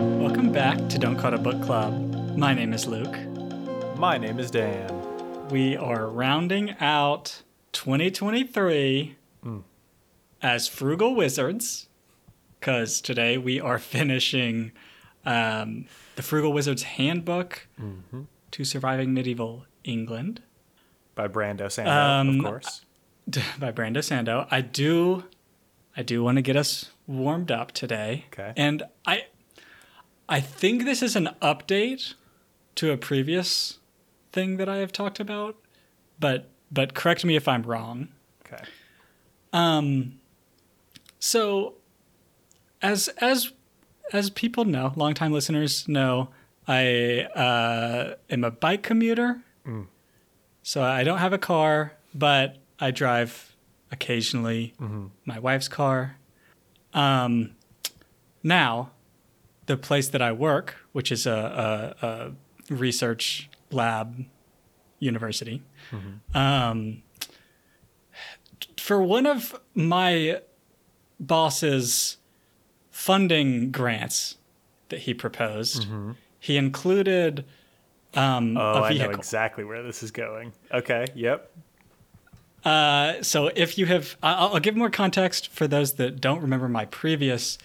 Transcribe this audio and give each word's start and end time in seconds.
Welcome 0.00 0.50
back 0.50 0.88
to 0.88 0.98
Don't 0.98 1.18
Cut 1.18 1.34
a 1.34 1.38
Book 1.38 1.60
Club. 1.62 2.34
My 2.34 2.54
name 2.54 2.72
is 2.72 2.86
Luke. 2.86 3.14
My 3.98 4.16
name 4.16 4.38
is 4.38 4.50
Dan. 4.50 5.48
We 5.50 5.76
are 5.76 6.06
rounding 6.08 6.70
out 6.80 7.42
2023 7.72 9.16
as 10.40 10.66
Frugal 10.68 11.14
Wizards 11.14 11.88
because 12.58 13.02
today 13.02 13.36
we 13.36 13.60
are 13.60 13.78
finishing 13.96 14.72
um, 15.26 15.84
the 16.16 16.22
Frugal 16.22 16.54
Wizards 16.54 16.82
Handbook 16.84 17.68
to 18.52 18.64
Surviving 18.64 19.12
Medieval 19.12 19.66
England 19.84 20.40
By 21.14 21.28
Brando 21.28 21.66
Sando, 21.66 21.88
Um, 21.88 22.38
of 22.40 22.44
course. 22.46 22.86
by 23.58 23.70
Brando 23.70 23.98
Sando. 23.98 24.46
I 24.50 24.62
do, 24.62 25.24
I 25.94 26.02
do 26.02 26.22
want 26.22 26.36
to 26.36 26.42
get 26.42 26.56
us 26.56 26.90
warmed 27.06 27.50
up 27.52 27.72
today. 27.72 28.24
Okay. 28.32 28.54
And 28.56 28.82
I, 29.06 29.24
I 30.30 30.40
think 30.40 30.84
this 30.84 31.02
is 31.02 31.16
an 31.16 31.30
update 31.42 32.14
to 32.76 32.92
a 32.92 32.96
previous 32.96 33.78
thing 34.32 34.56
that 34.58 34.68
I 34.68 34.76
have 34.76 34.92
talked 34.92 35.18
about, 35.18 35.56
but 36.20 36.48
but 36.70 36.94
correct 36.94 37.24
me 37.24 37.34
if 37.34 37.48
I'm 37.48 37.62
wrong. 37.62 38.08
Okay. 38.46 38.62
Um, 39.52 40.20
so 41.18 41.74
as 42.80 43.08
as 43.18 43.52
as 44.12 44.30
people 44.30 44.64
know, 44.64 44.92
longtime 44.94 45.32
listeners 45.32 45.88
know, 45.88 46.28
I 46.66 47.22
uh, 47.34 48.14
am 48.30 48.44
a 48.44 48.52
bike 48.52 48.84
commuter. 48.84 49.40
So 50.62 50.82
I 50.82 51.02
don't 51.04 51.18
have 51.18 51.32
a 51.32 51.38
car, 51.38 51.94
but 52.14 52.56
I 52.78 52.92
drive 52.92 53.56
occasionally 53.90 54.74
my 55.24 55.38
wife's 55.40 55.68
car. 55.68 56.16
Um, 56.94 57.52
now, 58.42 58.90
the 59.70 59.76
place 59.76 60.08
that 60.08 60.20
I 60.20 60.32
work, 60.32 60.74
which 60.92 61.12
is 61.12 61.26
a, 61.26 61.94
a, 62.02 62.06
a 62.06 62.32
research 62.74 63.48
lab 63.70 64.24
university, 64.98 65.62
um, 66.34 67.02
for 68.76 69.00
one 69.02 69.26
of 69.26 69.58
my 69.74 70.40
boss's 71.20 72.16
funding 72.90 73.70
grants 73.70 74.36
that 74.88 75.00
he 75.00 75.14
proposed, 75.14 75.86
he 76.40 76.56
included 76.56 77.44
um, 78.14 78.56
Oh, 78.56 78.82
I 78.82 78.92
know 78.94 79.10
exactly 79.10 79.62
where 79.62 79.82
this 79.84 80.02
is 80.02 80.10
going. 80.10 80.52
Okay. 80.72 81.06
Yep. 81.14 81.48
Uh, 82.64 83.22
so 83.22 83.50
if 83.54 83.78
you 83.78 83.86
have, 83.86 84.16
I'll, 84.22 84.54
I'll 84.54 84.60
give 84.60 84.74
more 84.76 84.90
context 84.90 85.48
for 85.48 85.68
those 85.68 85.94
that 85.94 86.20
don't 86.20 86.42
remember 86.42 86.68
my 86.68 86.86
previous, 86.86 87.56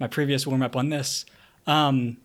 my 0.00 0.06
previous 0.08 0.46
warm 0.46 0.62
up 0.62 0.74
on 0.74 0.88
this. 0.88 1.24
Um, 1.66 2.16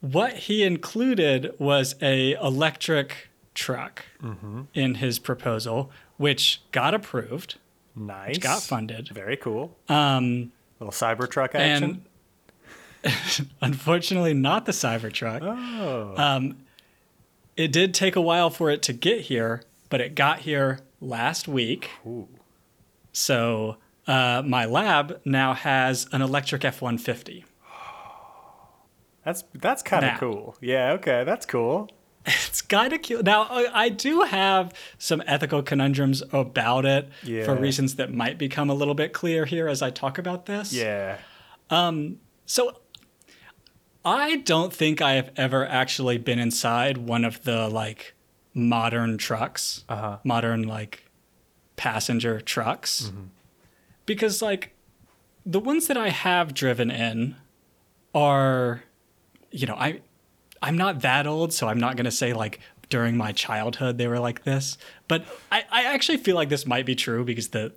what 0.00 0.34
he 0.34 0.62
included 0.62 1.52
was 1.58 1.96
a 2.00 2.32
electric 2.34 3.28
truck 3.54 4.04
in 4.74 4.96
his 4.96 5.18
proposal, 5.18 5.90
which 6.18 6.60
got 6.70 6.92
approved, 6.94 7.56
Nice. 7.96 8.38
got 8.38 8.62
funded. 8.62 9.08
Very 9.08 9.36
cool. 9.38 9.76
Um, 9.88 10.52
Little 10.78 10.92
Cybertruck 10.92 11.54
action. 11.54 12.04
and 13.02 13.16
unfortunately, 13.62 14.34
not 14.34 14.66
the 14.66 14.72
Cybertruck. 14.72 15.40
oh. 15.42 16.14
Um, 16.22 16.58
it 17.56 17.72
did 17.72 17.94
take 17.94 18.14
a 18.16 18.20
while 18.20 18.50
for 18.50 18.70
it 18.70 18.82
to 18.82 18.92
get 18.92 19.22
here, 19.22 19.62
but 19.88 20.02
it 20.02 20.14
got 20.14 20.40
here 20.40 20.80
last 21.00 21.48
week. 21.48 21.88
Ooh. 22.06 22.28
So 23.12 23.78
uh, 24.06 24.42
my 24.46 24.64
lab 24.64 25.20
now 25.24 25.54
has 25.54 26.06
an 26.12 26.22
electric 26.22 26.64
F 26.64 26.80
one 26.82 26.98
fifty. 26.98 27.44
That's 29.24 29.42
that's 29.54 29.82
kind 29.82 30.04
of 30.04 30.18
cool. 30.20 30.56
Yeah. 30.60 30.92
Okay. 30.92 31.24
That's 31.24 31.46
cool. 31.46 31.90
It's 32.28 32.60
kind 32.60 32.92
of 32.92 33.02
cute. 33.02 33.24
Now 33.24 33.46
I 33.72 33.88
do 33.88 34.22
have 34.22 34.72
some 34.98 35.22
ethical 35.28 35.62
conundrums 35.62 36.24
about 36.32 36.84
it 36.84 37.08
for 37.44 37.54
reasons 37.54 37.94
that 37.96 38.12
might 38.12 38.36
become 38.36 38.68
a 38.68 38.74
little 38.74 38.94
bit 38.94 39.12
clear 39.12 39.44
here 39.44 39.68
as 39.68 39.80
I 39.80 39.90
talk 39.90 40.18
about 40.18 40.46
this. 40.46 40.72
Yeah. 40.72 41.18
So 41.70 42.80
I 44.04 44.36
don't 44.38 44.72
think 44.72 45.00
I 45.00 45.12
have 45.12 45.30
ever 45.36 45.64
actually 45.66 46.18
been 46.18 46.40
inside 46.40 46.96
one 46.98 47.24
of 47.24 47.42
the 47.44 47.68
like 47.68 48.14
modern 48.54 49.18
trucks, 49.18 49.84
Uh-huh. 49.88 50.18
modern 50.24 50.62
like 50.64 51.04
passenger 51.76 52.40
trucks. 52.40 53.12
Because 54.06 54.40
like 54.40 54.74
the 55.44 55.60
ones 55.60 55.86
that 55.88 55.96
I 55.96 56.08
have 56.08 56.54
driven 56.54 56.90
in 56.90 57.36
are 58.14 58.82
you 59.50 59.66
know, 59.66 59.74
I 59.74 60.00
I'm 60.62 60.76
not 60.76 61.02
that 61.02 61.26
old, 61.26 61.52
so 61.52 61.68
I'm 61.68 61.78
not 61.78 61.96
going 61.96 62.04
to 62.04 62.10
say 62.10 62.32
like 62.32 62.60
during 62.88 63.16
my 63.16 63.32
childhood 63.32 63.98
they 63.98 64.06
were 64.06 64.20
like 64.20 64.44
this, 64.44 64.78
but 65.08 65.24
I 65.50 65.64
I 65.70 65.84
actually 65.84 66.18
feel 66.18 66.34
like 66.34 66.48
this 66.48 66.66
might 66.66 66.86
be 66.86 66.94
true 66.94 67.24
because 67.24 67.48
the 67.48 67.72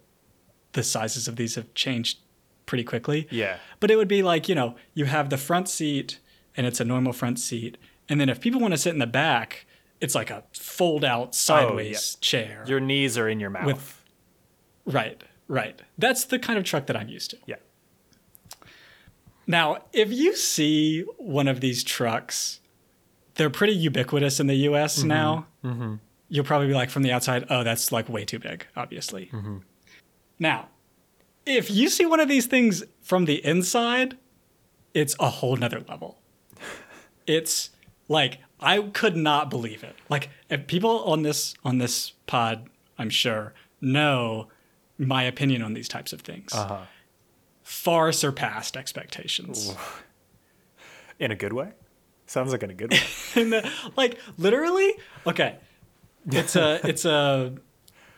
the 0.73 0.83
sizes 0.83 1.27
of 1.27 1.35
these 1.35 1.55
have 1.55 1.73
changed 1.73 2.19
pretty 2.65 2.83
quickly. 2.83 3.27
Yeah. 3.31 3.57
But 3.79 3.89
it 3.89 3.95
would 3.95 4.07
be 4.07 4.21
like, 4.21 4.47
you 4.47 4.53
know, 4.53 4.75
you 4.93 5.05
have 5.05 5.29
the 5.31 5.37
front 5.37 5.67
seat 5.67 6.19
and 6.55 6.67
it's 6.67 6.79
a 6.79 6.85
normal 6.85 7.13
front 7.13 7.39
seat. 7.39 7.77
And 8.07 8.21
then 8.21 8.29
if 8.29 8.39
people 8.39 8.59
want 8.59 8.73
to 8.73 8.77
sit 8.77 8.93
in 8.93 8.99
the 8.99 9.07
back, 9.07 9.65
it's 9.99 10.13
like 10.13 10.29
a 10.29 10.43
fold 10.53 11.03
out 11.03 11.29
oh, 11.29 11.31
sideways 11.31 12.15
chair. 12.21 12.63
Your 12.67 12.79
knees 12.79 13.17
are 13.17 13.27
in 13.27 13.39
your 13.39 13.49
mouth. 13.49 13.65
With- 13.65 14.03
right, 14.85 15.23
right. 15.49 15.81
That's 15.97 16.23
the 16.23 16.39
kind 16.39 16.57
of 16.57 16.63
truck 16.63 16.85
that 16.85 16.95
I'm 16.95 17.09
used 17.09 17.31
to. 17.31 17.37
yeah. 17.45 17.57
Now, 19.45 19.79
if 19.93 20.13
you 20.13 20.35
see 20.35 21.01
one 21.17 21.47
of 21.47 21.59
these 21.59 21.83
trucks, 21.83 22.59
they're 23.33 23.49
pretty 23.49 23.73
ubiquitous 23.73 24.39
in 24.39 24.45
the 24.45 24.55
US 24.69 24.99
mm-hmm. 24.99 25.07
now. 25.07 25.47
Mm-hmm. 25.65 25.95
You'll 26.29 26.45
probably 26.45 26.67
be 26.67 26.75
like 26.75 26.91
from 26.91 27.01
the 27.01 27.11
outside, 27.11 27.47
oh, 27.49 27.63
that's 27.63 27.91
like 27.91 28.07
way 28.07 28.25
too 28.25 28.37
big, 28.37 28.67
obviously. 28.75 29.31
Mm-hmm. 29.33 29.57
Now, 30.37 30.69
if 31.47 31.71
you 31.71 31.89
see 31.89 32.05
one 32.05 32.19
of 32.19 32.27
these 32.27 32.45
things 32.45 32.83
from 33.01 33.25
the 33.25 33.43
inside, 33.43 34.17
it's 34.93 35.15
a 35.19 35.29
whole 35.29 35.55
nother 35.55 35.83
level. 35.89 36.19
it's 37.25 37.71
like 38.07 38.37
I 38.59 38.81
could 38.81 39.15
not 39.15 39.49
believe 39.49 39.83
it. 39.83 39.95
Like 40.09 40.29
if 40.49 40.67
people 40.67 41.03
on 41.05 41.23
this 41.23 41.55
on 41.63 41.79
this 41.79 42.11
pod, 42.27 42.69
I'm 42.99 43.09
sure, 43.09 43.53
know 43.81 44.47
my 44.99 45.23
opinion 45.23 45.61
on 45.63 45.73
these 45.73 45.87
types 45.87 46.13
of 46.13 46.21
things. 46.21 46.53
Uh-huh. 46.53 46.81
Far 47.63 48.11
surpassed 48.11 48.75
expectations. 48.77 49.73
In 51.19 51.31
a 51.31 51.35
good 51.35 51.53
way. 51.53 51.71
Sounds 52.27 52.51
like 52.51 52.61
in 52.61 52.69
a 52.69 52.73
good 52.73 52.91
way. 52.91 52.99
The- 53.33 53.71
like 53.95 54.19
literally, 54.37 54.93
okay. 55.25 55.55
It's 56.27 56.55
a 56.55 56.79
it's 56.87 57.05
a 57.05 57.55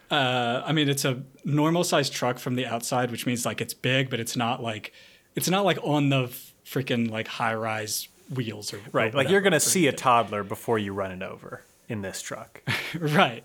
uh, 0.09 0.63
I 0.65 0.71
mean 0.73 0.89
it's 0.89 1.05
a 1.05 1.23
normal 1.45 1.83
sized 1.83 2.11
truck 2.13 2.39
from 2.39 2.55
the 2.55 2.65
outside, 2.65 3.11
which 3.11 3.25
means 3.25 3.45
like 3.45 3.61
it's 3.61 3.73
big, 3.73 4.09
but 4.09 4.19
it's 4.19 4.35
not 4.35 4.61
like 4.61 4.91
it's 5.35 5.49
not 5.49 5.63
like 5.63 5.77
on 5.83 6.09
the 6.09 6.27
freaking 6.65 7.09
like 7.09 7.27
high 7.27 7.53
rise 7.53 8.07
wheels 8.33 8.73
or 8.73 8.77
or 8.77 8.81
right. 8.91 9.13
Like 9.13 9.29
you're 9.29 9.41
gonna 9.41 9.59
see 9.59 9.87
a 9.87 9.93
toddler 9.93 10.43
before 10.43 10.77
you 10.79 10.93
run 10.93 11.11
it 11.11 11.21
over 11.21 11.63
in 11.91 12.01
this 12.01 12.21
truck. 12.21 12.63
right. 12.99 13.43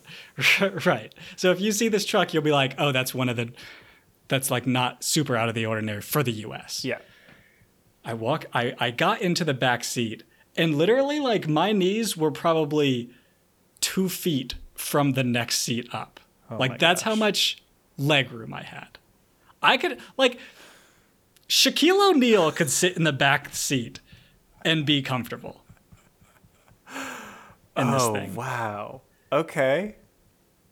Right. 0.86 1.14
So 1.36 1.50
if 1.50 1.60
you 1.60 1.72
see 1.72 1.88
this 1.88 2.04
truck 2.04 2.32
you'll 2.32 2.42
be 2.42 2.52
like 2.52 2.74
oh 2.78 2.92
that's 2.92 3.14
one 3.14 3.28
of 3.28 3.36
the 3.36 3.52
that's 4.28 4.50
like 4.50 4.66
not 4.66 5.02
super 5.04 5.36
out 5.36 5.48
of 5.48 5.54
the 5.54 5.66
ordinary 5.66 6.00
for 6.00 6.22
the 6.22 6.32
us 6.32 6.84
yeah. 6.84 6.98
i 8.04 8.12
walk 8.12 8.46
i 8.52 8.74
i 8.78 8.90
got 8.90 9.20
into 9.20 9.44
the 9.44 9.54
back 9.54 9.84
seat 9.84 10.24
and 10.56 10.76
literally 10.76 11.20
like 11.20 11.46
my 11.46 11.72
knees 11.72 12.16
were 12.16 12.30
probably 12.30 13.10
two 13.80 14.08
feet 14.08 14.54
from 14.74 15.12
the 15.12 15.24
next 15.24 15.58
seat 15.58 15.88
up. 15.92 16.20
Oh 16.50 16.56
like 16.56 16.78
that's 16.78 17.02
how 17.02 17.14
much 17.14 17.62
leg 17.98 18.30
room 18.32 18.54
i 18.54 18.62
had. 18.62 18.98
I 19.62 19.76
could 19.76 19.98
like 20.16 20.38
shaquille 21.48 22.10
o'neal 22.10 22.52
could 22.52 22.70
sit 22.70 22.96
in 22.96 23.04
the 23.04 23.12
back 23.12 23.54
seat 23.54 24.00
and 24.64 24.84
be 24.84 25.02
comfortable 25.02 25.62
in 27.76 27.90
this 27.90 28.02
oh 28.02 28.14
thing 28.14 28.34
wow. 28.34 29.02
Okay. 29.32 29.96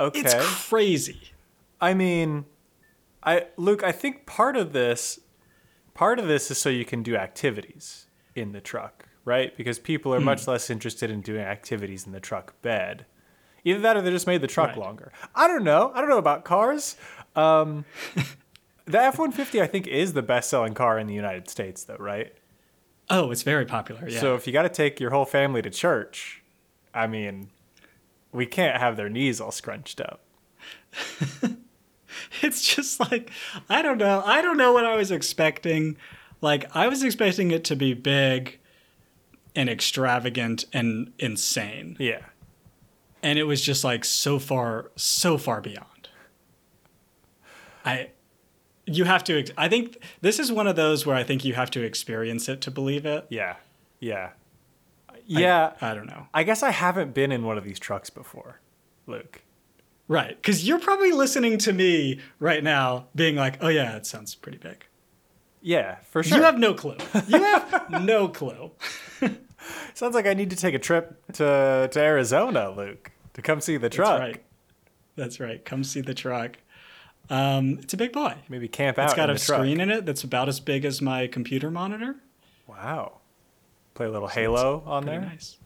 Okay. 0.00 0.20
it's 0.20 0.68
crazy 0.68 1.20
I 1.80 1.92
mean, 1.94 2.46
I 3.22 3.46
Luke, 3.56 3.82
I 3.82 3.92
think 3.92 4.26
part 4.26 4.56
of 4.56 4.72
this 4.72 5.20
part 5.92 6.18
of 6.18 6.26
this 6.26 6.50
is 6.50 6.58
so 6.58 6.68
you 6.70 6.84
can 6.84 7.02
do 7.02 7.14
activities 7.16 8.06
in 8.34 8.52
the 8.52 8.60
truck, 8.60 9.06
right? 9.24 9.54
Because 9.56 9.78
people 9.78 10.14
are 10.14 10.18
Hmm. 10.18 10.24
much 10.26 10.46
less 10.48 10.70
interested 10.70 11.10
in 11.10 11.20
doing 11.20 11.42
activities 11.42 12.06
in 12.06 12.12
the 12.12 12.20
truck 12.20 12.60
bed. 12.62 13.06
Either 13.64 13.80
that 13.80 13.96
or 13.96 14.02
they 14.02 14.10
just 14.10 14.26
made 14.26 14.40
the 14.40 14.46
truck 14.46 14.70
Right. 14.70 14.78
longer. 14.78 15.12
I 15.34 15.46
don't 15.48 15.64
know. 15.64 15.90
I 15.94 16.00
don't 16.00 16.10
know 16.10 16.18
about 16.18 16.44
cars. 16.44 16.96
Um, 17.36 17.84
the 18.86 18.98
F 19.00 19.18
150, 19.18 19.60
I 19.62 19.66
think, 19.66 19.86
is 19.86 20.12
the 20.12 20.22
best 20.22 20.50
selling 20.50 20.74
car 20.74 20.98
in 20.98 21.06
the 21.06 21.14
United 21.14 21.48
States, 21.48 21.82
though, 21.84 21.96
right? 21.96 22.32
Oh, 23.10 23.30
it's 23.30 23.42
very 23.42 23.64
popular. 23.66 24.06
Yeah. 24.08 24.20
So 24.20 24.34
if 24.34 24.46
you 24.46 24.52
got 24.52 24.62
to 24.62 24.68
take 24.68 25.00
your 25.00 25.10
whole 25.10 25.24
family 25.24 25.62
to 25.62 25.70
church, 25.70 26.42
I 26.94 27.06
mean, 27.06 27.48
we 28.32 28.46
can't 28.46 28.78
have 28.78 28.96
their 28.96 29.08
knees 29.08 29.40
all 29.40 29.50
scrunched 29.50 30.00
up. 30.00 30.20
it's 32.42 32.62
just 32.62 33.00
like 33.00 33.30
I 33.68 33.82
don't 33.82 33.98
know. 33.98 34.22
I 34.24 34.42
don't 34.42 34.56
know 34.56 34.72
what 34.72 34.84
I 34.84 34.96
was 34.96 35.10
expecting. 35.10 35.96
Like 36.40 36.74
I 36.74 36.88
was 36.88 37.02
expecting 37.02 37.50
it 37.50 37.64
to 37.64 37.76
be 37.76 37.94
big 37.94 38.58
and 39.56 39.68
extravagant 39.68 40.64
and 40.72 41.12
insane. 41.18 41.96
Yeah. 41.98 42.22
And 43.22 43.38
it 43.38 43.44
was 43.44 43.62
just 43.62 43.84
like 43.84 44.04
so 44.04 44.38
far 44.38 44.90
so 44.96 45.38
far 45.38 45.60
beyond. 45.60 46.08
I 47.84 48.10
you 48.86 49.04
have 49.04 49.24
to 49.24 49.44
I 49.56 49.68
think 49.68 49.98
this 50.20 50.38
is 50.38 50.52
one 50.52 50.66
of 50.66 50.76
those 50.76 51.06
where 51.06 51.16
I 51.16 51.24
think 51.24 51.44
you 51.44 51.54
have 51.54 51.70
to 51.72 51.82
experience 51.82 52.48
it 52.48 52.60
to 52.62 52.70
believe 52.70 53.06
it. 53.06 53.26
Yeah. 53.30 53.56
Yeah. 54.00 54.30
Yeah. 55.26 55.72
I, 55.80 55.90
I 55.90 55.94
don't 55.94 56.06
know. 56.06 56.28
I 56.32 56.42
guess 56.44 56.62
I 56.62 56.70
haven't 56.70 57.14
been 57.14 57.32
in 57.32 57.44
one 57.44 57.58
of 57.58 57.64
these 57.64 57.78
trucks 57.78 58.10
before, 58.10 58.60
Luke. 59.06 59.42
Right. 60.06 60.36
Because 60.36 60.66
you're 60.66 60.78
probably 60.78 61.12
listening 61.12 61.58
to 61.58 61.72
me 61.72 62.20
right 62.38 62.62
now 62.62 63.06
being 63.14 63.36
like, 63.36 63.58
oh, 63.62 63.68
yeah, 63.68 63.96
it 63.96 64.06
sounds 64.06 64.34
pretty 64.34 64.58
big. 64.58 64.84
Yeah, 65.62 65.96
for 66.10 66.22
sure. 66.22 66.38
You 66.38 66.44
have 66.44 66.58
no 66.58 66.74
clue. 66.74 66.96
You 67.26 67.42
have 67.42 68.02
no 68.02 68.28
clue. 68.28 68.72
Sounds 69.94 70.14
like 70.14 70.26
I 70.26 70.34
need 70.34 70.50
to 70.50 70.56
take 70.56 70.74
a 70.74 70.78
trip 70.78 71.18
to, 71.34 71.88
to 71.90 72.00
Arizona, 72.00 72.70
Luke, 72.70 73.10
to 73.32 73.40
come 73.40 73.62
see 73.62 73.78
the 73.78 73.88
truck. 73.88 74.18
That's 74.18 74.20
right. 74.20 74.44
That's 75.16 75.40
right. 75.40 75.64
Come 75.64 75.82
see 75.82 76.02
the 76.02 76.12
truck. 76.12 76.58
Um, 77.30 77.78
it's 77.80 77.94
a 77.94 77.96
big 77.96 78.12
boy. 78.12 78.34
Maybe 78.50 78.68
camp 78.68 78.98
out. 78.98 79.06
It's 79.06 79.14
got 79.14 79.30
a 79.30 79.38
screen 79.38 79.80
in 79.80 79.90
it 79.90 80.04
that's 80.04 80.22
about 80.22 80.50
as 80.50 80.60
big 80.60 80.84
as 80.84 81.00
my 81.00 81.26
computer 81.26 81.70
monitor. 81.70 82.16
Wow. 82.66 83.20
Play 83.94 84.06
a 84.06 84.10
little 84.10 84.28
Halo 84.28 84.82
on 84.86 85.06
there. 85.06 85.20
nice. 85.20 85.58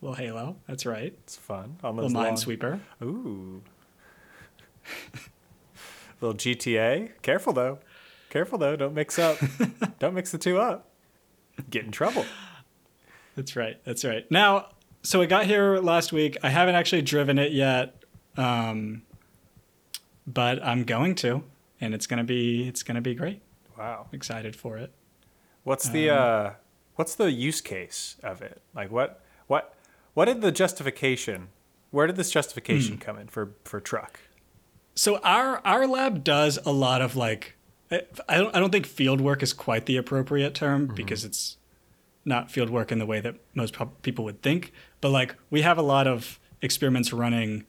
Little 0.00 0.16
Halo. 0.16 0.56
That's 0.68 0.84
right. 0.84 1.14
It's 1.22 1.36
fun. 1.36 1.78
On 1.82 1.96
Little 1.96 2.10
those 2.10 2.14
long... 2.14 2.34
Minesweeper. 2.34 2.80
Ooh. 3.02 3.62
little 6.20 6.36
GTA. 6.36 7.10
Careful 7.22 7.54
though. 7.54 7.78
Careful 8.28 8.58
though. 8.58 8.76
Don't 8.76 8.92
mix 8.94 9.18
up. 9.18 9.38
Don't 9.98 10.14
mix 10.14 10.30
the 10.30 10.38
two 10.38 10.58
up. 10.58 10.90
Get 11.70 11.84
in 11.84 11.90
trouble. 11.90 12.26
That's 13.34 13.56
right. 13.56 13.82
That's 13.84 14.04
right. 14.04 14.30
Now, 14.30 14.68
so 15.02 15.22
it 15.22 15.28
got 15.28 15.46
here 15.46 15.78
last 15.78 16.12
week. 16.12 16.36
I 16.42 16.50
haven't 16.50 16.74
actually 16.74 17.02
driven 17.02 17.38
it 17.38 17.52
yet, 17.52 18.02
um, 18.36 19.02
but 20.26 20.62
I'm 20.62 20.84
going 20.84 21.14
to, 21.16 21.44
and 21.80 21.94
it's 21.94 22.06
gonna 22.06 22.24
be 22.24 22.68
it's 22.68 22.82
gonna 22.82 23.00
be 23.00 23.14
great. 23.14 23.40
Wow. 23.78 24.06
I'm 24.10 24.14
excited 24.16 24.54
for 24.54 24.76
it. 24.76 24.92
What's 25.62 25.88
the 25.88 26.10
Um, 26.10 26.18
uh 26.18 26.50
what's 26.96 27.14
the 27.14 27.30
use 27.30 27.60
case 27.60 28.16
of 28.22 28.42
it? 28.42 28.62
Like 28.74 28.90
what 28.90 29.22
what 29.46 29.74
what 30.14 30.26
did 30.26 30.40
the 30.40 30.52
justification 30.52 31.48
where 31.90 32.06
did 32.06 32.16
this 32.16 32.30
justification 32.30 32.96
hmm. 32.96 33.00
come 33.00 33.18
in 33.18 33.28
for 33.28 33.54
for 33.64 33.80
truck? 33.80 34.20
So 34.94 35.18
our 35.18 35.60
our 35.64 35.86
lab 35.86 36.24
does 36.24 36.58
a 36.64 36.72
lot 36.72 37.02
of 37.02 37.16
like 37.16 37.56
I 37.90 38.38
don't 38.38 38.54
I 38.54 38.60
don't 38.60 38.70
think 38.70 38.86
field 38.86 39.20
work 39.20 39.42
is 39.42 39.52
quite 39.52 39.86
the 39.86 39.96
appropriate 39.96 40.54
term 40.54 40.86
mm-hmm. 40.86 40.94
because 40.94 41.24
it's 41.24 41.56
not 42.24 42.50
field 42.50 42.70
work 42.70 42.90
in 42.90 42.98
the 42.98 43.06
way 43.06 43.20
that 43.20 43.36
most 43.54 43.76
people 44.02 44.24
would 44.24 44.42
think, 44.42 44.72
but 45.00 45.10
like 45.10 45.36
we 45.50 45.62
have 45.62 45.76
a 45.78 45.82
lot 45.82 46.06
of 46.06 46.40
experiments 46.62 47.12
running 47.12 47.66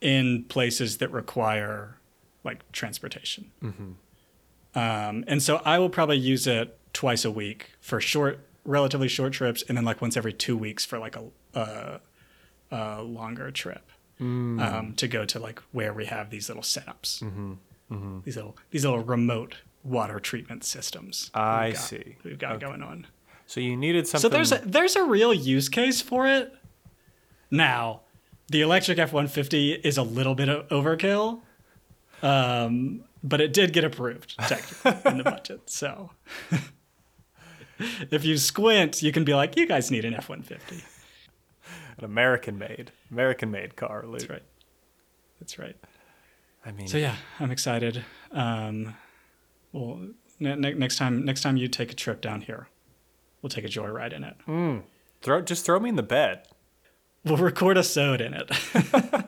in 0.00 0.44
places 0.44 0.98
that 0.98 1.10
require 1.10 1.98
like 2.42 2.70
transportation. 2.72 3.50
Mm-hmm. 3.62 4.78
Um, 4.78 5.24
and 5.26 5.42
so 5.42 5.60
I 5.64 5.78
will 5.78 5.90
probably 5.90 6.18
use 6.18 6.46
it 6.46 6.76
twice 6.94 7.24
a 7.26 7.30
week 7.30 7.72
for 7.80 8.00
short, 8.00 8.38
relatively 8.64 9.08
short 9.08 9.34
trips, 9.34 9.62
and 9.68 9.76
then 9.76 9.84
like 9.84 10.00
once 10.00 10.16
every 10.16 10.32
two 10.32 10.56
weeks 10.56 10.84
for 10.86 10.98
like 10.98 11.16
a, 11.16 11.24
a, 11.54 12.00
a 12.70 13.02
longer 13.02 13.50
trip 13.50 13.90
um, 14.20 14.94
to 14.96 15.06
go 15.06 15.26
to 15.26 15.38
like 15.38 15.60
where 15.72 15.92
we 15.92 16.06
have 16.06 16.30
these 16.30 16.48
little 16.48 16.62
setups, 16.62 17.20
these 18.24 18.36
little 18.36 18.56
these 18.70 18.84
little 18.84 19.00
remote 19.04 19.56
water 19.82 20.18
treatment 20.18 20.64
systems. 20.64 21.30
I 21.34 21.66
we've 21.66 21.74
got- 21.74 21.82
see. 21.82 22.16
We've 22.24 22.38
got 22.38 22.52
Okay. 22.52 22.64
going 22.66 22.82
on. 22.82 23.06
So 23.46 23.60
you 23.60 23.76
needed 23.76 24.08
something 24.08 24.22
So 24.22 24.34
there's 24.34 24.52
a, 24.52 24.62
there's 24.64 24.96
a 24.96 25.04
real 25.04 25.34
use 25.34 25.68
case 25.68 26.00
for 26.00 26.26
it. 26.26 26.54
Now, 27.50 28.00
the 28.48 28.62
electric 28.62 28.98
F 28.98 29.12
one 29.12 29.26
fifty 29.26 29.72
is 29.72 29.98
a 29.98 30.02
little 30.02 30.34
bit 30.34 30.48
of 30.48 30.66
overkill, 30.68 31.42
um, 32.22 33.04
but 33.22 33.40
it 33.42 33.52
did 33.52 33.72
get 33.74 33.84
approved 33.84 34.36
technically 34.48 35.10
in 35.10 35.18
the 35.18 35.24
budget. 35.34 35.68
So, 35.68 36.10
if 38.10 38.24
you 38.24 38.36
squint, 38.36 39.02
you 39.02 39.12
can 39.12 39.24
be 39.24 39.34
like, 39.34 39.56
"You 39.56 39.66
guys 39.66 39.90
need 39.90 40.04
an 40.04 40.14
F 40.14 40.28
one 40.28 40.42
fifty." 40.42 40.82
an 41.98 42.04
American 42.04 42.58
made 42.58 42.90
American 43.10 43.50
made 43.50 43.76
car, 43.76 44.04
Luke. 44.04 44.20
That's 44.20 44.30
right. 44.30 44.42
That's 45.40 45.58
right. 45.58 45.76
I 46.66 46.72
mean 46.72 46.88
So 46.88 46.98
yeah, 46.98 47.16
I'm 47.38 47.50
excited. 47.50 48.04
Um, 48.32 48.96
well, 49.72 50.00
ne- 50.40 50.56
ne- 50.56 50.74
next 50.74 50.96
time 50.96 51.24
next 51.24 51.42
time 51.42 51.56
you 51.56 51.68
take 51.68 51.92
a 51.92 51.94
trip 51.94 52.20
down 52.20 52.40
here, 52.40 52.68
we'll 53.42 53.50
take 53.50 53.64
a 53.64 53.68
joyride 53.68 54.12
in 54.12 54.24
it. 54.24 54.36
throw 55.22 55.40
just 55.42 55.64
throw 55.64 55.78
me 55.78 55.88
in 55.90 55.96
the 55.96 56.02
bed. 56.02 56.46
We'll 57.24 57.36
record 57.38 57.76
a 57.78 57.82
sode 57.82 58.20
in 58.20 58.34
it. 58.34 58.50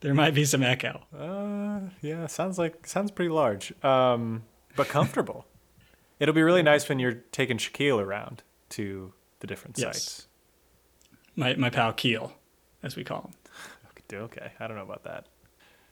there 0.00 0.14
might 0.14 0.34
be 0.34 0.44
some 0.44 0.62
echo. 0.62 1.02
Uh 1.16 1.88
yeah, 2.02 2.26
sounds 2.26 2.58
like 2.58 2.86
sounds 2.86 3.10
pretty 3.10 3.30
large. 3.30 3.72
Um 3.84 4.42
but 4.76 4.88
comfortable. 4.88 5.46
It'll 6.18 6.34
be 6.34 6.42
really 6.42 6.62
nice 6.62 6.88
when 6.88 6.98
you're 6.98 7.22
taking 7.32 7.58
Shaquille 7.58 8.00
around 8.00 8.42
to 8.70 9.12
the 9.40 9.46
different 9.46 9.78
Yes. 9.78 9.86
sites. 10.02 10.28
My 11.36 11.54
my 11.56 11.70
pal 11.70 11.92
Keel, 11.92 12.32
as 12.82 12.96
we 12.96 13.04
call 13.04 13.22
him. 13.22 13.32
Okay, 14.10 14.16
okay. 14.18 14.52
I 14.60 14.66
don't 14.66 14.76
know 14.76 14.82
about 14.82 15.04
that. 15.04 15.26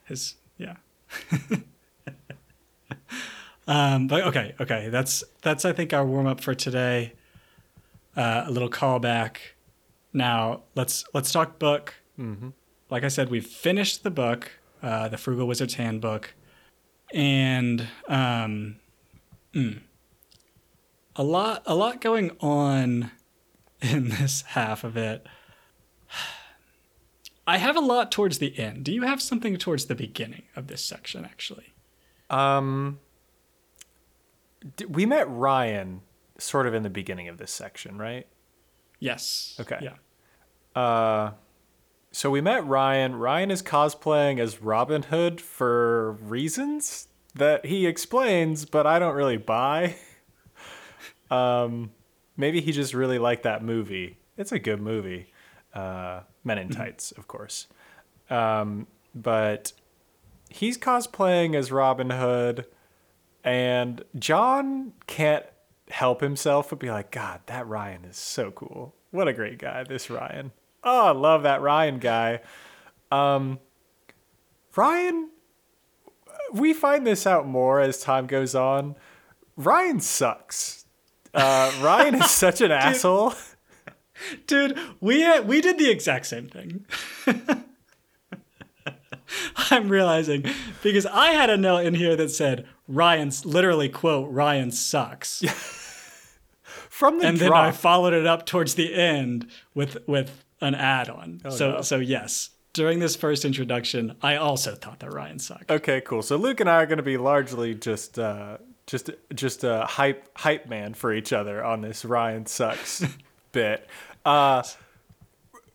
His 0.04 0.36
yeah. 0.58 0.76
um, 3.66 4.06
but 4.06 4.22
okay, 4.28 4.54
okay. 4.60 4.88
That's 4.88 5.24
that's 5.42 5.64
I 5.64 5.72
think 5.72 5.92
our 5.92 6.04
warm 6.04 6.26
up 6.26 6.40
for 6.40 6.54
today. 6.54 7.14
Uh, 8.16 8.44
a 8.46 8.50
little 8.50 8.68
callback. 8.68 9.38
Now 10.12 10.62
let's 10.74 11.04
let's 11.14 11.32
talk 11.32 11.58
book. 11.58 11.94
Mm-hmm. 12.18 12.50
Like 12.90 13.04
I 13.04 13.08
said, 13.08 13.30
we've 13.30 13.46
finished 13.46 14.02
the 14.02 14.10
book, 14.10 14.50
uh, 14.82 15.08
the 15.08 15.16
Frugal 15.16 15.46
Wizard's 15.46 15.74
Handbook, 15.74 16.34
and 17.14 17.88
um, 18.06 18.76
mm, 19.54 19.80
a 21.16 21.22
lot 21.22 21.62
a 21.66 21.74
lot 21.74 22.00
going 22.00 22.30
on 22.40 23.10
in 23.80 24.08
this 24.08 24.42
half 24.42 24.84
of 24.84 24.96
it. 24.96 25.26
I 27.46 27.58
have 27.58 27.76
a 27.76 27.80
lot 27.80 28.12
towards 28.12 28.38
the 28.38 28.56
end. 28.58 28.84
Do 28.84 28.92
you 28.92 29.02
have 29.02 29.20
something 29.20 29.56
towards 29.56 29.86
the 29.86 29.96
beginning 29.96 30.44
of 30.54 30.68
this 30.68 30.84
section, 30.84 31.24
actually? 31.24 31.74
Um, 32.30 33.00
d- 34.76 34.84
we 34.84 35.06
met 35.06 35.28
Ryan 35.28 36.02
sort 36.38 36.66
of 36.66 36.74
in 36.74 36.84
the 36.84 36.90
beginning 36.90 37.28
of 37.28 37.38
this 37.38 37.50
section, 37.50 37.98
right? 37.98 38.26
Yes. 39.00 39.56
Okay. 39.60 39.78
Yeah. 39.82 40.80
Uh, 40.80 41.32
so 42.12 42.30
we 42.30 42.40
met 42.40 42.64
Ryan. 42.64 43.16
Ryan 43.16 43.50
is 43.50 43.62
cosplaying 43.62 44.38
as 44.38 44.62
Robin 44.62 45.02
Hood 45.02 45.40
for 45.40 46.12
reasons 46.12 47.08
that 47.34 47.66
he 47.66 47.86
explains, 47.86 48.64
but 48.64 48.86
I 48.86 48.98
don't 48.98 49.14
really 49.14 49.36
buy. 49.36 49.96
um, 51.32 51.90
maybe 52.36 52.60
he 52.60 52.72
just 52.72 52.94
really 52.94 53.18
liked 53.18 53.44
that 53.44 53.62
movie. 53.62 54.18
It's 54.36 54.52
a 54.52 54.58
good 54.58 54.80
movie. 54.80 55.32
Uh, 55.72 56.20
Men 56.44 56.58
in 56.58 56.68
Tights, 56.68 57.12
of 57.12 57.26
course. 57.26 57.66
Um, 58.28 58.86
but 59.14 59.72
he's 60.48 60.76
cosplaying 60.76 61.54
as 61.54 61.72
Robin 61.72 62.10
Hood, 62.10 62.66
and 63.44 64.04
John 64.18 64.92
can't 65.06 65.46
help 65.90 66.20
himself 66.20 66.70
but 66.70 66.78
be 66.78 66.90
like, 66.90 67.10
God, 67.10 67.40
that 67.46 67.66
Ryan 67.66 68.04
is 68.04 68.16
so 68.16 68.50
cool. 68.50 68.94
What 69.10 69.28
a 69.28 69.32
great 69.32 69.58
guy, 69.58 69.84
this 69.84 70.10
Ryan. 70.10 70.52
Oh, 70.84 71.06
I 71.06 71.10
love 71.12 71.42
that 71.44 71.60
Ryan 71.60 71.98
guy. 71.98 72.40
Um, 73.10 73.60
Ryan, 74.74 75.30
we 76.52 76.72
find 76.72 77.06
this 77.06 77.26
out 77.26 77.46
more 77.46 77.80
as 77.80 78.00
time 78.00 78.26
goes 78.26 78.54
on. 78.54 78.96
Ryan 79.56 80.00
sucks. 80.00 80.81
Uh, 81.34 81.72
Ryan 81.80 82.16
is 82.16 82.30
such 82.30 82.60
an 82.60 82.70
asshole. 82.72 83.34
Dude, 84.46 84.78
we 85.00 85.22
had, 85.22 85.48
we 85.48 85.60
did 85.60 85.78
the 85.78 85.90
exact 85.90 86.26
same 86.26 86.48
thing. 86.48 86.84
I'm 89.70 89.88
realizing 89.88 90.44
because 90.82 91.06
I 91.06 91.28
had 91.30 91.48
a 91.48 91.56
note 91.56 91.86
in 91.86 91.94
here 91.94 92.16
that 92.16 92.30
said 92.30 92.66
Ryan's 92.86 93.46
literally 93.46 93.88
quote 93.88 94.30
Ryan 94.30 94.70
sucks. 94.70 95.42
From 96.62 97.18
the 97.18 97.26
and 97.26 97.38
then 97.38 97.52
I 97.52 97.70
followed 97.72 98.12
it 98.12 98.26
up 98.26 98.46
towards 98.46 98.74
the 98.74 98.94
end 98.94 99.48
with 99.74 99.96
with 100.06 100.44
an 100.60 100.74
add-on. 100.74 101.40
so 101.50 101.72
no. 101.72 101.80
so 101.80 101.96
yes, 101.96 102.50
during 102.72 103.00
this 103.00 103.16
first 103.16 103.44
introduction, 103.44 104.16
I 104.22 104.36
also 104.36 104.74
thought 104.74 105.00
that 105.00 105.12
Ryan 105.12 105.38
sucked. 105.38 105.70
Okay, 105.70 106.00
cool. 106.02 106.22
So 106.22 106.36
Luke 106.36 106.60
and 106.60 106.70
I 106.70 106.82
are 106.82 106.86
going 106.86 106.98
to 106.98 107.02
be 107.02 107.16
largely 107.16 107.74
just 107.74 108.18
uh, 108.18 108.58
just 108.86 109.10
just 109.34 109.64
a 109.64 109.86
hype 109.86 110.28
hype 110.36 110.68
man 110.68 110.94
for 110.94 111.12
each 111.12 111.32
other 111.32 111.64
on 111.64 111.80
this 111.80 112.04
Ryan 112.04 112.46
sucks 112.46 113.04
bit. 113.52 113.88
Uh, 114.24 114.62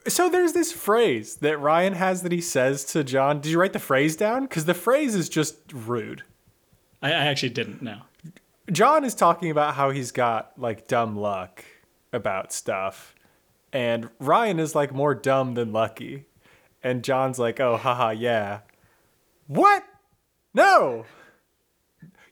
so 0.08 0.30
there's 0.30 0.54
this 0.54 0.72
phrase 0.72 1.36
that 1.38 1.58
Ryan 1.58 1.94
has 1.94 2.22
that 2.24 2.32
he 2.32 2.42
says 2.42 2.86
to 2.86 3.04
John. 3.04 3.42
Did 3.42 3.52
you 3.52 3.60
write 3.60 3.74
the 3.74 3.80
phrase 3.80 4.16
down? 4.16 4.44
Because 4.44 4.66
the 4.66 4.74
phrase 4.74 5.16
is 5.16 5.30
just 5.30 5.58
rude. 5.74 6.24
I, 7.02 7.10
I 7.10 7.26
actually 7.26 7.50
didn't 7.50 7.82
know. 7.82 8.02
John 8.72 9.04
is 9.04 9.16
talking 9.16 9.52
about 9.52 9.76
how 9.76 9.92
he's 9.92 10.12
got 10.12 10.52
like 10.58 10.88
dumb 10.88 11.16
luck 11.16 11.64
about 12.12 12.52
stuff, 12.52 13.16
and 13.72 14.10
Ryan 14.20 14.60
is 14.60 14.76
like 14.76 14.94
more 14.94 15.16
dumb 15.16 15.54
than 15.54 15.72
lucky, 15.72 16.26
and 16.84 17.04
John's 17.04 17.40
like, 17.40 17.60
"Oh, 17.60 17.78
haha, 17.78 18.12
yeah." 18.12 18.60
What? 19.48 19.84
No. 20.54 21.06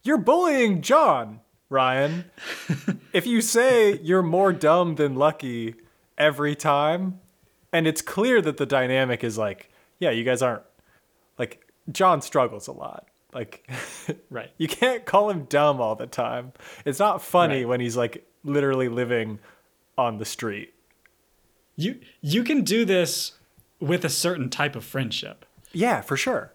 You're 0.05 0.17
bullying 0.19 0.81
John, 0.81 1.41
Ryan. 1.69 2.25
if 3.13 3.25
you 3.25 3.41
say 3.41 3.97
you're 3.99 4.21
more 4.21 4.53
dumb 4.53 4.95
than 4.95 5.15
lucky 5.15 5.75
every 6.17 6.55
time, 6.55 7.19
and 7.73 7.87
it's 7.87 8.01
clear 8.01 8.39
that 8.41 8.57
the 8.57 8.65
dynamic 8.67 9.23
is 9.23 9.37
like, 9.37 9.69
yeah, 9.99 10.11
you 10.11 10.23
guys 10.23 10.41
aren't 10.41 10.61
like 11.39 11.67
John 11.91 12.21
struggles 12.21 12.67
a 12.67 12.71
lot. 12.71 13.07
Like, 13.33 13.69
Right. 14.29 14.51
You 14.57 14.67
can't 14.67 15.05
call 15.05 15.29
him 15.31 15.45
dumb 15.45 15.81
all 15.81 15.95
the 15.95 16.07
time. 16.07 16.53
It's 16.85 16.99
not 16.99 17.21
funny 17.21 17.61
Right. 17.61 17.67
when 17.67 17.79
he's 17.81 17.97
like 17.97 18.25
literally 18.43 18.87
living 18.87 19.39
on 19.97 20.19
the 20.19 20.25
street. 20.25 20.73
You 21.75 21.99
you 22.21 22.43
can 22.43 22.61
do 22.63 22.85
this 22.85 23.33
with 23.81 24.05
a 24.05 24.09
certain 24.09 24.49
type 24.49 24.75
of 24.75 24.85
friendship, 24.85 25.45
Yeah, 25.73 25.99
for 26.01 26.15
sure. 26.15 26.53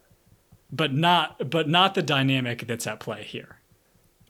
But 0.73 0.93
not 0.95 1.50
but 1.50 1.69
not 1.69 1.95
the 1.95 2.03
dynamic 2.03 2.67
that's 2.67 2.87
at 2.87 3.00
play 3.00 3.23
here. 3.25 3.57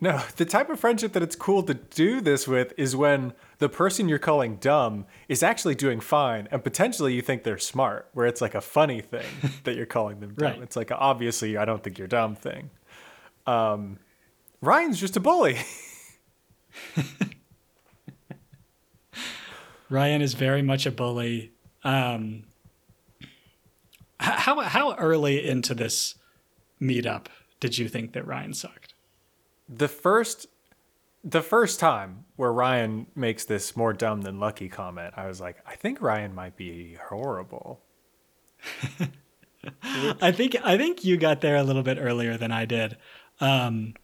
No, 0.02 0.22
the 0.36 0.46
type 0.46 0.70
of 0.70 0.80
friendship 0.80 1.12
that 1.12 1.22
it's 1.22 1.36
cool 1.36 1.62
to 1.64 1.74
do 1.74 2.22
this 2.22 2.48
with 2.48 2.72
is 2.78 2.96
when 2.96 3.34
the 3.58 3.68
person 3.68 4.08
you're 4.08 4.18
calling 4.18 4.56
dumb 4.56 5.04
is 5.28 5.42
actually 5.42 5.74
doing 5.74 6.00
fine 6.00 6.48
and 6.50 6.64
potentially 6.64 7.12
you 7.12 7.20
think 7.20 7.44
they're 7.44 7.58
smart, 7.58 8.08
where 8.14 8.24
it's 8.26 8.40
like 8.40 8.54
a 8.54 8.62
funny 8.62 9.02
thing 9.02 9.26
that 9.64 9.76
you're 9.76 9.84
calling 9.84 10.20
them 10.20 10.32
dumb. 10.34 10.52
Right. 10.52 10.62
It's 10.62 10.74
like 10.74 10.90
a, 10.90 10.96
obviously 10.96 11.58
I 11.58 11.66
don't 11.66 11.84
think 11.84 11.98
you're 11.98 12.08
dumb 12.08 12.34
thing. 12.34 12.70
Um, 13.46 13.98
Ryan's 14.62 14.98
just 14.98 15.18
a 15.18 15.20
bully. 15.20 15.58
Ryan 19.90 20.22
is 20.22 20.32
very 20.32 20.62
much 20.62 20.86
a 20.86 20.90
bully. 20.90 21.52
Um, 21.84 22.44
how 24.18 24.60
how 24.60 24.94
early 24.94 25.46
into 25.46 25.74
this 25.74 26.14
meetup 26.80 27.26
did 27.58 27.76
you 27.76 27.88
think 27.88 28.12
that 28.12 28.26
Ryan 28.26 28.54
sucked? 28.54 28.94
the 29.70 29.88
first 29.88 30.46
the 31.22 31.42
first 31.42 31.78
time 31.78 32.24
where 32.36 32.52
Ryan 32.52 33.06
makes 33.14 33.44
this 33.44 33.76
more 33.76 33.92
dumb 33.92 34.22
than 34.22 34.40
lucky 34.40 34.70
comment, 34.70 35.12
I 35.18 35.26
was 35.26 35.38
like, 35.38 35.58
I 35.66 35.76
think 35.76 36.00
Ryan 36.00 36.34
might 36.34 36.56
be 36.56 36.96
horrible. 37.08 37.82
I 39.82 40.32
think 40.32 40.56
I 40.64 40.76
think 40.78 41.04
you 41.04 41.16
got 41.16 41.42
there 41.42 41.56
a 41.56 41.62
little 41.62 41.82
bit 41.82 41.98
earlier 42.00 42.36
than 42.36 42.50
I 42.50 42.64
did. 42.64 42.96
Um, 43.40 43.94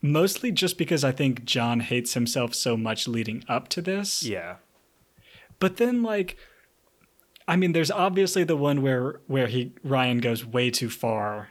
mostly 0.00 0.50
just 0.50 0.78
because 0.78 1.04
I 1.04 1.12
think 1.12 1.44
John 1.44 1.80
hates 1.80 2.14
himself 2.14 2.54
so 2.54 2.76
much 2.76 3.06
leading 3.06 3.44
up 3.48 3.68
to 3.68 3.82
this. 3.82 4.22
Yeah. 4.22 4.56
But 5.58 5.76
then 5.76 6.02
like 6.02 6.38
I 7.50 7.56
mean 7.56 7.72
there's 7.72 7.90
obviously 7.90 8.44
the 8.44 8.56
one 8.56 8.80
where 8.80 9.20
where 9.26 9.46
he 9.48 9.72
Ryan 9.82 10.18
goes 10.18 10.44
way 10.46 10.70
too 10.70 10.88
far 10.88 11.48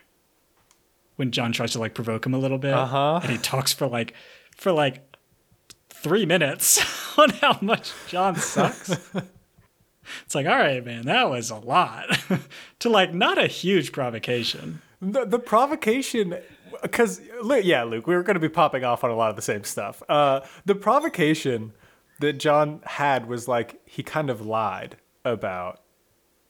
when 1.18 1.32
John 1.32 1.52
tries 1.52 1.74
to 1.74 1.80
like 1.80 1.94
provoke 1.94 2.26
him 2.26 2.34
a 2.34 2.38
little 2.40 2.58
bit 2.58 2.74
Uh-huh. 2.74 3.20
and 3.22 3.32
he 3.32 3.38
talks 3.38 3.74
for 3.74 3.86
like 3.88 4.14
for 4.56 4.72
like 4.72 5.04
3 5.90 6.26
minutes 6.26 6.80
on 7.18 7.30
how 7.42 7.58
much 7.62 7.92
John 8.08 8.36
sucks. 8.38 8.90
it's 10.26 10.34
like 10.36 10.48
all 10.48 10.56
right 10.58 10.84
man 10.86 11.06
that 11.06 11.30
was 11.30 11.50
a 11.52 11.58
lot 11.58 12.06
to 12.80 12.90
like 12.90 13.14
not 13.14 13.38
a 13.38 13.48
huge 13.48 13.92
provocation. 13.92 14.82
The, 15.02 15.24
the 15.26 15.40
provocation, 15.40 16.36
because 16.82 17.22
yeah, 17.64 17.84
Luke, 17.84 18.06
we 18.06 18.16
were 18.16 18.24
going 18.24 18.34
to 18.36 18.40
be 18.42 18.50
popping 18.50 18.84
off 18.84 19.02
on 19.06 19.10
a 19.10 19.16
lot 19.16 19.30
of 19.30 19.38
the 19.38 19.42
same 19.42 19.64
stuff. 19.64 20.04
Uh, 20.10 20.42
the 20.66 20.76
provocation 20.76 21.72
that 22.20 22.34
John 22.34 22.82
had 22.86 23.26
was 23.28 23.48
like 23.48 23.80
he 23.86 24.04
kind 24.04 24.30
of 24.30 24.46
lied 24.46 24.98
about 25.24 25.80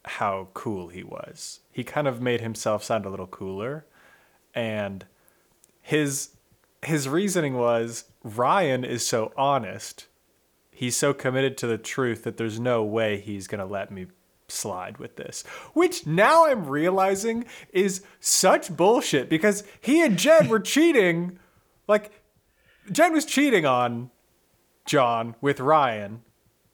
how 0.09 0.47
cool 0.55 0.87
he 0.87 1.03
was. 1.03 1.59
He 1.71 1.83
kind 1.83 2.07
of 2.07 2.19
made 2.19 2.41
himself 2.41 2.83
sound 2.83 3.05
a 3.05 3.09
little 3.09 3.27
cooler, 3.27 3.85
and 4.55 5.05
his 5.81 6.31
his 6.83 7.07
reasoning 7.07 7.55
was 7.55 8.05
Ryan 8.23 8.83
is 8.83 9.05
so 9.05 9.31
honest. 9.37 10.07
He's 10.71 10.95
so 10.95 11.13
committed 11.13 11.57
to 11.57 11.67
the 11.67 11.77
truth 11.77 12.23
that 12.23 12.37
there's 12.37 12.59
no 12.59 12.83
way 12.83 13.19
he's 13.19 13.47
going 13.47 13.59
to 13.59 13.65
let 13.65 13.91
me 13.91 14.07
slide 14.47 14.97
with 14.97 15.17
this. 15.17 15.43
Which 15.73 16.07
now 16.07 16.47
I'm 16.47 16.65
realizing 16.65 17.45
is 17.71 18.01
such 18.19 18.75
bullshit 18.75 19.29
because 19.29 19.63
he 19.81 20.01
and 20.01 20.17
Jen 20.17 20.47
were 20.47 20.59
cheating. 20.75 21.37
Like, 21.87 22.11
Jen 22.91 23.13
was 23.13 23.25
cheating 23.25 23.65
on 23.65 24.09
John 24.85 25.35
with 25.41 25.59
Ryan 25.59 26.21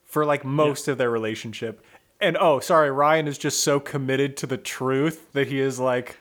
for 0.06 0.24
like 0.24 0.46
most 0.46 0.88
of 0.88 0.98
their 0.98 1.10
relationship. 1.10 1.84
And 2.26 2.38
oh, 2.38 2.60
sorry, 2.60 2.90
Ryan 2.90 3.28
is 3.28 3.38
just 3.38 3.60
so 3.60 3.80
committed 3.80 4.36
to 4.38 4.48
the 4.48 4.58
truth 4.58 5.32
that 5.34 5.46
he 5.46 5.60
is 5.60 5.80
like 5.80 6.18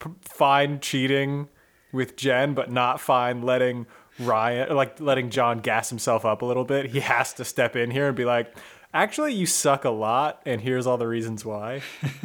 p- 0.00 0.10
fine 0.20 0.80
cheating 0.80 1.48
with 1.92 2.16
Jen, 2.16 2.54
but 2.54 2.72
not 2.72 3.00
fine 3.00 3.40
letting 3.42 3.86
Ryan, 4.18 4.74
like 4.74 4.98
letting 4.98 5.30
John 5.30 5.60
gas 5.60 5.90
himself 5.90 6.24
up 6.24 6.42
a 6.42 6.44
little 6.44 6.64
bit. 6.64 6.86
He 6.86 6.98
has 6.98 7.32
to 7.34 7.44
step 7.44 7.76
in 7.76 7.92
here 7.92 8.08
and 8.08 8.16
be 8.16 8.24
like, 8.24 8.52
actually, 8.92 9.32
you 9.32 9.46
suck 9.46 9.84
a 9.84 9.90
lot, 9.90 10.42
and 10.44 10.60
here's 10.60 10.88
all 10.88 10.98
the 10.98 11.06
reasons 11.06 11.44
why. 11.44 11.82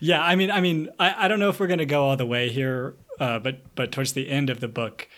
Yeah, 0.00 0.22
I 0.22 0.34
mean, 0.34 0.50
I 0.50 0.62
mean, 0.62 0.88
I, 0.98 1.26
I 1.26 1.28
don't 1.28 1.38
know 1.38 1.50
if 1.50 1.60
we're 1.60 1.66
gonna 1.66 1.84
go 1.84 2.04
all 2.04 2.16
the 2.16 2.24
way 2.24 2.48
here, 2.48 2.94
uh, 3.20 3.38
but 3.38 3.74
but 3.74 3.92
towards 3.92 4.14
the 4.14 4.30
end 4.30 4.48
of 4.48 4.60
the 4.60 4.68
book, 4.68 5.08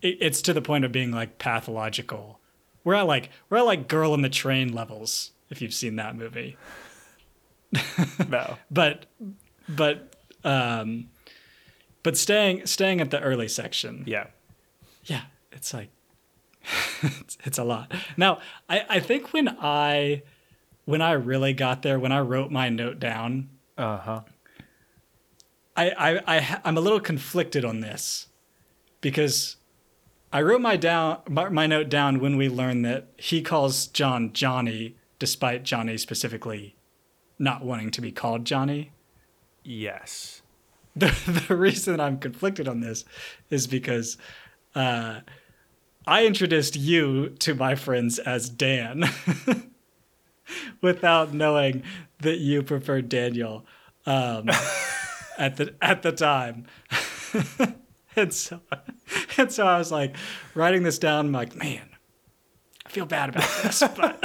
it, 0.00 0.16
it's 0.18 0.40
to 0.42 0.54
the 0.54 0.62
point 0.62 0.86
of 0.86 0.92
being 0.92 1.10
like 1.10 1.38
pathological. 1.38 2.40
We're 2.84 2.94
at 2.94 3.06
like 3.06 3.28
we're 3.50 3.58
at 3.58 3.66
like 3.66 3.88
Girl 3.88 4.14
in 4.14 4.22
the 4.22 4.30
Train 4.30 4.72
levels 4.72 5.32
if 5.52 5.62
you've 5.62 5.72
seen 5.74 5.96
that 5.96 6.16
movie. 6.16 6.56
No. 8.28 8.56
But 8.70 9.06
but 9.68 10.16
um, 10.44 11.08
but 12.02 12.16
staying 12.16 12.66
staying 12.66 13.00
at 13.00 13.10
the 13.10 13.20
early 13.20 13.48
section, 13.48 14.04
Yeah. 14.06 14.26
yeah, 15.04 15.22
it's 15.52 15.72
like 15.72 15.90
it's, 17.02 17.38
it's 17.44 17.58
a 17.58 17.64
lot. 17.64 17.92
Now, 18.16 18.40
I 18.68 18.84
I 18.88 19.00
think 19.00 19.32
when 19.32 19.48
I 19.60 20.22
when 20.84 21.00
I 21.00 21.12
really 21.12 21.52
got 21.54 21.82
there, 21.82 21.98
when 21.98 22.12
I 22.12 22.20
wrote 22.20 22.50
my 22.50 22.68
note 22.68 22.98
down, 22.98 23.48
Uh 23.78 23.96
huh. 23.98 24.20
I 25.76 25.90
I 25.90 26.36
I 26.38 26.60
I'm 26.64 26.76
a 26.76 26.80
little 26.80 27.00
conflicted 27.00 27.64
on 27.64 27.80
this 27.80 28.26
because 29.00 29.56
I 30.32 30.42
wrote 30.42 30.60
my 30.60 30.76
down 30.76 31.20
my, 31.28 31.48
my 31.48 31.66
note 31.66 31.88
down 31.88 32.20
when 32.20 32.36
we 32.36 32.48
learned 32.48 32.84
that 32.84 33.08
he 33.16 33.40
calls 33.42 33.86
John 33.86 34.32
Johnny, 34.32 34.96
despite 35.22 35.62
Johnny 35.62 35.96
specifically 35.96 36.74
not 37.38 37.64
wanting 37.64 37.92
to 37.92 38.00
be 38.00 38.10
called 38.10 38.44
Johnny. 38.44 38.90
Yes. 39.62 40.42
The, 40.94 41.44
the 41.48 41.56
reason 41.56 42.00
I'm 42.00 42.18
conflicted 42.18 42.68
on 42.68 42.80
this 42.80 43.06
is 43.48 43.66
because 43.66 44.18
uh, 44.74 45.20
I 46.06 46.26
introduced 46.26 46.74
you 46.76 47.30
to 47.38 47.54
my 47.54 47.76
friends 47.76 48.18
as 48.18 48.50
Dan 48.50 49.04
without 50.82 51.32
knowing 51.32 51.82
that 52.18 52.40
you 52.40 52.62
preferred 52.62 53.08
Daniel 53.08 53.64
um, 54.04 54.50
at 55.38 55.56
the 55.56 55.74
at 55.80 56.02
the 56.02 56.12
time. 56.12 56.66
and 58.14 58.34
so 58.34 58.60
and 59.38 59.50
so 59.50 59.66
I 59.66 59.78
was 59.78 59.90
like 59.90 60.14
writing 60.54 60.82
this 60.82 60.98
down. 60.98 61.26
I'm 61.26 61.32
like, 61.32 61.56
man, 61.56 61.88
I 62.84 62.90
feel 62.90 63.06
bad 63.06 63.30
about 63.30 63.48
this, 63.62 63.82
but 63.96 64.22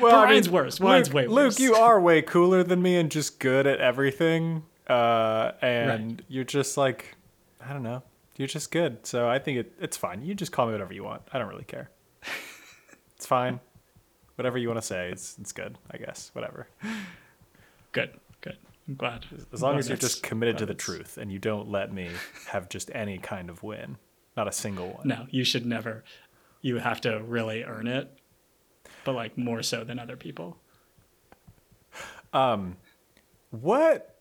Well, 0.00 0.24
Ryan's 0.24 0.48
worse. 0.48 0.80
Ryan's 0.80 1.08
Luke, 1.08 1.14
way 1.14 1.26
Luke, 1.26 1.58
you 1.58 1.74
are 1.74 2.00
way 2.00 2.22
cooler 2.22 2.62
than 2.62 2.82
me 2.82 2.96
and 2.96 3.10
just 3.10 3.38
good 3.38 3.66
at 3.66 3.80
everything. 3.80 4.64
Uh, 4.88 5.52
and 5.62 6.22
you're 6.28 6.44
just 6.44 6.76
like, 6.76 7.16
I 7.60 7.72
don't 7.72 7.82
know, 7.82 8.02
you're 8.36 8.48
just 8.48 8.70
good. 8.70 9.06
So 9.06 9.28
I 9.28 9.38
think 9.38 9.58
it, 9.58 9.72
it's 9.80 9.96
fine. 9.96 10.22
You 10.22 10.34
just 10.34 10.52
call 10.52 10.66
me 10.66 10.72
whatever 10.72 10.92
you 10.92 11.04
want. 11.04 11.22
I 11.32 11.38
don't 11.38 11.48
really 11.48 11.64
care. 11.64 11.90
it's 13.16 13.26
fine. 13.26 13.60
Whatever 14.36 14.58
you 14.58 14.68
want 14.68 14.80
to 14.80 14.86
say, 14.86 15.10
it's 15.10 15.36
it's 15.40 15.52
good. 15.52 15.78
I 15.90 15.96
guess. 15.98 16.30
Whatever. 16.34 16.66
good, 17.92 18.10
good. 18.40 18.58
I'm 18.88 18.96
glad. 18.96 19.24
As 19.52 19.62
long 19.62 19.72
Glad 19.72 19.78
as 19.78 19.88
you're 19.88 19.96
just 19.96 20.22
committed 20.22 20.58
to 20.58 20.66
the 20.66 20.74
truth 20.74 21.16
and 21.16 21.32
you 21.32 21.38
don't 21.38 21.68
let 21.70 21.92
me 21.92 22.10
have 22.48 22.68
just 22.68 22.90
any 22.94 23.18
kind 23.18 23.48
of 23.48 23.62
win, 23.62 23.96
not 24.36 24.48
a 24.48 24.52
single 24.52 24.88
one. 24.88 25.06
No, 25.08 25.26
you 25.30 25.44
should 25.44 25.64
never. 25.64 26.04
You 26.60 26.78
have 26.78 27.00
to 27.02 27.22
really 27.22 27.62
earn 27.62 27.86
it, 27.86 28.10
but 29.04 29.14
like 29.14 29.36
more 29.38 29.62
so 29.62 29.84
than 29.84 29.98
other 29.98 30.16
people. 30.16 30.56
Um, 32.32 32.76
What 33.50 34.16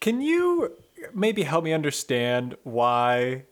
can 0.00 0.20
you 0.20 0.72
maybe 1.12 1.42
help 1.42 1.64
me 1.64 1.72
understand 1.72 2.56
why 2.64 3.44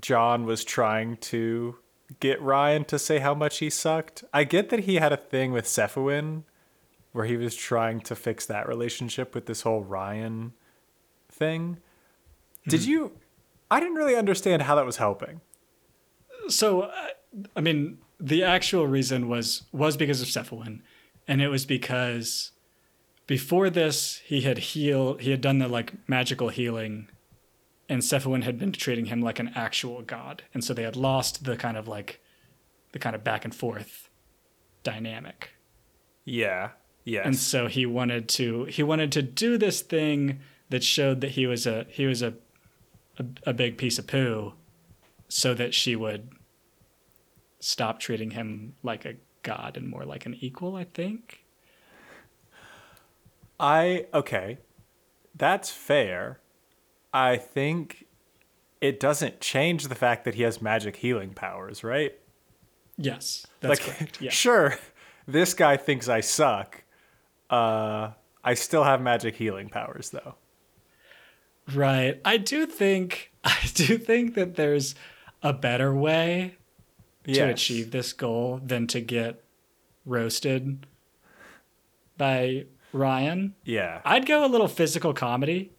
John 0.00 0.44
was 0.44 0.64
trying 0.64 1.16
to 1.18 1.76
get 2.18 2.40
Ryan 2.42 2.84
to 2.86 2.98
say 2.98 3.18
how 3.18 3.34
much 3.34 3.58
he 3.58 3.70
sucked? 3.70 4.24
I 4.32 4.44
get 4.44 4.70
that 4.70 4.80
he 4.80 4.96
had 4.96 5.12
a 5.12 5.16
thing 5.16 5.52
with 5.52 5.66
Cephawin 5.66 6.42
where 7.12 7.24
he 7.24 7.36
was 7.36 7.54
trying 7.54 8.00
to 8.00 8.14
fix 8.14 8.46
that 8.46 8.68
relationship 8.68 9.34
with 9.34 9.46
this 9.46 9.62
whole 9.62 9.82
Ryan 9.82 10.52
thing. 11.28 11.78
Did 12.66 12.84
you 12.84 13.12
I 13.70 13.78
didn't 13.78 13.94
really 13.94 14.16
understand 14.16 14.62
how 14.62 14.74
that 14.74 14.84
was 14.84 14.96
helping. 14.96 15.40
So, 16.48 16.82
uh, 16.82 16.92
I 17.54 17.60
mean, 17.60 17.98
the 18.20 18.44
actual 18.44 18.86
reason 18.86 19.28
was 19.28 19.62
was 19.72 19.96
because 19.96 20.20
of 20.20 20.28
Cephalin, 20.28 20.80
and 21.26 21.40
it 21.40 21.48
was 21.48 21.64
because 21.64 22.52
before 23.26 23.70
this 23.70 24.20
he 24.24 24.42
had 24.42 24.58
healed, 24.58 25.20
he 25.22 25.30
had 25.30 25.40
done 25.40 25.58
the 25.58 25.68
like 25.68 25.94
magical 26.08 26.48
healing, 26.50 27.08
and 27.88 28.02
Cephalin 28.02 28.42
had 28.42 28.58
been 28.58 28.72
treating 28.72 29.06
him 29.06 29.20
like 29.20 29.38
an 29.38 29.50
actual 29.54 30.02
god, 30.02 30.42
and 30.52 30.62
so 30.62 30.74
they 30.74 30.82
had 30.82 30.96
lost 30.96 31.44
the 31.44 31.56
kind 31.56 31.76
of 31.76 31.88
like 31.88 32.20
the 32.92 32.98
kind 32.98 33.16
of 33.16 33.24
back 33.24 33.44
and 33.44 33.54
forth 33.54 34.08
dynamic. 34.82 35.50
Yeah. 36.24 36.70
Yeah. 37.04 37.22
and 37.24 37.36
so 37.36 37.66
he 37.66 37.86
wanted 37.86 38.28
to 38.30 38.64
he 38.64 38.82
wanted 38.82 39.10
to 39.12 39.22
do 39.22 39.56
this 39.56 39.80
thing 39.80 40.40
that 40.68 40.84
showed 40.84 41.22
that 41.22 41.30
he 41.30 41.46
was 41.46 41.66
a 41.66 41.86
he 41.88 42.04
was 42.04 42.20
a 42.22 42.34
a, 43.18 43.24
a 43.46 43.52
big 43.54 43.78
piece 43.78 43.98
of 43.98 44.06
poo 44.06 44.52
so 45.26 45.54
that 45.54 45.72
she 45.72 45.96
would 45.96 46.28
stop 47.60 48.00
treating 48.00 48.30
him 48.32 48.74
like 48.82 49.04
a 49.04 49.14
god 49.42 49.76
and 49.76 49.88
more 49.88 50.04
like 50.04 50.26
an 50.26 50.34
equal 50.40 50.74
i 50.76 50.84
think 50.84 51.44
I 53.58 54.06
okay. 54.14 54.58
That's 55.34 55.70
fair. 55.70 56.40
I 57.12 57.36
think 57.36 58.06
it 58.80 58.98
doesn't 58.98 59.40
change 59.40 59.88
the 59.88 59.94
fact 59.94 60.24
that 60.24 60.34
he 60.34 60.42
has 60.44 60.62
magic 60.62 60.96
healing 60.96 61.30
powers, 61.34 61.84
right? 61.84 62.14
yes 63.02 63.46
that's 63.60 63.80
like 63.86 63.96
correct 63.96 64.20
yeah 64.22 64.30
sure, 64.30 64.78
this 65.26 65.54
guy 65.54 65.76
thinks 65.76 66.08
I 66.08 66.20
suck. 66.20 66.82
Uh 67.48 68.12
I 68.44 68.54
still 68.54 68.84
have 68.84 69.00
magic 69.02 69.36
healing 69.36 69.68
powers 69.68 70.10
though. 70.10 70.34
right 71.74 72.20
i 72.24 72.36
do 72.36 72.66
think 72.66 73.32
i 73.44 73.58
do 73.74 73.96
think 73.98 74.34
that 74.34 74.56
there's 74.56 74.94
a 75.42 75.52
better 75.52 75.94
way 75.94 76.56
to 77.24 77.40
achieve 77.42 77.90
this 77.90 78.12
goal 78.12 78.60
than 78.64 78.86
to 78.88 79.00
get 79.00 79.42
roasted 80.06 80.86
by 82.16 82.66
ryan 82.92 83.54
Yeah. 83.64 84.00
I'd 84.04 84.26
go 84.26 84.44
a 84.44 84.48
little 84.48 84.68
physical 84.68 85.12
comedy, 85.14 85.72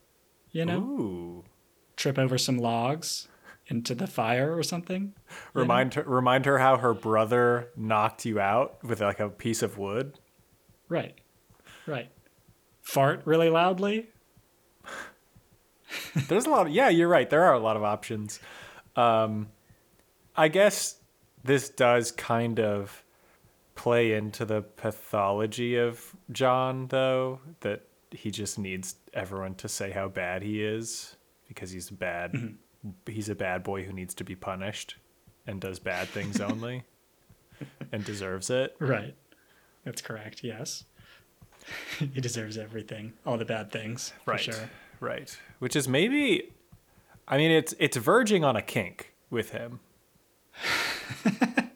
you 0.51 0.65
know, 0.65 0.79
Ooh. 0.79 1.43
trip 1.97 2.17
over 2.17 2.37
some 2.37 2.57
logs 2.57 3.27
into 3.67 3.95
the 3.95 4.07
fire 4.07 4.55
or 4.55 4.63
something. 4.63 5.13
Remind 5.53 5.93
her 5.95 6.03
remind 6.03 6.45
her 6.45 6.57
how 6.59 6.77
her 6.77 6.93
brother 6.93 7.69
knocked 7.75 8.25
you 8.25 8.39
out 8.39 8.83
with 8.83 9.01
like 9.01 9.19
a 9.19 9.29
piece 9.29 9.61
of 9.61 9.77
wood. 9.77 10.19
Right, 10.89 11.17
right. 11.87 12.09
Fart 12.81 13.21
really 13.25 13.49
loudly. 13.49 14.07
There's 16.27 16.45
a 16.45 16.49
lot 16.49 16.67
of 16.67 16.73
yeah, 16.73 16.89
you're 16.89 17.07
right. 17.07 17.29
There 17.29 17.43
are 17.43 17.53
a 17.53 17.59
lot 17.59 17.77
of 17.77 17.83
options. 17.83 18.39
Um 18.95 19.49
I 20.35 20.47
guess 20.47 20.97
this 21.43 21.69
does 21.69 22.11
kind 22.11 22.59
of 22.59 23.03
play 23.75 24.13
into 24.13 24.45
the 24.45 24.61
pathology 24.61 25.77
of 25.77 26.15
John 26.31 26.87
though, 26.87 27.39
that 27.61 27.83
he 28.11 28.29
just 28.29 28.59
needs 28.59 28.95
everyone 29.13 29.55
to 29.55 29.69
say 29.69 29.91
how 29.91 30.07
bad 30.07 30.43
he 30.43 30.63
is 30.63 31.15
because 31.47 31.71
he's 31.71 31.89
bad 31.89 32.33
mm-hmm. 32.33 33.11
he's 33.11 33.29
a 33.29 33.35
bad 33.35 33.63
boy 33.63 33.83
who 33.83 33.93
needs 33.93 34.13
to 34.15 34.23
be 34.23 34.35
punished 34.35 34.95
and 35.47 35.59
does 35.61 35.79
bad 35.79 36.07
things 36.09 36.39
only 36.41 36.83
and 37.91 38.03
deserves 38.03 38.49
it. 38.49 38.75
Right. 38.79 39.15
That's 39.85 40.01
correct. 40.01 40.43
Yes. 40.43 40.83
he 41.99 42.21
deserves 42.21 42.57
everything, 42.57 43.13
all 43.25 43.37
the 43.37 43.45
bad 43.45 43.71
things, 43.71 44.13
for 44.25 44.31
right 44.31 44.39
sure. 44.39 44.69
right 44.99 45.37
which 45.59 45.75
is 45.75 45.87
maybe 45.87 46.51
i 47.27 47.37
mean 47.37 47.51
it's 47.51 47.75
it's 47.79 47.97
verging 47.97 48.43
on 48.43 48.55
a 48.55 48.61
kink 48.61 49.13
with 49.29 49.51
him 49.51 49.79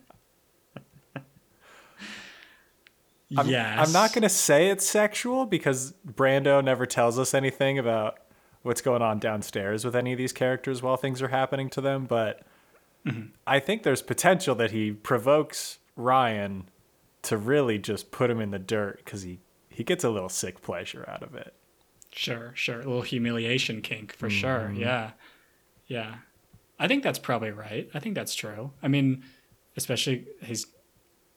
I'm, 3.37 3.49
yes. 3.49 3.87
I'm 3.87 3.91
not 3.91 4.13
going 4.13 4.21
to 4.21 4.29
say 4.29 4.69
it's 4.69 4.85
sexual 4.85 5.45
because 5.45 5.93
brando 6.07 6.63
never 6.63 6.85
tells 6.85 7.17
us 7.17 7.33
anything 7.33 7.79
about 7.79 8.19
what's 8.61 8.81
going 8.81 9.01
on 9.01 9.19
downstairs 9.19 9.83
with 9.83 9.95
any 9.95 10.11
of 10.11 10.17
these 10.17 10.31
characters 10.31 10.81
while 10.81 10.95
things 10.95 11.21
are 11.21 11.27
happening 11.29 11.69
to 11.71 11.81
them 11.81 12.05
but 12.05 12.43
i 13.45 13.59
think 13.59 13.83
there's 13.83 14.01
potential 14.01 14.55
that 14.55 14.71
he 14.71 14.91
provokes 14.91 15.79
ryan 15.95 16.69
to 17.23 17.35
really 17.37 17.77
just 17.77 18.11
put 18.11 18.29
him 18.29 18.39
in 18.39 18.51
the 18.51 18.59
dirt 18.59 19.01
because 19.03 19.23
he 19.23 19.39
he 19.69 19.83
gets 19.83 20.03
a 20.03 20.09
little 20.09 20.29
sick 20.29 20.61
pleasure 20.61 21.03
out 21.07 21.21
of 21.23 21.35
it 21.35 21.53
Sure, 22.15 22.51
sure. 22.55 22.79
A 22.79 22.83
little 22.85 23.01
humiliation 23.01 23.81
kink 23.81 24.13
for 24.15 24.29
sure. 24.29 24.69
Mm-hmm. 24.71 24.79
Yeah. 24.79 25.11
Yeah. 25.87 26.15
I 26.79 26.87
think 26.87 27.03
that's 27.03 27.19
probably 27.19 27.51
right. 27.51 27.89
I 27.93 27.99
think 27.99 28.15
that's 28.15 28.35
true. 28.35 28.71
I 28.83 28.87
mean, 28.87 29.23
especially 29.77 30.27
he's 30.41 30.67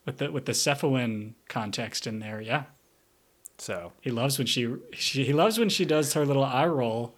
with 0.05 0.19
the 0.19 0.33
with 0.33 0.47
the 0.47 0.53
Cephalin 0.53 1.35
context 1.49 2.07
in 2.07 2.19
there, 2.19 2.41
yeah. 2.41 2.65
so 3.59 3.93
He 4.01 4.11
loves 4.11 4.39
when 4.39 4.47
she, 4.47 4.75
she 4.93 5.25
he 5.25 5.33
loves 5.33 5.59
when 5.59 5.69
she 5.69 5.85
does 5.85 6.13
her 6.15 6.25
little 6.27 6.45
eye 6.45 6.67
roll 6.67 7.15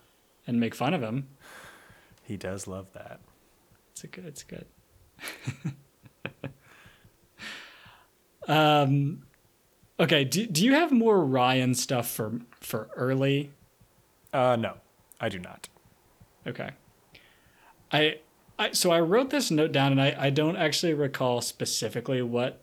and 0.46 0.58
make 0.60 0.74
fun 0.74 0.92
of 0.94 1.00
him. 1.02 1.28
he 2.24 2.36
does 2.36 2.66
love 2.66 2.92
that 2.94 3.20
It's 3.92 4.04
a 4.04 4.08
good 4.08 4.26
it's 4.26 4.42
good. 4.42 4.66
um 8.48 9.22
okay, 9.98 10.24
do, 10.24 10.46
do 10.46 10.64
you 10.64 10.74
have 10.74 10.90
more 10.92 11.24
Ryan 11.24 11.74
stuff 11.74 12.10
for 12.10 12.40
for 12.60 12.88
early? 12.96 13.50
uh 14.32 14.56
no 14.56 14.74
i 15.20 15.28
do 15.28 15.38
not 15.38 15.68
Okay. 16.46 16.70
I 17.92 18.18
I 18.58 18.72
so 18.72 18.90
I 18.90 19.00
wrote 19.00 19.30
this 19.30 19.50
note 19.50 19.72
down 19.72 19.92
and 19.92 20.00
I, 20.00 20.14
I 20.18 20.30
don't 20.30 20.56
actually 20.56 20.94
recall 20.94 21.40
specifically 21.40 22.22
what 22.22 22.60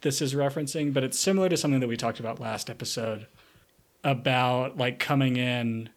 this 0.00 0.20
is 0.20 0.34
referencing, 0.34 0.92
but 0.92 1.04
it's 1.04 1.18
similar 1.18 1.48
to 1.48 1.56
something 1.56 1.80
that 1.80 1.88
we 1.88 1.96
talked 1.96 2.20
about 2.20 2.40
last 2.40 2.70
episode 2.70 3.26
about 4.02 4.76
like 4.76 4.98
coming 4.98 5.36
in 5.36 5.90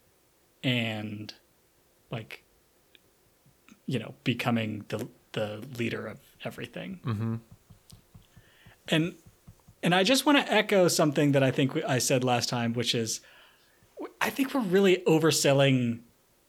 and 0.63 1.33
like 2.11 2.43
you 3.85 3.99
know, 3.99 4.13
becoming 4.23 4.85
the 4.89 5.07
the 5.33 5.63
leader 5.77 6.05
of 6.05 6.19
everything. 6.43 6.99
Mm-hmm. 7.05 7.35
And 8.89 9.15
and 9.81 9.95
I 9.95 10.03
just 10.03 10.25
want 10.25 10.45
to 10.45 10.53
echo 10.53 10.87
something 10.87 11.33
that 11.33 11.43
I 11.43 11.51
think 11.51 11.75
I 11.87 11.97
said 11.97 12.23
last 12.23 12.49
time, 12.49 12.73
which 12.73 12.95
is 12.95 13.19
I 14.21 14.29
think 14.29 14.53
we're 14.53 14.61
really 14.61 15.03
overselling 15.07 15.99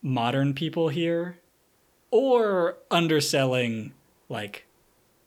modern 0.03 0.55
people 0.55 0.89
here 0.89 1.39
or 2.15 2.77
underselling 2.93 3.93
like 4.29 4.69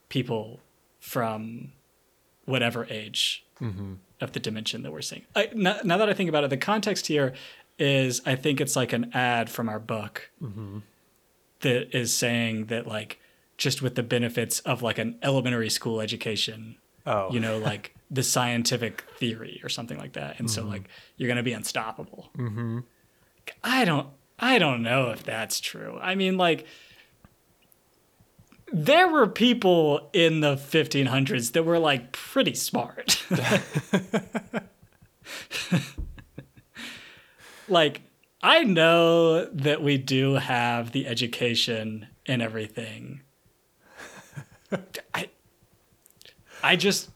people 0.07 0.61
from 1.01 1.73
whatever 2.45 2.87
age 2.89 3.45
mm-hmm. 3.59 3.95
of 4.21 4.31
the 4.31 4.39
dimension 4.39 4.83
that 4.83 4.93
we're 4.93 5.01
seeing. 5.01 5.23
I, 5.35 5.49
now, 5.53 5.79
now 5.83 5.97
that 5.97 6.07
I 6.07 6.13
think 6.13 6.29
about 6.29 6.45
it, 6.45 6.49
the 6.49 6.55
context 6.55 7.07
here 7.07 7.33
is 7.77 8.21
I 8.25 8.35
think 8.35 8.61
it's 8.61 8.77
like 8.77 8.93
an 8.93 9.11
ad 9.13 9.49
from 9.49 9.67
our 9.67 9.79
book 9.79 10.31
mm-hmm. 10.41 10.79
that 11.59 11.93
is 11.93 12.13
saying 12.13 12.67
that 12.67 12.87
like 12.87 13.19
just 13.57 13.81
with 13.81 13.95
the 13.95 14.03
benefits 14.03 14.61
of 14.61 14.81
like 14.81 14.97
an 14.97 15.19
elementary 15.21 15.69
school 15.69 15.99
education 15.99 16.77
oh 17.05 17.33
you 17.33 17.41
know, 17.41 17.57
like 17.57 17.93
the 18.11 18.23
scientific 18.23 19.03
theory 19.17 19.59
or 19.61 19.67
something 19.67 19.97
like 19.97 20.13
that. 20.13 20.39
And 20.39 20.49
so 20.49 20.61
mm-hmm. 20.61 20.71
like 20.71 20.89
you're 21.17 21.27
gonna 21.27 21.43
be 21.43 21.51
unstoppable. 21.51 22.29
Mm-hmm. 22.37 22.79
I 23.61 23.83
don't 23.83 24.07
I 24.39 24.59
don't 24.59 24.83
know 24.83 25.09
if 25.09 25.23
that's 25.23 25.59
true. 25.59 25.97
I 26.01 26.15
mean, 26.15 26.37
like 26.37 26.65
there 28.71 29.07
were 29.07 29.27
people 29.27 30.09
in 30.13 30.41
the 30.41 30.55
1500s 30.55 31.53
that 31.53 31.63
were 31.63 31.79
like 31.79 32.11
pretty 32.11 32.53
smart. 32.53 33.23
like 37.67 38.01
I 38.41 38.63
know 38.63 39.45
that 39.45 39.81
we 39.81 39.97
do 39.97 40.35
have 40.35 40.91
the 40.91 41.07
education 41.07 42.07
and 42.25 42.41
everything. 42.41 43.21
I 45.13 45.29
I 46.61 46.75
just 46.75 47.09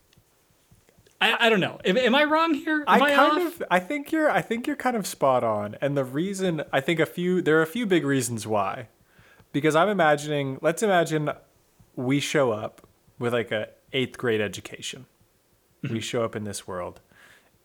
I, 1.22 1.46
I 1.46 1.50
don't 1.50 1.60
know. 1.60 1.80
Am, 1.86 1.98
am 1.98 2.16
I 2.16 2.24
wrong 2.24 2.56
here? 2.56 2.84
Am 2.88 3.02
I 3.02 3.06
I, 3.06 3.16
kind 3.16 3.48
off? 3.48 3.62
of 3.62 3.64
I 3.70 3.80
think 3.80 4.12
you're 4.12 4.30
I 4.30 4.42
think 4.42 4.66
you're 4.66 4.76
kind 4.76 4.98
of 4.98 5.06
spot 5.06 5.44
on. 5.44 5.78
And 5.80 5.96
the 5.96 6.04
reason 6.04 6.64
I 6.74 6.82
think 6.82 7.00
a 7.00 7.06
few 7.06 7.42
there 7.42 7.60
are 7.60 7.62
a 7.62 7.68
few 7.68 7.86
big 7.86 8.04
reasons 8.04 8.48
why. 8.48 8.90
Because 9.54 9.76
I'm 9.76 9.88
imagining 9.88 10.58
let's 10.62 10.82
imagine 10.82 11.30
we 11.96 12.20
show 12.20 12.52
up 12.52 12.88
with 13.20 13.34
like 13.34 13.52
a 13.52 13.70
8th 13.94 14.18
grade 14.18 14.42
education. 14.42 15.06
We 15.90 16.00
show 16.00 16.24
up 16.24 16.36
in 16.36 16.44
this 16.44 16.68
world 16.68 17.02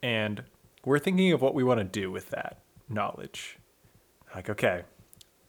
and 0.03 0.45
we're 0.85 0.99
thinking 0.99 1.33
of 1.33 1.41
what 1.41 1.55
we 1.55 1.65
want 1.65 1.79
to 1.81 1.85
do 1.85 2.11
with 2.11 2.31
that 2.31 2.61
knowledge. 2.89 3.59
Like 4.35 4.51
okay, 4.51 4.83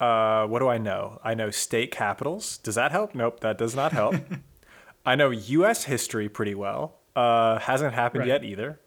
uh, 0.00 0.46
what 0.46 0.60
do 0.60 0.68
I 0.68 0.78
know? 0.78 1.20
I 1.22 1.34
know 1.34 1.50
state 1.50 1.90
capitals. 1.90 2.58
Does 2.58 2.76
that 2.76 2.90
help? 2.90 3.14
Nope, 3.14 3.40
that 3.40 3.58
does 3.58 3.74
not 3.74 3.92
help. 3.92 4.14
I 5.06 5.14
know 5.14 5.30
U.S. 5.30 5.84
history 5.84 6.28
pretty 6.28 6.54
well. 6.54 6.97
Uh, 7.18 7.58
hasn't 7.58 7.94
happened 7.94 8.20
Right. 8.20 8.28
yet 8.28 8.44
either. 8.44 8.78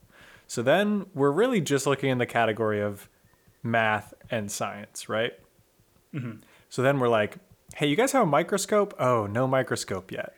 So 0.48 0.62
then 0.62 1.06
we're 1.14 1.32
really 1.32 1.60
just 1.62 1.86
looking 1.86 2.10
in 2.10 2.18
the 2.18 2.26
category 2.26 2.82
of 2.82 3.10
math 3.64 4.14
and 4.30 4.50
science, 4.52 5.10
right? 5.10 5.34
So 6.70 6.82
then 6.82 7.00
we're 7.00 7.08
like, 7.10 7.38
hey, 7.76 7.88
you 7.88 7.96
guys 7.96 8.12
have 8.14 8.24
a 8.24 8.26
microscope? 8.26 8.94
Oh, 9.00 9.28
no 9.28 9.48
microscope 9.48 10.12
yet. 10.12 10.34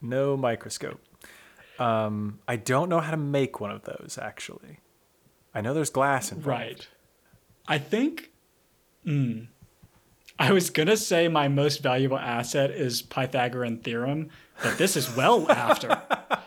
No 0.00 0.36
microscope. 0.36 1.00
Um, 1.78 2.38
I 2.48 2.56
don't 2.56 2.88
know 2.88 3.00
how 3.00 3.10
to 3.10 3.16
make 3.16 3.60
one 3.60 3.70
of 3.70 3.82
those 3.84 4.18
actually. 4.20 4.78
I 5.54 5.60
know 5.62 5.72
there's 5.74 5.90
glass 5.90 6.30
involved. 6.32 6.46
Right. 6.46 6.88
I 7.66 7.78
think. 7.78 8.30
Mm, 9.06 9.48
I 10.38 10.52
was 10.52 10.70
gonna 10.70 10.96
say 10.96 11.26
my 11.28 11.48
most 11.48 11.82
valuable 11.82 12.18
asset 12.18 12.70
is 12.70 13.02
Pythagorean 13.02 13.78
theorem, 13.78 14.28
but 14.62 14.78
this 14.78 14.96
is 14.96 15.14
well 15.16 15.50
after. 15.50 16.00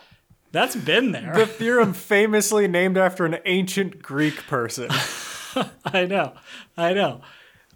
That's 0.54 0.76
been 0.76 1.10
there. 1.10 1.32
The 1.34 1.46
theorem 1.46 1.92
famously 1.94 2.68
named 2.68 2.96
after 2.96 3.24
an 3.26 3.38
ancient 3.44 4.00
Greek 4.00 4.46
person. 4.46 4.88
I 5.84 6.06
know, 6.06 6.34
I 6.76 6.92
know. 6.94 7.22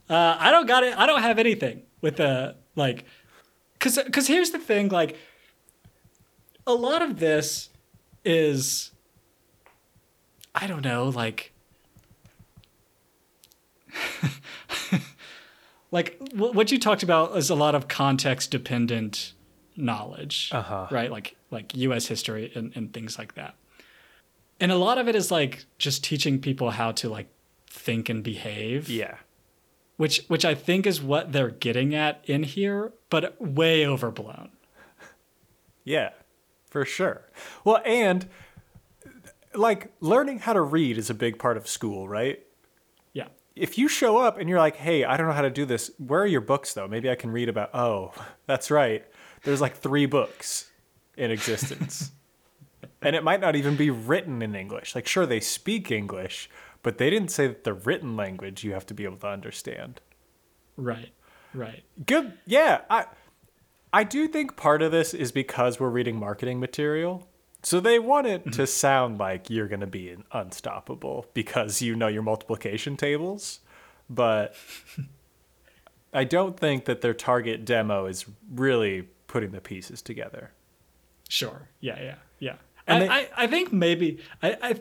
Uh, 0.08 0.36
I 0.38 0.52
don't 0.52 0.66
got 0.66 0.84
it. 0.84 0.96
I 0.96 1.04
don't 1.04 1.20
have 1.20 1.40
anything 1.40 1.82
with 2.00 2.16
the 2.18 2.54
like, 2.76 3.04
cause, 3.80 3.98
cause 4.12 4.28
here's 4.28 4.50
the 4.50 4.60
thing. 4.60 4.90
Like, 4.90 5.16
a 6.68 6.72
lot 6.72 7.02
of 7.02 7.18
this 7.18 7.70
is, 8.24 8.92
I 10.54 10.68
don't 10.68 10.84
know, 10.84 11.08
like, 11.08 11.52
like 15.90 16.16
what 16.32 16.70
you 16.70 16.78
talked 16.78 17.02
about 17.02 17.36
is 17.36 17.50
a 17.50 17.54
lot 17.54 17.74
of 17.74 17.88
context 17.88 18.50
dependent 18.52 19.32
knowledge, 19.76 20.50
Uh-huh. 20.52 20.86
right? 20.90 21.10
Like 21.10 21.34
like 21.50 21.76
U.S. 21.76 22.06
history 22.06 22.52
and, 22.54 22.72
and 22.74 22.92
things 22.92 23.18
like 23.18 23.34
that. 23.34 23.54
And 24.60 24.72
a 24.72 24.76
lot 24.76 24.98
of 24.98 25.08
it 25.08 25.14
is 25.14 25.30
like 25.30 25.64
just 25.78 26.02
teaching 26.04 26.40
people 26.40 26.70
how 26.70 26.92
to 26.92 27.08
like 27.08 27.28
think 27.68 28.08
and 28.08 28.22
behave. 28.22 28.88
yeah. 28.88 29.16
Which 29.96 30.24
which 30.28 30.44
I 30.44 30.54
think 30.54 30.86
is 30.86 31.02
what 31.02 31.32
they're 31.32 31.50
getting 31.50 31.92
at 31.92 32.20
in 32.24 32.44
here, 32.44 32.92
but 33.10 33.40
way 33.40 33.84
overblown. 33.84 34.50
Yeah, 35.82 36.10
for 36.70 36.84
sure. 36.84 37.22
Well, 37.64 37.80
and 37.84 38.28
like 39.54 39.90
learning 40.00 40.40
how 40.40 40.52
to 40.52 40.60
read 40.60 40.98
is 40.98 41.10
a 41.10 41.14
big 41.14 41.38
part 41.38 41.56
of 41.56 41.66
school, 41.66 42.08
right? 42.08 42.44
Yeah. 43.12 43.28
If 43.56 43.76
you 43.76 43.88
show 43.88 44.18
up 44.18 44.38
and 44.38 44.48
you're 44.48 44.58
like, 44.60 44.76
"Hey, 44.76 45.02
I 45.04 45.16
don't 45.16 45.26
know 45.26 45.32
how 45.32 45.42
to 45.42 45.50
do 45.50 45.64
this. 45.64 45.90
Where 45.98 46.20
are 46.20 46.26
your 46.26 46.42
books 46.42 46.74
though? 46.74 46.86
Maybe 46.86 47.10
I 47.10 47.16
can 47.16 47.32
read 47.32 47.48
about." 47.48 47.70
Oh, 47.74 48.12
that's 48.46 48.70
right. 48.70 49.04
There's 49.42 49.60
like 49.60 49.76
3 49.76 50.06
books 50.06 50.67
in 51.18 51.30
existence. 51.30 52.12
and 53.02 53.14
it 53.14 53.22
might 53.22 53.40
not 53.40 53.56
even 53.56 53.76
be 53.76 53.90
written 53.90 54.40
in 54.40 54.54
English. 54.54 54.94
Like 54.94 55.06
sure 55.06 55.26
they 55.26 55.40
speak 55.40 55.90
English, 55.90 56.48
but 56.82 56.98
they 56.98 57.10
didn't 57.10 57.30
say 57.30 57.46
that 57.48 57.64
the 57.64 57.74
written 57.74 58.16
language 58.16 58.64
you 58.64 58.72
have 58.72 58.86
to 58.86 58.94
be 58.94 59.04
able 59.04 59.16
to 59.18 59.28
understand. 59.28 60.00
Right. 60.76 61.10
Right. 61.52 61.82
Good. 62.06 62.34
Yeah, 62.46 62.82
I 62.88 63.06
I 63.92 64.04
do 64.04 64.28
think 64.28 64.56
part 64.56 64.82
of 64.82 64.92
this 64.92 65.12
is 65.14 65.32
because 65.32 65.80
we're 65.80 65.88
reading 65.88 66.18
marketing 66.18 66.60
material. 66.60 67.26
So 67.62 67.80
they 67.80 67.98
want 67.98 68.28
it 68.28 68.44
to 68.44 68.50
mm-hmm. 68.50 68.64
sound 68.66 69.18
like 69.18 69.50
you're 69.50 69.66
going 69.66 69.80
to 69.80 69.86
be 69.86 70.14
unstoppable 70.30 71.26
because 71.34 71.82
you 71.82 71.96
know 71.96 72.06
your 72.06 72.22
multiplication 72.22 72.96
tables, 72.96 73.60
but 74.08 74.54
I 76.12 76.24
don't 76.24 76.58
think 76.58 76.84
that 76.84 77.00
their 77.00 77.14
target 77.14 77.64
demo 77.64 78.06
is 78.06 78.26
really 78.54 79.08
putting 79.26 79.50
the 79.50 79.60
pieces 79.60 80.00
together. 80.02 80.52
Sure. 81.28 81.68
Yeah, 81.80 82.00
yeah, 82.02 82.14
yeah. 82.38 82.54
And 82.86 83.04
I, 83.04 83.06
they- 83.06 83.12
I, 83.12 83.28
I 83.44 83.46
think 83.46 83.72
maybe 83.72 84.18
I, 84.42 84.56
I 84.62 84.80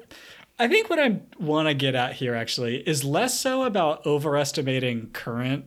I 0.60 0.68
think 0.68 0.90
what 0.90 0.98
I 0.98 1.20
want 1.40 1.68
to 1.68 1.74
get 1.76 1.94
at 1.94 2.14
here 2.14 2.34
actually 2.34 2.78
is 2.88 3.04
less 3.04 3.40
so 3.40 3.64
about 3.64 4.06
overestimating 4.08 5.12
current 5.12 5.66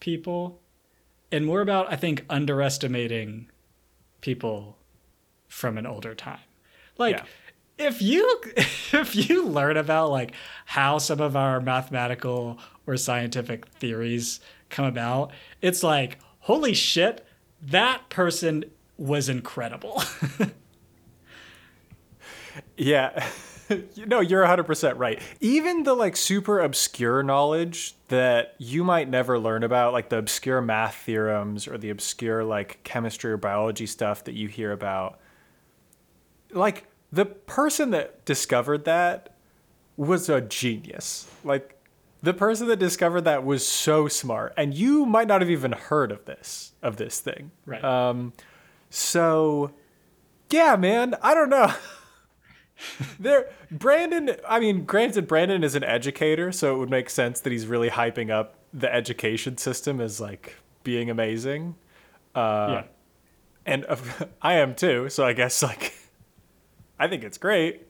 people 0.00 0.60
and 1.30 1.46
more 1.46 1.60
about 1.60 1.92
I 1.92 1.96
think 1.96 2.24
underestimating 2.28 3.48
people 4.20 4.76
from 5.48 5.78
an 5.78 5.86
older 5.86 6.14
time. 6.14 6.40
Like 6.98 7.16
Yeah. 7.16 7.86
if 7.86 8.02
you 8.02 8.40
if 8.56 9.14
you 9.28 9.46
learn 9.46 9.76
about 9.76 10.10
like 10.10 10.32
how 10.66 10.98
some 10.98 11.20
of 11.20 11.36
our 11.36 11.60
mathematical 11.60 12.58
or 12.86 12.96
scientific 12.96 13.66
theories 13.68 14.40
come 14.70 14.86
about, 14.86 15.30
it's 15.60 15.82
like 15.82 16.18
holy 16.40 16.74
shit, 16.74 17.24
that 17.62 18.08
person 18.08 18.64
was 19.00 19.28
incredible. 19.28 20.02
Yeah. 22.76 23.28
no, 24.06 24.20
you're 24.20 24.44
100% 24.44 24.98
right. 24.98 25.20
Even 25.40 25.84
the 25.84 25.94
like 25.94 26.16
super 26.16 26.60
obscure 26.60 27.22
knowledge 27.22 27.94
that 28.08 28.54
you 28.58 28.82
might 28.82 29.08
never 29.08 29.38
learn 29.38 29.62
about, 29.62 29.92
like 29.92 30.08
the 30.08 30.18
obscure 30.18 30.60
math 30.60 30.96
theorems 30.96 31.68
or 31.68 31.78
the 31.78 31.90
obscure 31.90 32.42
like 32.42 32.82
chemistry 32.82 33.32
or 33.32 33.36
biology 33.36 33.86
stuff 33.86 34.24
that 34.24 34.34
you 34.34 34.48
hear 34.48 34.72
about, 34.72 35.20
like 36.52 36.86
the 37.12 37.26
person 37.26 37.90
that 37.90 38.24
discovered 38.24 38.84
that 38.84 39.34
was 39.96 40.28
a 40.28 40.40
genius. 40.40 41.30
Like 41.44 41.76
the 42.22 42.34
person 42.34 42.66
that 42.68 42.78
discovered 42.78 43.22
that 43.22 43.44
was 43.44 43.66
so 43.66 44.08
smart 44.08 44.52
and 44.56 44.74
you 44.74 45.06
might 45.06 45.28
not 45.28 45.40
have 45.40 45.50
even 45.50 45.72
heard 45.72 46.10
of 46.12 46.24
this 46.24 46.72
of 46.82 46.96
this 46.96 47.20
thing. 47.20 47.50
Right. 47.66 47.84
Um 47.84 48.32
so 48.90 49.70
yeah, 50.50 50.76
man, 50.76 51.14
I 51.22 51.34
don't 51.34 51.48
know. 51.48 51.72
there 53.20 53.50
Brandon, 53.70 54.36
I 54.48 54.58
mean, 54.60 54.84
granted 54.84 55.26
Brandon 55.26 55.62
is 55.64 55.74
an 55.74 55.84
educator, 55.84 56.50
so 56.52 56.74
it 56.74 56.78
would 56.78 56.90
make 56.90 57.08
sense 57.08 57.40
that 57.40 57.52
he's 57.52 57.66
really 57.66 57.90
hyping 57.90 58.30
up 58.30 58.56
the 58.72 58.92
education 58.92 59.56
system 59.56 60.00
as 60.00 60.20
like 60.20 60.56
being 60.84 61.08
amazing. 61.10 61.76
Uh 62.34 62.68
yeah. 62.70 62.82
and 63.66 63.84
of- 63.84 64.26
I 64.42 64.54
am 64.54 64.74
too. 64.74 65.08
So 65.08 65.24
I 65.24 65.32
guess 65.32 65.62
like 65.62 65.94
I 66.98 67.08
think 67.08 67.24
it's 67.24 67.38
great, 67.38 67.86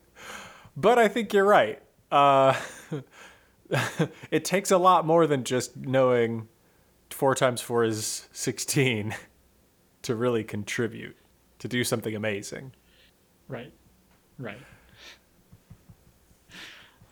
but 0.77 0.99
I 0.99 1.09
think 1.09 1.33
you're 1.33 1.45
right. 1.45 1.83
Uh, 2.13 2.55
it 4.31 4.45
takes 4.45 4.71
a 4.71 4.79
lot 4.79 5.07
more 5.07 5.27
than 5.27 5.45
just 5.45 5.77
knowing 5.77 6.49
four 7.11 7.35
times 7.35 7.61
four 7.61 7.85
is 7.85 8.29
sixteen 8.33 9.15
to 10.03 10.15
really 10.15 10.45
contribute 10.45 11.17
to 11.59 11.69
do 11.69 11.85
something 11.85 12.15
amazing. 12.15 12.73
Right. 13.49 13.73
Right. 14.39 14.59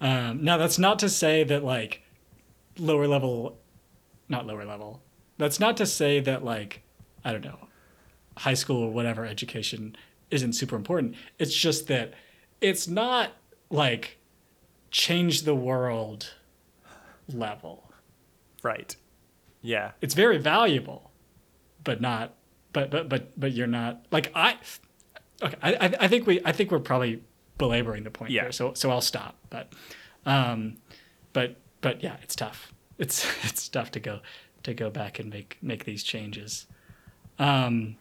Um, 0.01 0.45
now, 0.45 0.57
that's 0.57 0.79
not 0.79 0.99
to 1.01 1.09
say 1.09 1.45
that, 1.45 1.65
like, 1.65 2.03
lower 2.79 3.07
level, 3.07 3.59
not 4.29 4.47
lower 4.47 4.65
level, 4.65 5.03
that's 5.39 5.59
not 5.59 5.77
to 5.79 5.87
say 5.87 6.21
that, 6.21 6.45
like, 6.45 6.83
I 7.25 7.33
don't 7.33 7.45
know, 7.45 7.69
high 8.37 8.55
school 8.55 8.83
or 8.83 8.93
whatever 8.93 9.27
education 9.27 9.97
isn't 10.31 10.53
super 10.53 10.77
important. 10.77 11.17
It's 11.39 11.55
just 11.55 11.89
that 11.89 12.15
it's 12.61 12.87
not, 12.87 13.33
like, 13.71 14.19
change 14.91 15.43
the 15.43 15.55
world 15.55 16.33
level. 17.29 17.91
Right. 18.63 18.95
Yeah. 19.61 19.93
It's 20.01 20.15
very 20.15 20.39
valuable, 20.39 21.11
but 21.83 22.01
not, 22.01 22.35
but, 22.73 22.91
but, 22.91 23.09
but, 23.09 23.39
but 23.41 23.53
you're 23.53 23.67
not, 23.67 24.05
like, 24.11 24.31
I, 24.35 24.57
okay, 25.43 25.57
I, 25.63 25.95
I- 26.01 26.09
think 26.09 26.27
we, 26.27 26.41
I 26.45 26.53
think 26.53 26.71
we're 26.71 26.79
probably 26.81 27.23
belaboring 27.57 28.05
the 28.05 28.11
point 28.11 28.31
Yeah. 28.31 28.43
here. 28.43 28.53
So, 28.53 28.75
so 28.75 28.91
I'll 28.91 29.01
stop. 29.01 29.37
But, 29.51 29.73
um, 30.27 30.77
but, 31.33 31.57
but 31.81 32.03
yeah, 32.03 32.17
it's 32.23 32.37
tough. 32.37 32.73
It's, 32.99 33.25
it's 33.45 33.69
tough 33.69 33.91
to 33.93 34.01
go, 34.01 34.21
to 34.65 34.75
go 34.75 34.91
back 34.91 35.19
and 35.19 35.31
make, 35.31 35.59
make 35.63 35.85
these 35.85 36.03
changes. 36.03 36.67
Um, 37.39 37.97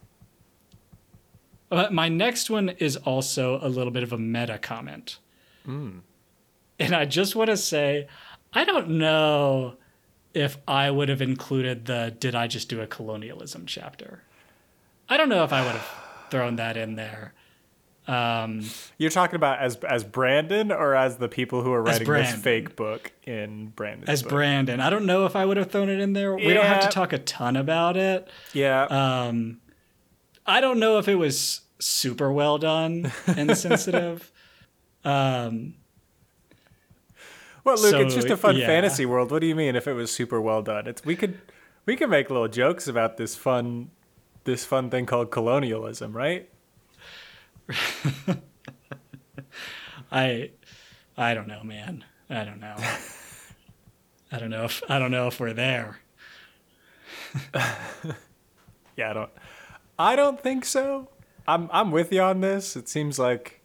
but 1.69 1.91
my 1.93 2.07
next 2.09 2.49
one 2.49 2.69
is 2.69 2.95
also 2.97 3.59
a 3.61 3.67
little 3.69 3.91
bit 3.91 4.03
of 4.03 4.13
a 4.13 4.17
meta 4.17 4.57
comment. 4.57 5.17
And 5.65 6.01
I 6.79 7.03
just 7.03 7.35
want 7.35 7.49
to 7.49 7.57
say, 7.57 8.07
I 8.53 8.63
don't 8.63 8.91
know 8.91 9.75
if 10.33 10.57
I 10.65 10.89
would 10.89 11.09
have 11.09 11.21
included 11.21 11.85
the 11.87 12.15
did 12.17 12.35
I 12.35 12.47
just 12.47 12.69
do 12.69 12.79
a 12.79 12.87
colonialism 12.87 13.65
chapter. 13.65 14.21
I 15.09 15.17
don't 15.17 15.29
know 15.29 15.43
if 15.43 15.53
I 15.53 15.63
would 15.65 15.73
have 15.73 15.87
thrown 16.29 16.57
that 16.57 16.77
in 16.77 16.95
there. 16.95 17.33
Um, 18.07 18.63
You're 18.97 19.09
talking 19.09 19.35
about 19.35 19.59
as 19.59 19.75
as 19.83 20.03
Brandon 20.05 20.71
or 20.71 20.95
as 20.95 21.17
the 21.17 21.27
people 21.27 21.61
who 21.61 21.73
are 21.73 21.81
writing 21.81 22.07
this 22.07 22.33
fake 22.35 22.75
book 22.77 23.11
in 23.25 23.67
Brandon. 23.67 24.09
as 24.09 24.23
book? 24.23 24.31
Brandon, 24.31 24.79
I 24.79 24.89
don't 24.89 25.05
know 25.05 25.25
if 25.25 25.35
I 25.35 25.43
would 25.45 25.57
have 25.57 25.71
thrown 25.71 25.89
it 25.89 25.99
in 25.99 26.13
there. 26.13 26.33
We 26.33 26.53
don't 26.53 26.65
have 26.65 26.83
to 26.83 26.89
talk 26.89 27.11
a 27.11 27.17
ton 27.17 27.57
about 27.57 27.97
it. 27.97 28.29
Yeah. 28.53 28.83
Um, 28.83 29.59
I 30.45 30.61
don't 30.61 30.79
know 30.79 30.99
if 30.99 31.09
it 31.09 31.15
was 31.15 31.61
super 31.79 32.31
well 32.31 32.57
done 32.57 33.11
and 33.27 33.57
sensitive. 33.65 34.31
Um, 35.03 35.75
Well, 37.65 37.77
Luke, 37.81 37.95
it's 37.95 38.15
just 38.15 38.29
a 38.29 38.37
fun 38.37 38.55
yeah. 38.55 38.65
fantasy 38.67 39.05
world. 39.05 39.31
What 39.31 39.41
do 39.41 39.47
you 39.47 39.55
mean 39.55 39.75
if 39.75 39.85
it 39.87 39.93
was 39.93 40.09
super 40.09 40.39
well 40.39 40.61
done? 40.61 40.87
It's 40.87 41.03
we 41.03 41.17
could 41.17 41.37
we 41.85 41.97
could 41.97 42.09
make 42.09 42.29
little 42.29 42.47
jokes 42.47 42.87
about 42.87 43.17
this 43.17 43.35
fun 43.35 43.91
this 44.47 44.65
fun 44.65 44.89
thing 44.89 45.05
called 45.05 45.29
colonialism, 45.29 46.15
right? 46.15 46.49
I 50.11 50.51
I 51.17 51.33
don't 51.33 51.47
know, 51.47 51.63
man. 51.63 52.05
I 52.29 52.43
don't 52.45 52.59
know. 52.61 52.75
I 54.31 54.39
don't 54.39 54.49
know 54.49 54.63
if 54.63 54.81
I 54.89 54.99
don't 54.99 55.11
know 55.11 55.27
if 55.27 55.39
we're 55.39 55.53
there. 55.53 55.99
yeah, 58.95 59.11
I 59.11 59.13
don't 59.13 59.29
I 59.99 60.15
don't 60.15 60.41
think 60.41 60.63
so. 60.65 61.09
I'm 61.45 61.69
I'm 61.71 61.91
with 61.91 62.11
you 62.11 62.21
on 62.21 62.39
this. 62.39 62.75
It 62.77 62.87
seems 62.87 63.19
like 63.19 63.61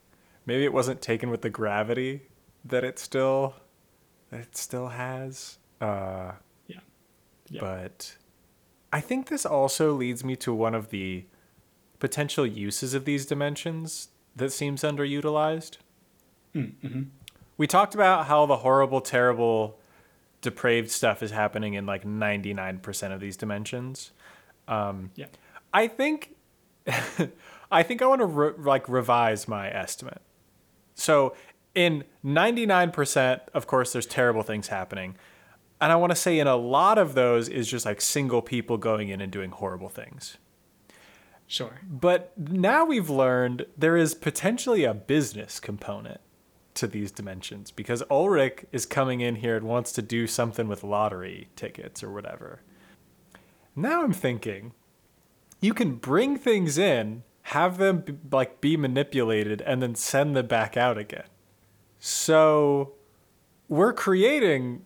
maybe 0.47 0.65
it 0.65 0.73
wasn't 0.73 1.01
taken 1.01 1.31
with 1.31 1.43
the 1.43 1.51
gravity 1.51 2.23
that 2.65 2.83
it 2.83 2.99
still 2.99 3.55
that 4.31 4.41
it 4.41 4.57
still 4.57 4.89
has. 4.89 5.59
Uh 5.81 6.33
Yeah. 6.67 6.81
Yeah. 7.49 7.61
but 7.61 8.17
I 8.93 9.01
think 9.01 9.29
this 9.29 9.47
also 9.47 9.93
leads 9.93 10.23
me 10.23 10.37
to 10.37 10.53
one 10.53 10.75
of 10.75 10.91
the 10.91 11.25
potential 11.99 12.47
uses 12.47 12.95
of 12.95 13.05
these 13.05 13.25
dimensions 13.25 14.09
that 14.37 14.51
seems 14.51 14.83
underutilized. 14.83 15.79
Mm-hmm. 16.55 17.03
We 17.57 17.67
talked 17.67 17.95
about 17.95 18.27
how 18.27 18.45
the 18.47 18.57
horrible, 18.59 19.01
terrible, 19.01 19.79
depraved 20.41 20.91
stuff 20.91 21.23
is 21.23 21.31
happening 21.31 21.75
in 21.75 21.87
like 21.87 22.05
99% 22.05 23.13
of 23.13 23.21
these 23.21 23.37
dimensions. 23.37 24.11
Um, 24.69 25.11
Yeah. 25.15 25.27
I 25.73 25.89
think 25.89 26.35
I 27.71 27.83
think 27.83 28.03
I 28.03 28.07
want 28.07 28.21
to 28.21 28.27
re- 28.27 28.53
like 28.59 28.89
revise 28.89 29.49
my 29.49 29.71
estimate. 29.71 30.21
So 30.95 31.35
in 31.75 32.05
99%, 32.25 33.41
of 33.55 33.67
course 33.67 33.93
there's 33.93 34.07
terrible 34.07 34.43
things 34.43 34.69
happening. 34.69 35.17
And 35.83 35.91
I 35.91 35.97
want 35.97 36.13
to 36.13 36.17
say 36.17 36.39
in 36.39 36.47
a 36.47 36.55
lot 36.55 36.97
of 36.97 37.15
those 37.15 37.49
is 37.49 37.67
just 37.67 37.85
like 37.85 38.01
single 38.01 38.41
people 38.41 38.79
going 38.79 39.09
in 39.09 39.21
and 39.21 39.33
doing 39.33 39.51
horrible 39.51 39.89
things. 39.89 40.39
Sure. 41.49 41.81
But 41.83 42.33
now 42.39 42.85
we've 42.85 43.11
learned 43.11 43.67
there 43.77 43.97
is 43.97 44.15
potentially 44.15 44.85
a 44.85 44.95
business 44.95 45.59
component 45.59 46.21
to 46.75 46.87
these 46.87 47.11
dimensions 47.11 47.73
because 47.73 48.01
Ulrich 48.09 48.65
is 48.71 48.87
coming 48.87 49.23
in 49.23 49.35
here 49.35 49.57
and 49.57 49.67
wants 49.67 49.91
to 49.93 50.03
do 50.03 50.29
something 50.29 50.69
with 50.69 50.85
lottery 50.85 51.49
tickets 51.57 52.01
or 52.05 52.13
whatever. 52.13 52.61
Now 53.75 54.05
I'm 54.05 54.13
thinking 54.13 54.75
you 55.61 55.75
can 55.75 55.97
bring 55.97 56.39
things 56.39 56.79
in, 56.79 57.25
have 57.43 57.79
them 57.79 58.03
be, 58.03 58.15
like 58.31 58.61
be 58.61 58.77
manipulated 58.77 59.61
and 59.63 59.83
then 59.83 59.97
send 59.97 60.37
them 60.37 60.47
back 60.47 60.77
out 60.77 60.97
again. 60.97 61.27
So 61.99 62.93
we're 63.69 63.93
creating 63.93 64.85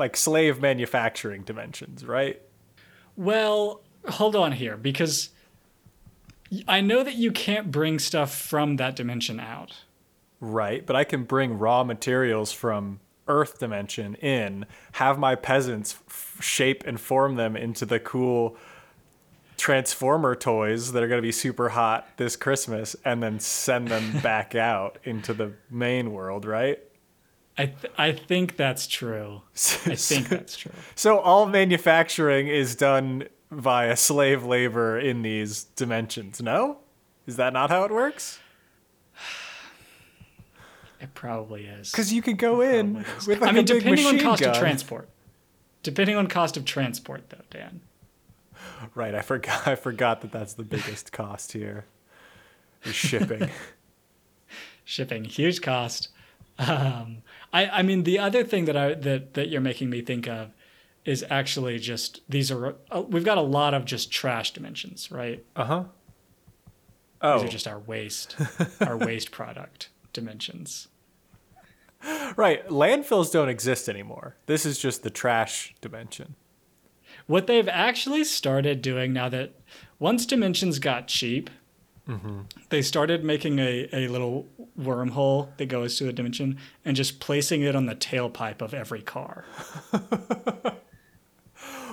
like 0.00 0.16
slave 0.16 0.60
manufacturing 0.60 1.42
dimensions, 1.42 2.04
right? 2.04 2.40
Well, 3.16 3.82
hold 4.08 4.34
on 4.34 4.52
here 4.52 4.76
because 4.76 5.30
I 6.66 6.80
know 6.80 7.04
that 7.04 7.14
you 7.14 7.30
can't 7.30 7.70
bring 7.70 7.98
stuff 7.98 8.34
from 8.34 8.76
that 8.76 8.96
dimension 8.96 9.38
out. 9.38 9.76
Right, 10.40 10.84
but 10.84 10.96
I 10.96 11.04
can 11.04 11.24
bring 11.24 11.58
raw 11.58 11.84
materials 11.84 12.50
from 12.50 13.00
Earth 13.28 13.58
dimension 13.58 14.14
in, 14.16 14.64
have 14.92 15.18
my 15.18 15.34
peasants 15.34 15.96
f- 16.08 16.38
shape 16.40 16.82
and 16.86 16.98
form 16.98 17.36
them 17.36 17.56
into 17.56 17.84
the 17.84 18.00
cool 18.00 18.56
Transformer 19.58 20.34
toys 20.34 20.92
that 20.92 21.02
are 21.02 21.08
going 21.08 21.18
to 21.18 21.22
be 21.22 21.30
super 21.30 21.68
hot 21.68 22.08
this 22.16 22.34
Christmas, 22.34 22.96
and 23.04 23.22
then 23.22 23.38
send 23.38 23.88
them 23.88 24.18
back 24.22 24.54
out 24.54 24.96
into 25.04 25.34
the 25.34 25.52
main 25.70 26.12
world, 26.12 26.46
right? 26.46 26.80
I 27.60 27.66
th- 27.66 27.92
I 27.98 28.12
think 28.12 28.56
that's 28.56 28.86
true. 28.86 29.42
I 29.84 29.94
think 29.94 30.28
that's 30.30 30.56
true. 30.56 30.72
So 30.94 31.18
all 31.18 31.44
manufacturing 31.44 32.48
is 32.48 32.74
done 32.74 33.24
via 33.50 33.96
slave 33.96 34.44
labor 34.44 34.98
in 34.98 35.20
these 35.20 35.64
dimensions, 35.64 36.40
no? 36.40 36.78
Is 37.26 37.36
that 37.36 37.52
not 37.52 37.68
how 37.68 37.84
it 37.84 37.90
works? 37.90 38.38
It 41.02 41.14
probably 41.14 41.64
is. 41.64 41.90
Because 41.90 42.12
you 42.12 42.20
could 42.20 42.36
go 42.36 42.60
in 42.60 42.96
Probably 42.96 43.12
is. 43.16 43.26
with 43.26 43.40
like 43.40 43.50
I 43.50 43.52
mean, 43.54 43.64
depending 43.64 44.04
on 44.04 44.18
cost 44.18 44.42
gun. 44.42 44.50
of 44.50 44.58
transport. 44.58 45.08
Depending 45.82 46.16
on 46.16 46.26
cost 46.26 46.58
of 46.58 46.66
transport, 46.66 47.30
though, 47.30 47.38
Dan. 47.50 47.80
Right, 48.94 49.14
I 49.14 49.22
forgot. 49.22 49.66
I 49.66 49.76
forgot 49.76 50.20
that 50.20 50.30
that's 50.30 50.52
the 50.52 50.62
biggest 50.62 51.10
cost 51.10 51.52
here. 51.52 51.86
Is 52.84 52.94
shipping. 52.94 53.48
Shipping, 54.84 55.24
huge 55.24 55.62
cost. 55.62 56.08
Um, 56.58 57.22
I, 57.52 57.66
I 57.66 57.82
mean, 57.82 58.04
the 58.04 58.18
other 58.18 58.44
thing 58.44 58.64
that 58.66 58.76
I 58.76 58.94
that 58.94 59.34
that 59.34 59.48
you're 59.48 59.60
making 59.60 59.90
me 59.90 60.02
think 60.02 60.26
of 60.28 60.50
is 61.04 61.24
actually 61.30 61.78
just 61.78 62.20
these 62.28 62.50
are 62.50 62.76
uh, 62.90 63.02
we've 63.02 63.24
got 63.24 63.38
a 63.38 63.42
lot 63.42 63.74
of 63.74 63.84
just 63.84 64.10
trash 64.12 64.52
dimensions, 64.52 65.10
right? 65.10 65.44
Uh 65.56 65.64
huh. 65.64 65.84
Oh, 67.22 67.34
these 67.34 67.42
Oh, 67.42 67.46
are 67.46 67.50
just 67.50 67.68
our 67.68 67.78
waste, 67.78 68.36
our 68.80 68.96
waste 68.96 69.30
product 69.30 69.88
dimensions. 70.12 70.88
right. 72.36 72.66
Landfills 72.68 73.30
don't 73.32 73.48
exist 73.48 73.88
anymore. 73.88 74.36
This 74.46 74.64
is 74.64 74.78
just 74.78 75.02
the 75.02 75.10
trash 75.10 75.74
dimension. 75.80 76.34
What 77.26 77.46
they've 77.46 77.68
actually 77.68 78.24
started 78.24 78.80
doing 78.80 79.12
now 79.12 79.28
that 79.28 79.52
once 79.98 80.24
dimensions 80.24 80.78
got 80.78 81.08
cheap, 81.08 81.50
they 82.70 82.82
started 82.82 83.24
making 83.24 83.58
a, 83.58 83.88
a 83.92 84.08
little 84.08 84.46
wormhole 84.78 85.56
that 85.58 85.66
goes 85.66 85.96
to 85.98 86.08
a 86.08 86.12
dimension 86.12 86.58
and 86.84 86.96
just 86.96 87.20
placing 87.20 87.62
it 87.62 87.76
on 87.76 87.86
the 87.86 87.94
tailpipe 87.94 88.60
of 88.62 88.74
every 88.74 89.02
car. 89.02 89.44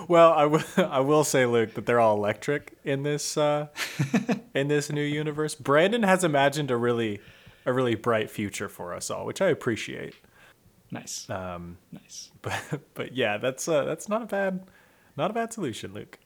Well, 0.08 0.32
I 0.32 0.46
will. 0.46 0.62
I 0.78 1.00
will 1.00 1.22
say, 1.22 1.44
Luke, 1.44 1.74
that 1.74 1.84
they're 1.84 2.00
all 2.00 2.16
electric 2.16 2.72
in 2.82 3.02
this 3.02 3.36
uh, 3.36 3.66
in 4.54 4.68
this 4.68 4.90
new 4.90 5.02
universe. 5.02 5.54
Brandon 5.54 6.02
has 6.02 6.24
imagined 6.24 6.70
a 6.70 6.76
really 6.78 7.20
a 7.66 7.72
really 7.74 7.94
bright 7.94 8.30
future 8.30 8.70
for 8.70 8.94
us 8.94 9.10
all, 9.10 9.26
which 9.26 9.42
I 9.42 9.48
appreciate. 9.48 10.14
Nice. 10.90 11.28
Um, 11.28 11.76
Nice. 11.92 12.30
but 12.40 12.80
but 12.94 13.14
yeah, 13.14 13.36
that's 13.36 13.68
uh, 13.68 13.84
that's 13.84 14.08
not 14.08 14.22
a 14.22 14.26
bad 14.26 14.66
not 15.16 15.30
a 15.30 15.34
bad 15.34 15.52
solution, 15.52 15.92
Luke. 15.92 16.18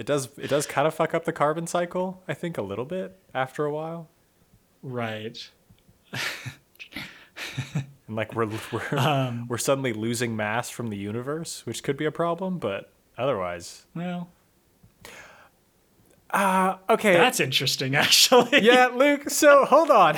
It 0.00 0.06
does 0.06 0.30
it 0.38 0.48
does 0.48 0.66
kind 0.66 0.88
of 0.88 0.94
fuck 0.94 1.12
up 1.12 1.26
the 1.26 1.32
carbon 1.32 1.66
cycle, 1.66 2.22
I 2.26 2.32
think, 2.32 2.56
a 2.56 2.62
little 2.62 2.86
bit 2.86 3.18
after 3.34 3.66
a 3.66 3.70
while. 3.72 4.08
Right. 4.82 5.48
And 8.06 8.16
like 8.16 8.34
we're 8.34 8.48
we're 8.72 8.82
Um, 8.98 9.46
we're 9.48 9.56
suddenly 9.58 9.92
losing 9.92 10.34
mass 10.36 10.68
from 10.68 10.88
the 10.88 10.96
universe, 10.96 11.64
which 11.64 11.82
could 11.84 11.96
be 11.96 12.04
a 12.06 12.10
problem, 12.10 12.58
but 12.58 12.90
otherwise. 13.16 13.86
Well, 13.94 14.28
Uh 16.30 16.76
okay. 16.88 17.12
that's 17.14 17.38
interesting, 17.38 17.94
actually. 17.94 18.62
yeah, 18.62 18.88
Luke, 18.92 19.30
so 19.30 19.64
hold 19.64 19.90
on. 19.90 20.16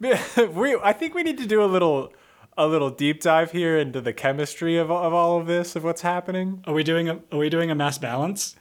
we 0.00 0.76
I 0.82 0.92
think 0.92 1.14
we 1.14 1.22
need 1.22 1.38
to 1.38 1.46
do 1.46 1.62
a 1.62 1.66
little 1.66 2.12
a 2.56 2.66
little 2.66 2.90
deep 2.90 3.20
dive 3.20 3.52
here 3.52 3.76
into 3.76 4.00
the 4.00 4.12
chemistry 4.12 4.76
of, 4.76 4.90
of 4.90 5.12
all 5.12 5.38
of 5.38 5.46
this 5.46 5.76
of 5.76 5.84
what's 5.84 6.00
happening. 6.02 6.62
Are 6.66 6.74
we 6.74 6.82
doing 6.82 7.08
a 7.08 7.20
Are 7.32 7.38
we 7.38 7.50
doing 7.50 7.70
a 7.70 7.74
mass 7.74 7.98
balance? 7.98 8.56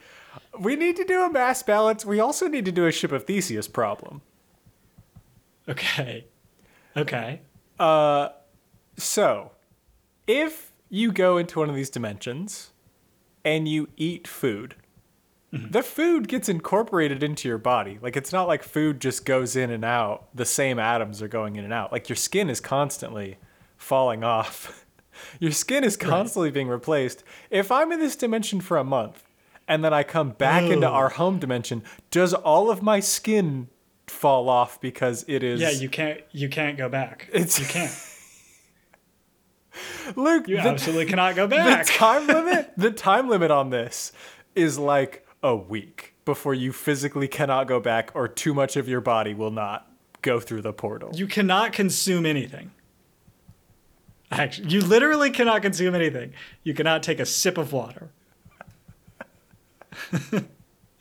We 0.60 0.76
need 0.76 0.96
to 0.98 1.06
do 1.06 1.24
a 1.24 1.32
mass 1.32 1.64
balance. 1.64 2.06
We 2.06 2.20
also 2.20 2.48
need 2.48 2.66
to 2.66 2.72
do 2.72 2.86
a 2.86 2.92
ship 2.92 3.12
of 3.12 3.26
Theseus 3.26 3.68
problem. 3.68 4.22
Okay. 5.68 6.26
Okay. 6.96 7.42
Uh, 7.80 8.30
so, 8.98 9.52
if 10.28 10.72
you 10.90 11.12
go 11.12 11.38
into 11.38 11.60
one 11.60 11.70
of 11.70 11.76
these 11.76 11.90
dimensions 11.90 12.72
and 13.44 13.68
you 13.68 13.90
eat 13.98 14.28
food, 14.28 14.76
mm-hmm. 15.54 15.72
the 15.72 15.84
food 15.84 16.28
gets 16.28 16.48
incorporated 16.48 17.22
into 17.22 17.48
your 17.50 17.58
body. 17.58 18.00
Like 18.02 18.16
it's 18.16 18.32
not 18.32 18.48
like 18.48 18.64
food 18.64 19.02
just 19.02 19.26
goes 19.26 19.56
in 19.56 19.72
and 19.72 19.84
out. 19.84 20.28
The 20.34 20.46
same 20.46 20.80
atoms 20.80 21.22
are 21.22 21.28
going 21.28 21.56
in 21.56 21.64
and 21.64 21.74
out. 21.74 21.92
Like 21.92 22.08
your 22.08 22.16
skin 22.16 22.50
is 22.50 22.60
constantly 22.60 23.38
falling 23.86 24.24
off. 24.24 24.86
your 25.40 25.52
skin 25.52 25.84
is 25.84 25.96
constantly 25.96 26.50
being 26.52 26.68
replaced. 26.68 27.24
If 27.52 27.72
I'm 27.72 27.92
in 27.92 28.00
this 28.00 28.16
dimension 28.16 28.60
for 28.62 28.78
a 28.78 28.84
month 28.84 29.24
and 29.68 29.84
then 29.86 29.94
I 29.94 30.04
come 30.04 30.32
back 30.32 30.64
into 30.64 30.90
Oh. 30.90 30.94
our 30.94 31.10
home 31.10 31.38
dimension, 31.40 31.84
does 32.12 32.34
all 32.34 32.70
of 32.72 32.82
my 32.82 33.00
skin 33.00 33.68
fall 34.08 34.50
off 34.50 34.82
because 34.82 35.24
it 35.28 35.44
is 35.44 35.62
Yeah, 35.62 35.70
you 35.70 35.90
can't. 35.90 36.22
You 36.32 36.50
can't 36.50 36.78
go 36.78 36.90
back. 36.90 37.30
It's- 37.32 37.60
you 37.60 37.66
can't. 37.66 37.92
Luke, 40.16 40.48
You 40.48 40.58
the- 40.58 40.62
absolutely 40.70 41.06
cannot 41.06 41.36
go 41.36 41.48
the 41.48 41.56
back. 41.56 41.86
time 41.88 42.28
limit 42.28 42.72
the 42.78 42.92
time 42.92 43.28
limit 43.30 43.52
on 43.52 43.70
this 43.70 44.12
is 44.56 44.78
like 44.80 45.28
a 45.44 45.56
week 45.56 46.16
before 46.24 46.54
you 46.54 46.72
physically 46.72 47.28
cannot 47.28 47.68
go 47.68 47.80
back 47.80 48.12
or 48.16 48.28
too 48.28 48.54
much 48.54 48.78
of 48.78 48.88
your 48.88 49.02
body 49.02 49.34
will 49.34 49.52
not 49.52 49.92
go 50.22 50.40
through 50.40 50.62
the 50.62 50.74
portal 50.74 51.12
You 51.14 51.28
cannot 51.28 51.74
consume 51.74 52.26
anything. 52.26 52.72
Actually, 54.38 54.70
you 54.70 54.82
literally 54.82 55.30
cannot 55.32 55.62
consume 55.62 55.96
anything. 55.96 56.34
You 56.64 56.74
cannot 56.74 57.04
take 57.04 57.20
a 57.20 57.26
sip 57.26 57.58
of 57.58 57.72
water 57.74 58.10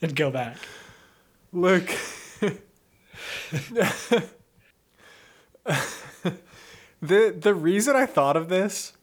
and 0.01 0.15
go 0.15 0.31
back. 0.31 0.57
look 1.51 1.89
the 7.01 7.35
the 7.37 7.53
reason 7.53 7.95
i 7.95 8.05
thought 8.05 8.35
of 8.35 8.49
this 8.49 8.93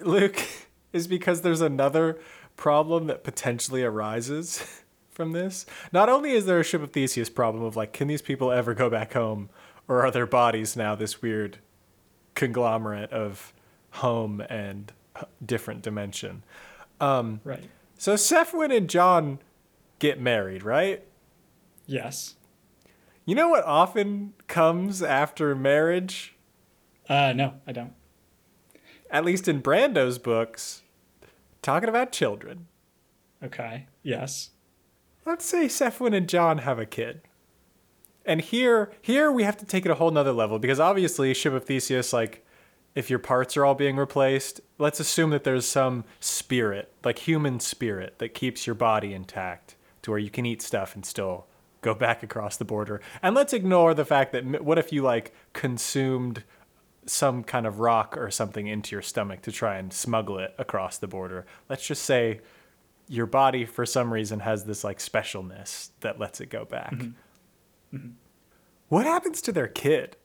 luke 0.00 0.46
is 0.92 1.06
because 1.06 1.40
there's 1.40 1.60
another 1.60 2.18
problem 2.56 3.06
that 3.06 3.24
potentially 3.24 3.82
arises 3.82 4.82
from 5.10 5.32
this 5.32 5.66
not 5.92 6.08
only 6.08 6.30
is 6.32 6.46
there 6.46 6.60
a 6.60 6.64
ship 6.64 6.82
of 6.82 6.92
theseus 6.92 7.28
problem 7.28 7.64
of 7.64 7.74
like 7.76 7.92
can 7.92 8.08
these 8.08 8.22
people 8.22 8.52
ever 8.52 8.74
go 8.74 8.88
back 8.88 9.12
home 9.12 9.50
or 9.88 10.04
are 10.04 10.10
their 10.10 10.26
bodies 10.26 10.76
now 10.76 10.94
this 10.94 11.20
weird 11.20 11.58
conglomerate 12.34 13.12
of 13.12 13.52
home 13.90 14.40
and 14.48 14.92
different 15.44 15.82
dimension. 15.82 16.42
Right. 17.00 17.64
So 17.98 18.14
Sephwin 18.14 18.76
and 18.76 18.88
John 18.88 19.38
get 19.98 20.20
married, 20.20 20.62
right? 20.62 21.04
Yes. 21.86 22.36
You 23.24 23.34
know 23.34 23.48
what 23.48 23.64
often 23.64 24.34
comes 24.48 25.02
after 25.02 25.54
marriage? 25.54 26.34
Uh, 27.08 27.32
no, 27.32 27.54
I 27.66 27.72
don't. 27.72 27.92
At 29.10 29.24
least 29.24 29.46
in 29.46 29.60
Brando's 29.60 30.18
books, 30.18 30.82
talking 31.60 31.88
about 31.88 32.12
children. 32.12 32.66
Okay. 33.44 33.86
Yes. 34.02 34.50
Let's 35.24 35.44
say 35.44 35.66
Sephwin 35.66 36.16
and 36.16 36.28
John 36.28 36.58
have 36.58 36.78
a 36.78 36.86
kid. 36.86 37.22
And 38.24 38.40
here 38.40 38.92
here 39.00 39.30
we 39.30 39.42
have 39.42 39.56
to 39.58 39.66
take 39.66 39.84
it 39.84 39.90
a 39.90 39.96
whole 39.96 40.10
nother 40.10 40.32
level 40.32 40.58
because 40.58 40.80
obviously 40.80 41.34
Ship 41.34 41.52
of 41.52 41.64
Theseus, 41.64 42.12
like 42.12 42.44
if 42.94 43.08
your 43.08 43.18
parts 43.18 43.56
are 43.56 43.64
all 43.64 43.74
being 43.74 43.96
replaced, 43.96 44.60
let's 44.78 45.00
assume 45.00 45.30
that 45.30 45.44
there's 45.44 45.66
some 45.66 46.04
spirit, 46.20 46.92
like 47.04 47.20
human 47.20 47.58
spirit, 47.58 48.18
that 48.18 48.34
keeps 48.34 48.66
your 48.66 48.74
body 48.74 49.14
intact 49.14 49.76
to 50.02 50.10
where 50.10 50.20
you 50.20 50.30
can 50.30 50.44
eat 50.44 50.60
stuff 50.60 50.94
and 50.94 51.06
still 51.06 51.46
go 51.80 51.94
back 52.06 52.22
across 52.22 52.56
the 52.56 52.64
border. 52.64 53.00
And 53.22 53.34
let's 53.34 53.52
ignore 53.52 53.94
the 53.94 54.04
fact 54.04 54.32
that 54.32 54.62
what 54.62 54.78
if 54.78 54.92
you 54.92 55.02
like 55.02 55.34
consumed 55.52 56.44
some 57.06 57.42
kind 57.42 57.66
of 57.66 57.80
rock 57.80 58.16
or 58.16 58.30
something 58.30 58.66
into 58.66 58.94
your 58.94 59.02
stomach 59.02 59.42
to 59.42 59.50
try 59.50 59.76
and 59.76 59.92
smuggle 59.92 60.38
it 60.38 60.54
across 60.58 60.98
the 60.98 61.08
border? 61.08 61.46
Let's 61.68 61.86
just 61.86 62.04
say 62.04 62.40
your 63.08 63.26
body 63.26 63.64
for 63.64 63.84
some 63.84 64.12
reason 64.12 64.40
has 64.40 64.64
this 64.64 64.84
like 64.84 64.98
specialness 64.98 65.90
that 66.00 66.18
lets 66.18 66.40
it 66.40 66.50
go 66.50 66.64
back. 66.64 66.92
Mm-hmm. 66.92 67.10
What 68.88 69.06
happens 69.06 69.40
to 69.42 69.52
their 69.52 69.68
kid? 69.68 70.16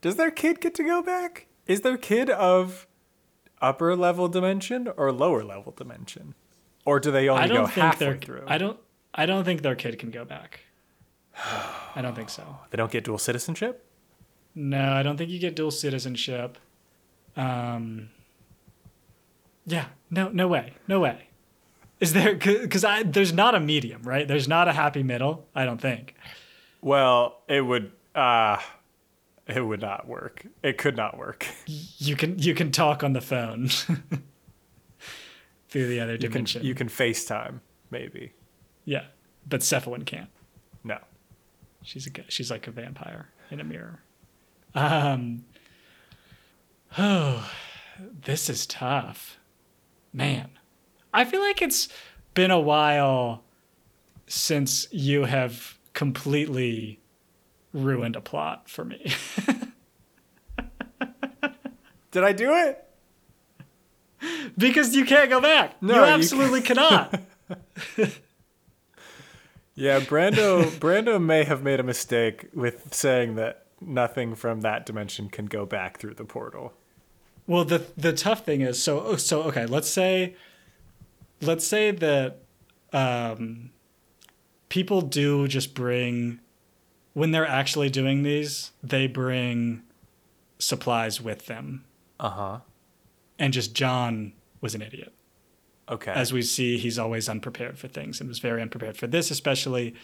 Does 0.00 0.16
their 0.16 0.30
kid 0.30 0.60
get 0.60 0.74
to 0.74 0.84
go 0.84 1.02
back? 1.02 1.46
Is 1.66 1.82
their 1.82 1.96
kid 1.96 2.28
of 2.28 2.86
upper 3.60 3.96
level 3.96 4.28
dimension 4.28 4.88
or 4.96 5.12
lower 5.12 5.44
level 5.44 5.72
dimension? 5.72 6.34
Or 6.84 6.98
do 6.98 7.10
they 7.10 7.28
only 7.28 7.44
I 7.44 7.48
go 7.48 7.54
don't 7.54 7.66
think 7.70 7.86
halfway 7.86 8.06
their 8.06 8.16
through? 8.16 8.44
I 8.46 8.58
don't 8.58 8.78
I 9.14 9.26
don't 9.26 9.44
think 9.44 9.62
their 9.62 9.76
kid 9.76 9.98
can 9.98 10.10
go 10.10 10.24
back. 10.24 10.60
I 11.94 12.02
don't 12.02 12.14
think 12.14 12.30
so. 12.30 12.58
They 12.70 12.76
don't 12.76 12.90
get 12.90 13.04
dual 13.04 13.18
citizenship? 13.18 13.84
No, 14.54 14.92
I 14.92 15.02
don't 15.02 15.16
think 15.16 15.30
you 15.30 15.38
get 15.38 15.56
dual 15.56 15.70
citizenship. 15.70 16.58
Um, 17.36 18.10
yeah, 19.64 19.86
no, 20.10 20.28
no 20.28 20.48
way, 20.48 20.74
no 20.86 21.00
way. 21.00 21.28
Is 22.00 22.12
there? 22.12 22.34
Because 22.34 22.84
I 22.84 23.04
there's 23.04 23.32
not 23.32 23.54
a 23.54 23.60
medium, 23.60 24.02
right? 24.02 24.26
There's 24.26 24.48
not 24.48 24.66
a 24.68 24.72
happy 24.72 25.02
middle. 25.02 25.46
I 25.54 25.64
don't 25.64 25.80
think. 25.80 26.14
Well, 26.82 27.40
it 27.48 27.62
would 27.62 27.92
uh 28.14 28.58
it 29.46 29.60
would 29.64 29.80
not 29.80 30.06
work. 30.06 30.46
It 30.62 30.76
could 30.78 30.96
not 30.96 31.16
work. 31.16 31.46
You 31.66 32.16
can 32.16 32.38
you 32.38 32.54
can 32.54 32.70
talk 32.70 33.02
on 33.02 33.14
the 33.14 33.20
phone 33.22 33.68
through 35.68 35.88
the 35.88 36.00
other 36.00 36.12
You 36.12 36.18
can 36.18 36.30
dimension. 36.30 36.64
you 36.64 36.74
can 36.74 36.88
FaceTime, 36.88 37.60
maybe. 37.90 38.32
yeah, 38.84 39.04
but 39.48 39.60
Cephalin 39.60 40.04
can't. 40.04 40.28
No. 40.84 40.98
She's 41.82 42.06
a 42.06 42.10
she's 42.28 42.50
like 42.50 42.66
a 42.66 42.70
vampire 42.70 43.28
in 43.50 43.60
a 43.60 43.64
mirror. 43.64 44.00
Um. 44.74 45.44
Oh, 46.98 47.50
this 48.24 48.50
is 48.50 48.66
tough, 48.66 49.38
man. 50.12 50.50
I 51.14 51.24
feel 51.24 51.40
like 51.40 51.62
it's 51.62 51.88
been 52.34 52.50
a 52.50 52.60
while 52.60 53.42
since 54.26 54.86
you 54.92 55.24
have 55.24 55.78
completely 55.94 57.00
ruined 57.72 58.16
a 58.16 58.20
plot 58.20 58.68
for 58.68 58.84
me. 58.84 59.12
Did 62.10 62.24
I 62.24 62.32
do 62.32 62.52
it? 62.52 62.84
because 64.56 64.94
you 64.94 65.04
can't 65.04 65.30
go 65.30 65.40
back. 65.40 65.82
No, 65.82 65.94
you 65.94 66.00
you 66.00 66.06
absolutely 66.06 66.60
cannot. 66.60 67.20
Yeah, 69.74 70.00
Brando 70.00 70.64
Brando 70.64 71.22
may 71.22 71.44
have 71.44 71.62
made 71.62 71.80
a 71.80 71.82
mistake 71.82 72.48
with 72.54 72.92
saying 72.94 73.36
that 73.36 73.66
nothing 73.80 74.34
from 74.34 74.60
that 74.60 74.84
dimension 74.84 75.28
can 75.28 75.46
go 75.46 75.64
back 75.64 75.98
through 75.98 76.14
the 76.14 76.24
portal. 76.24 76.74
Well, 77.46 77.64
the 77.64 77.86
the 77.96 78.12
tough 78.12 78.44
thing 78.44 78.60
is 78.60 78.82
so 78.82 79.16
so 79.16 79.42
okay. 79.44 79.66
Let's 79.66 79.88
say, 79.88 80.36
let's 81.40 81.66
say 81.66 81.90
that 81.90 82.38
um, 82.92 83.70
people 84.72 85.02
do 85.02 85.46
just 85.46 85.74
bring 85.74 86.40
when 87.12 87.30
they're 87.30 87.46
actually 87.46 87.90
doing 87.90 88.22
these, 88.22 88.70
they 88.82 89.06
bring 89.06 89.82
supplies 90.58 91.20
with 91.20 91.44
them, 91.44 91.84
Uh-huh. 92.18 92.60
and 93.38 93.52
just 93.52 93.74
John 93.74 94.32
was 94.62 94.74
an 94.74 94.80
idiot. 94.80 95.12
Okay. 95.90 96.10
As 96.12 96.32
we 96.32 96.40
see, 96.40 96.78
he's 96.78 96.98
always 96.98 97.28
unprepared 97.28 97.78
for 97.78 97.86
things 97.86 98.18
and 98.18 98.30
was 98.30 98.38
very 98.38 98.62
unprepared 98.62 98.96
for 98.96 99.06
this, 99.06 99.30
especially. 99.30 99.94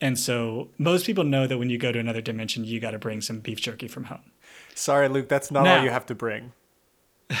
And 0.00 0.18
so 0.18 0.70
most 0.78 1.06
people 1.06 1.22
know 1.22 1.46
that 1.46 1.58
when 1.58 1.70
you 1.70 1.78
go 1.78 1.92
to 1.92 1.98
another 2.00 2.20
dimension, 2.20 2.64
you 2.64 2.80
got 2.80 2.90
to 2.90 2.98
bring 2.98 3.20
some 3.20 3.38
beef 3.38 3.60
jerky 3.60 3.86
from 3.86 4.04
home. 4.04 4.32
Sorry, 4.74 5.08
Luke, 5.08 5.28
that's 5.28 5.52
not 5.52 5.62
Now- 5.62 5.78
all 5.78 5.84
you 5.84 5.90
have 5.90 6.06
to 6.06 6.14
bring. 6.16 6.52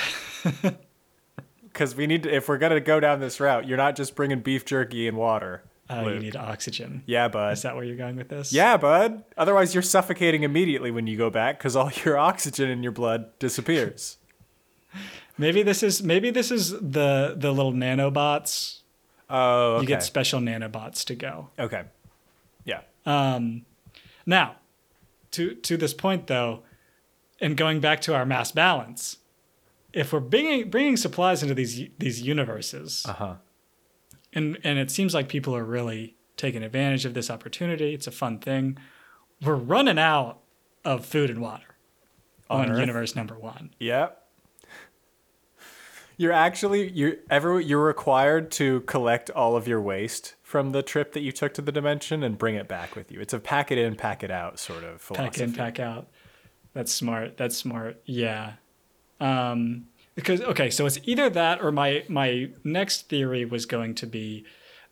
Cuz 1.72 1.94
we 1.96 2.06
need 2.06 2.22
to 2.22 2.32
if 2.34 2.48
we're 2.48 2.58
going 2.58 2.72
to 2.72 2.80
go 2.80 3.00
down 3.00 3.18
this 3.18 3.40
route, 3.40 3.66
you're 3.66 3.76
not 3.76 3.96
just 3.96 4.14
bringing 4.14 4.40
beef 4.40 4.64
jerky 4.64 5.08
and 5.08 5.16
water. 5.16 5.64
Uh, 5.88 6.02
you 6.08 6.18
need 6.18 6.34
oxygen. 6.36 7.02
Yeah, 7.06 7.28
bud. 7.28 7.52
Is 7.52 7.62
that 7.62 7.76
where 7.76 7.84
you're 7.84 7.96
going 7.96 8.16
with 8.16 8.28
this? 8.28 8.52
Yeah, 8.52 8.76
bud. 8.76 9.22
Otherwise, 9.36 9.72
you're 9.74 9.82
suffocating 9.82 10.42
immediately 10.42 10.90
when 10.90 11.06
you 11.06 11.16
go 11.16 11.30
back 11.30 11.58
because 11.58 11.76
all 11.76 11.90
your 12.04 12.18
oxygen 12.18 12.68
in 12.70 12.82
your 12.82 12.92
blood 12.92 13.36
disappears. 13.38 14.18
Maybe 15.38 15.62
this 15.62 15.82
is 15.82 16.02
maybe 16.02 16.30
this 16.30 16.50
is 16.50 16.70
the 16.70 17.34
the 17.36 17.52
little 17.52 17.72
nanobots. 17.72 18.80
Oh, 19.28 19.74
okay. 19.74 19.82
You 19.82 19.86
get 19.86 20.02
special 20.02 20.40
nanobots 20.40 21.04
to 21.04 21.14
go. 21.14 21.50
okay. 21.58 21.82
Yeah. 22.64 22.80
Um, 23.04 23.66
now, 24.24 24.56
to 25.32 25.54
to 25.54 25.76
this 25.76 25.92
point 25.92 26.26
though, 26.26 26.62
and 27.38 27.54
going 27.56 27.80
back 27.80 28.00
to 28.02 28.14
our 28.14 28.24
mass 28.24 28.50
balance, 28.50 29.18
if 29.92 30.10
we're 30.12 30.20
bringing 30.20 30.70
bringing 30.70 30.96
supplies 30.96 31.42
into 31.42 31.54
these 31.54 31.82
these 31.98 32.22
universes, 32.22 33.04
Uh 33.06 33.12
huh. 33.12 33.34
And 34.36 34.58
and 34.62 34.78
it 34.78 34.90
seems 34.92 35.14
like 35.14 35.28
people 35.28 35.56
are 35.56 35.64
really 35.64 36.14
taking 36.36 36.62
advantage 36.62 37.04
of 37.04 37.14
this 37.14 37.30
opportunity. 37.30 37.94
It's 37.94 38.06
a 38.06 38.12
fun 38.12 38.38
thing. 38.38 38.78
We're 39.42 39.54
running 39.54 39.98
out 39.98 40.38
of 40.84 41.04
food 41.04 41.30
and 41.30 41.40
water 41.40 41.76
On 42.48 42.70
on, 42.70 42.78
universe 42.78 43.16
number 43.16 43.36
one. 43.36 43.74
Yep. 43.80 44.22
You're 46.18 46.32
actually 46.32 46.90
you're 46.92 47.16
ever 47.28 47.60
you're 47.60 47.84
required 47.84 48.50
to 48.52 48.80
collect 48.82 49.30
all 49.30 49.56
of 49.56 49.66
your 49.66 49.80
waste 49.80 50.34
from 50.42 50.70
the 50.70 50.82
trip 50.82 51.12
that 51.14 51.20
you 51.20 51.32
took 51.32 51.52
to 51.54 51.62
the 51.62 51.72
dimension 51.72 52.22
and 52.22 52.38
bring 52.38 52.54
it 52.54 52.68
back 52.68 52.94
with 52.94 53.10
you. 53.10 53.20
It's 53.20 53.34
a 53.34 53.40
pack 53.40 53.72
it 53.72 53.78
in, 53.78 53.96
pack 53.96 54.22
it 54.22 54.30
out 54.30 54.58
sort 54.58 54.84
of 54.84 55.00
philosophy. 55.00 55.28
pack 55.30 55.40
in, 55.40 55.52
pack 55.52 55.80
out. 55.80 56.08
That's 56.72 56.92
smart. 56.92 57.36
That's 57.36 57.56
smart. 57.56 58.00
Yeah. 58.04 58.52
Um, 59.18 59.86
because 60.16 60.40
okay, 60.40 60.70
so 60.70 60.84
it's 60.86 60.98
either 61.04 61.30
that 61.30 61.62
or 61.62 61.70
my 61.70 62.02
my 62.08 62.50
next 62.64 63.08
theory 63.08 63.44
was 63.44 63.66
going 63.66 63.94
to 63.94 64.06
be 64.06 64.44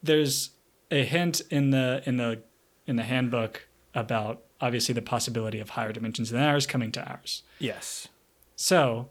there's 0.02 0.50
a 0.90 1.04
hint 1.04 1.40
in 1.50 1.70
the 1.70 2.02
in 2.06 2.18
the 2.18 2.42
in 2.86 2.96
the 2.96 3.02
handbook 3.02 3.66
about 3.94 4.42
obviously 4.60 4.94
the 4.94 5.02
possibility 5.02 5.58
of 5.58 5.70
higher 5.70 5.92
dimensions 5.92 6.30
than 6.30 6.40
ours 6.40 6.66
coming 6.66 6.92
to 6.92 7.02
ours. 7.02 7.42
Yes. 7.58 8.08
So, 8.54 9.08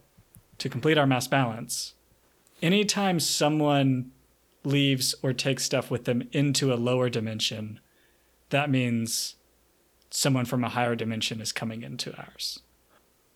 to 0.60 0.70
complete 0.70 0.98
our 0.98 1.08
mass 1.08 1.28
balance, 1.28 1.96
anytime 2.62 3.20
someone 3.20 4.12
leaves 4.64 5.14
or 5.22 5.34
takes 5.34 5.64
stuff 5.64 5.92
with 5.92 6.06
them 6.06 6.28
into 6.32 6.74
a 6.74 6.76
lower 6.76 7.10
dimension, 7.10 7.80
that 8.50 8.70
means 8.70 9.36
someone 10.10 10.46
from 10.46 10.64
a 10.64 10.70
higher 10.70 10.96
dimension 10.96 11.42
is 11.42 11.52
coming 11.52 11.82
into 11.82 12.16
ours. 12.18 12.60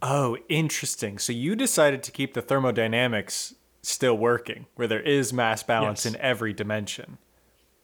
Oh, 0.02 0.38
interesting. 0.48 1.18
So 1.18 1.34
you 1.34 1.56
decided 1.56 2.04
to 2.04 2.12
keep 2.12 2.34
the 2.34 2.42
thermodynamics 2.42 3.56
still 3.82 4.16
working, 4.18 4.68
where 4.76 4.88
there 4.88 5.02
is 5.02 5.34
mass 5.34 5.64
balance 5.64 6.06
Yes. 6.06 6.14
in 6.14 6.22
every 6.22 6.54
dimension. 6.54 7.18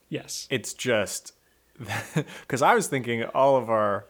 Yes. 0.10 0.48
It's 0.52 0.74
just 0.74 1.34
because 2.42 2.62
I 2.62 2.76
was 2.76 2.88
thinking 2.88 3.24
all 3.24 3.56
of 3.58 3.70
our 3.70 4.06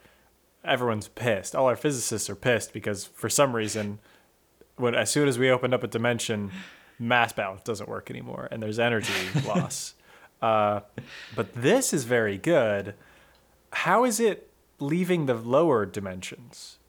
everyone's 0.65 1.07
pissed. 1.07 1.55
All 1.55 1.67
our 1.67 1.75
physicists 1.75 2.29
are 2.29 2.35
pissed 2.35 2.73
because 2.73 3.05
for 3.05 3.29
some 3.29 3.55
reason, 3.55 3.99
when 4.75 4.95
as 4.95 5.09
soon 5.11 5.27
as 5.27 5.39
we 5.39 5.49
opened 5.49 5.73
up 5.73 5.83
a 5.83 5.87
dimension, 5.87 6.51
mass 6.99 7.31
balance 7.31 7.61
doesn't 7.63 7.87
work 7.87 8.09
anymore, 8.09 8.47
and 8.51 8.61
there's 8.61 8.79
energy 8.79 9.13
loss. 9.47 9.93
Uh, 10.41 10.81
but 11.35 11.53
this 11.53 11.93
is 11.93 12.03
very 12.03 12.37
good. 12.37 12.95
How 13.71 14.03
is 14.03 14.19
it 14.19 14.49
leaving 14.79 15.25
the 15.25 15.35
lower 15.35 15.85
dimensions? 15.85 16.79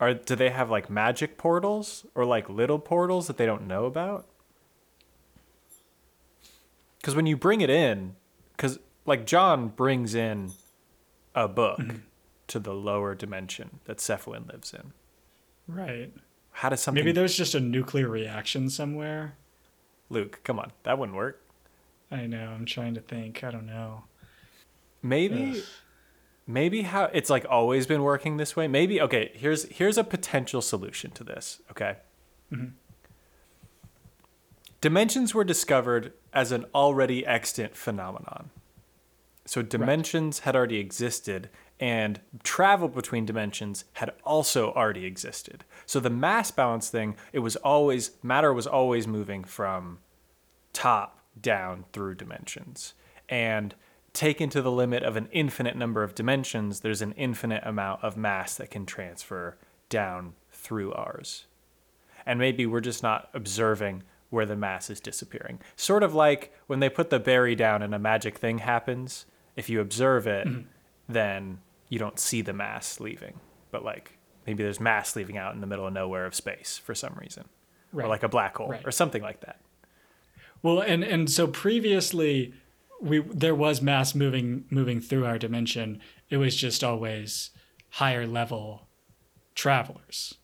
Are 0.00 0.14
do 0.14 0.36
they 0.36 0.50
have 0.50 0.70
like 0.70 0.88
magic 0.88 1.36
portals 1.38 2.06
or 2.14 2.24
like 2.24 2.48
little 2.48 2.78
portals 2.78 3.26
that 3.26 3.36
they 3.36 3.46
don't 3.46 3.66
know 3.66 3.84
about? 3.84 4.26
Because 7.00 7.16
when 7.16 7.26
you 7.26 7.36
bring 7.36 7.60
it 7.60 7.70
in, 7.70 8.14
because 8.56 8.78
like 9.06 9.26
John 9.26 9.68
brings 9.68 10.14
in 10.14 10.52
a 11.34 11.48
book 11.48 11.78
mm-hmm. 11.78 11.96
to 12.48 12.58
the 12.58 12.74
lower 12.74 13.14
dimension 13.14 13.80
that 13.84 13.98
Sephwin 13.98 14.50
lives 14.50 14.72
in. 14.72 14.92
Right. 15.66 16.12
How 16.52 16.68
does 16.68 16.80
something 16.80 17.04
Maybe 17.04 17.12
there's 17.12 17.36
just 17.36 17.54
a 17.54 17.60
nuclear 17.60 18.08
reaction 18.08 18.70
somewhere. 18.70 19.34
Luke, 20.10 20.40
come 20.44 20.58
on. 20.58 20.72
That 20.82 20.98
wouldn't 20.98 21.16
work. 21.16 21.42
I 22.10 22.26
know. 22.26 22.50
I'm 22.50 22.64
trying 22.64 22.94
to 22.94 23.00
think. 23.00 23.44
I 23.44 23.50
don't 23.50 23.66
know. 23.66 24.04
Maybe 25.02 25.52
Ugh. 25.56 25.64
Maybe 26.48 26.82
how 26.82 27.04
it's 27.12 27.30
like 27.30 27.46
always 27.48 27.86
been 27.86 28.02
working 28.02 28.38
this 28.38 28.56
way. 28.56 28.66
Maybe 28.66 29.00
okay, 29.00 29.30
here's 29.34 29.64
here's 29.64 29.98
a 29.98 30.02
potential 30.02 30.60
solution 30.62 31.12
to 31.12 31.22
this, 31.22 31.60
okay? 31.70 31.98
Mm-hmm. 32.52 32.70
Dimensions 34.80 35.34
were 35.34 35.44
discovered 35.44 36.12
as 36.32 36.50
an 36.50 36.64
already 36.74 37.26
extant 37.26 37.76
phenomenon. 37.76 38.50
So 39.44 39.62
dimensions 39.62 40.40
had 40.40 40.54
already 40.54 40.78
existed 40.78 41.48
and 41.80 42.20
travel 42.42 42.88
between 42.88 43.24
dimensions 43.24 43.84
had 43.94 44.10
also 44.24 44.72
already 44.72 45.04
existed. 45.04 45.64
So 45.86 46.00
the 46.00 46.10
mass 46.10 46.50
balance 46.50 46.90
thing, 46.90 47.16
it 47.32 47.38
was 47.38 47.56
always 47.56 48.12
matter 48.22 48.52
was 48.52 48.66
always 48.66 49.06
moving 49.06 49.44
from 49.44 49.98
top 50.72 51.20
down 51.40 51.84
through 51.92 52.16
dimensions. 52.16 52.94
And 53.28 53.74
taken 54.12 54.48
to 54.50 54.62
the 54.62 54.70
limit 54.70 55.02
of 55.02 55.16
an 55.16 55.28
infinite 55.32 55.76
number 55.76 56.02
of 56.02 56.14
dimensions, 56.14 56.80
there's 56.80 57.02
an 57.02 57.12
infinite 57.12 57.62
amount 57.64 58.02
of 58.02 58.16
mass 58.16 58.56
that 58.56 58.70
can 58.70 58.86
transfer 58.86 59.56
down 59.88 60.34
through 60.50 60.92
ours. 60.92 61.46
And 62.26 62.38
maybe 62.38 62.66
we're 62.66 62.80
just 62.80 63.02
not 63.02 63.28
observing 63.32 64.02
where 64.30 64.46
the 64.46 64.56
mass 64.56 64.90
is 64.90 65.00
disappearing. 65.00 65.60
Sort 65.76 66.02
of 66.02 66.14
like 66.14 66.52
when 66.66 66.80
they 66.80 66.88
put 66.90 67.10
the 67.10 67.18
berry 67.18 67.54
down 67.54 67.82
and 67.82 67.94
a 67.94 67.98
magic 67.98 68.36
thing 68.38 68.58
happens. 68.58 69.24
If 69.56 69.70
you 69.70 69.80
observe 69.80 70.26
it, 70.26 70.46
mm-hmm. 70.46 70.62
then 71.08 71.60
you 71.88 71.98
don't 71.98 72.18
see 72.18 72.42
the 72.42 72.52
mass 72.52 73.00
leaving. 73.00 73.40
But 73.70 73.84
like 73.84 74.18
maybe 74.46 74.62
there's 74.62 74.80
mass 74.80 75.16
leaving 75.16 75.38
out 75.38 75.54
in 75.54 75.60
the 75.60 75.66
middle 75.66 75.86
of 75.86 75.92
nowhere 75.92 76.26
of 76.26 76.34
space 76.34 76.78
for 76.82 76.94
some 76.94 77.16
reason. 77.20 77.44
Right. 77.92 78.04
Or 78.04 78.08
like 78.08 78.22
a 78.22 78.28
black 78.28 78.56
hole 78.56 78.68
Right. 78.68 78.86
or 78.86 78.90
something 78.90 79.22
like 79.22 79.40
that. 79.40 79.60
Well, 80.62 80.80
and 80.80 81.04
and 81.04 81.30
so 81.30 81.46
previously, 81.46 82.52
we 83.00 83.20
there 83.20 83.54
was 83.54 83.80
mass 83.82 84.14
moving 84.14 84.64
moving 84.70 85.00
through 85.00 85.24
our 85.26 85.38
dimension. 85.38 86.00
It 86.30 86.36
was 86.38 86.56
just 86.56 86.82
always 86.84 87.50
higher 87.90 88.26
level 88.26 88.88
travelers. 89.54 90.34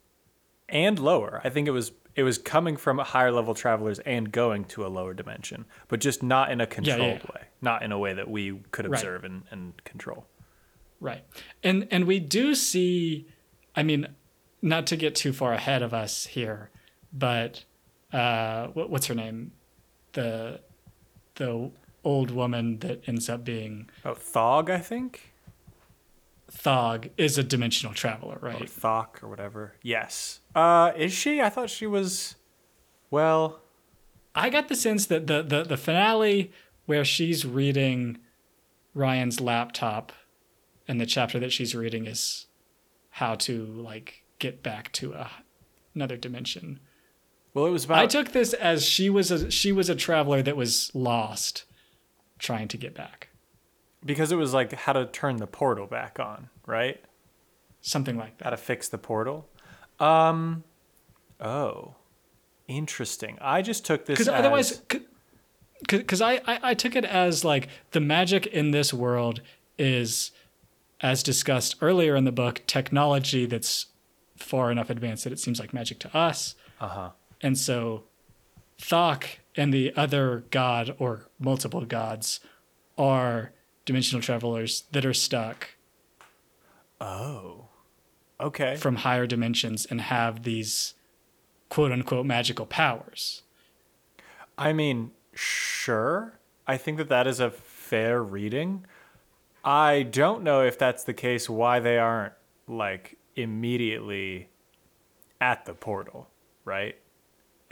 and 0.68 0.98
lower. 0.98 1.40
I 1.44 1.50
think 1.50 1.68
it 1.68 1.72
was 1.72 1.92
it 2.16 2.22
was 2.22 2.38
coming 2.38 2.76
from 2.76 2.98
higher 2.98 3.32
level 3.32 3.54
travelers 3.54 3.98
and 4.00 4.30
going 4.30 4.64
to 4.66 4.86
a 4.86 4.88
lower 4.88 5.14
dimension, 5.14 5.64
but 5.88 6.00
just 6.00 6.22
not 6.22 6.50
in 6.50 6.60
a 6.60 6.66
controlled 6.66 7.00
yeah. 7.24 7.30
way, 7.34 7.42
not 7.60 7.82
in 7.82 7.90
a 7.92 7.98
way 7.98 8.12
that 8.14 8.30
we 8.30 8.60
could 8.70 8.86
Right. 8.88 8.98
observe 8.98 9.24
and, 9.24 9.42
and 9.50 9.82
control. 9.84 10.26
Right. 11.00 11.24
And 11.62 11.86
and 11.90 12.06
we 12.06 12.18
do 12.20 12.54
see 12.54 13.26
I 13.76 13.82
mean 13.82 14.08
not 14.62 14.86
to 14.86 14.96
get 14.96 15.14
too 15.14 15.32
far 15.32 15.52
ahead 15.52 15.82
of 15.82 15.92
us 15.92 16.26
here, 16.26 16.70
but 17.12 17.64
uh 18.12 18.68
what, 18.68 18.90
what's 18.90 19.06
her 19.06 19.14
name? 19.14 19.52
The 20.12 20.60
the 21.34 21.70
old 22.04 22.30
woman 22.30 22.78
that 22.80 23.08
ends 23.08 23.28
up 23.28 23.44
being 23.44 23.88
Oh, 24.04 24.14
Thog, 24.14 24.70
I 24.70 24.78
think, 24.78 25.32
Thog 26.50 27.08
is 27.16 27.38
a 27.38 27.42
dimensional 27.42 27.94
traveler, 27.94 28.38
or 28.40 28.48
right? 28.48 28.68
Thok 28.68 29.22
or 29.22 29.28
whatever. 29.28 29.74
Yes. 29.82 30.40
Uh, 30.54 30.92
is 30.96 31.12
she? 31.12 31.40
I 31.40 31.48
thought 31.48 31.70
she 31.70 31.86
was. 31.86 32.36
Well, 33.10 33.60
I 34.34 34.50
got 34.50 34.68
the 34.68 34.76
sense 34.76 35.06
that 35.06 35.26
the, 35.26 35.42
the, 35.42 35.62
the 35.64 35.76
finale 35.76 36.52
where 36.86 37.04
she's 37.04 37.44
reading 37.46 38.18
Ryan's 38.94 39.40
laptop 39.40 40.12
and 40.86 41.00
the 41.00 41.06
chapter 41.06 41.38
that 41.40 41.52
she's 41.52 41.74
reading 41.74 42.06
is 42.06 42.46
how 43.10 43.34
to 43.36 43.64
like 43.64 44.24
get 44.38 44.62
back 44.62 44.92
to 44.92 45.12
a, 45.14 45.30
another 45.94 46.16
dimension. 46.16 46.80
well, 47.54 47.66
it 47.66 47.70
was 47.70 47.84
about. 47.84 47.98
I 47.98 48.06
took 48.06 48.32
this 48.32 48.52
as 48.52 48.84
she 48.84 49.08
was 49.08 49.30
a 49.30 49.50
she 49.50 49.72
was 49.72 49.88
a 49.88 49.94
traveler 49.94 50.42
that 50.42 50.56
was 50.56 50.90
lost 50.94 51.64
trying 52.44 52.68
to 52.68 52.76
get 52.76 52.94
back. 52.94 53.28
because 54.04 54.30
it 54.30 54.36
was 54.36 54.52
like 54.54 54.72
how 54.72 54.92
to 54.92 55.06
turn 55.06 55.36
the 55.38 55.46
portal 55.46 55.86
back 55.86 56.20
on, 56.20 56.48
right? 56.66 57.02
Something 57.80 58.16
like 58.18 58.40
How 58.42 58.50
that. 58.50 58.56
to 58.56 58.62
fix 58.62 58.88
the 58.88 58.98
portal. 58.98 59.48
Um. 59.98 60.64
Oh, 61.40 61.94
interesting. 62.68 63.38
I 63.40 63.62
just 63.62 63.84
took 63.84 64.06
this 64.06 64.14
Because 64.18 64.28
as, 64.28 64.34
otherwise, 64.34 64.82
because 65.88 66.20
I, 66.22 66.34
I 66.46 66.58
I 66.70 66.74
took 66.74 66.96
it 66.96 67.04
as 67.04 67.44
like 67.44 67.68
the 67.90 68.00
magic 68.00 68.46
in 68.46 68.70
this 68.70 68.92
world 68.94 69.40
is, 69.78 70.30
as 71.00 71.22
discussed 71.22 71.76
earlier 71.80 72.16
in 72.16 72.24
the 72.24 72.32
book, 72.32 72.62
technology 72.66 73.46
that's 73.46 73.86
far 74.36 74.70
enough 74.70 74.90
advanced 74.90 75.24
that 75.24 75.32
it 75.32 75.38
seems 75.38 75.58
like 75.60 75.72
magic 75.74 75.98
to 76.00 76.16
us. 76.16 76.54
Uh 76.80 76.88
huh. 76.88 77.10
And 77.40 77.56
so 77.58 78.04
Thok 78.78 79.26
and 79.56 79.72
the 79.72 79.92
other 79.96 80.44
god 80.50 80.94
or 80.98 81.28
multiple 81.38 81.84
gods 81.84 82.40
are 82.98 83.52
dimensional 83.84 84.22
travelers 84.22 84.84
that 84.92 85.04
are 85.04 85.14
stuck 85.14 85.70
Oh. 87.00 87.68
Okay. 88.40 88.76
from 88.76 88.96
higher 88.96 89.26
dimensions 89.26 89.86
and 89.86 90.00
have 90.00 90.42
these 90.42 90.94
quote 91.68 91.92
unquote 91.92 92.26
magical 92.26 92.66
powers. 92.66 93.42
I 94.58 94.72
mean, 94.72 95.12
sure. 95.34 96.38
I 96.66 96.76
think 96.76 96.98
that 96.98 97.08
that 97.08 97.26
is 97.26 97.40
a 97.40 97.50
fair 97.50 98.22
reading. 98.22 98.86
I 99.64 100.02
don't 100.02 100.42
know 100.42 100.62
if 100.62 100.78
that's 100.78 101.04
the 101.04 101.14
case 101.14 101.48
why 101.48 101.80
they 101.80 101.98
aren't 101.98 102.34
like 102.66 103.18
immediately 103.36 104.48
at 105.40 105.64
the 105.64 105.74
portal, 105.74 106.28
right? 106.64 106.96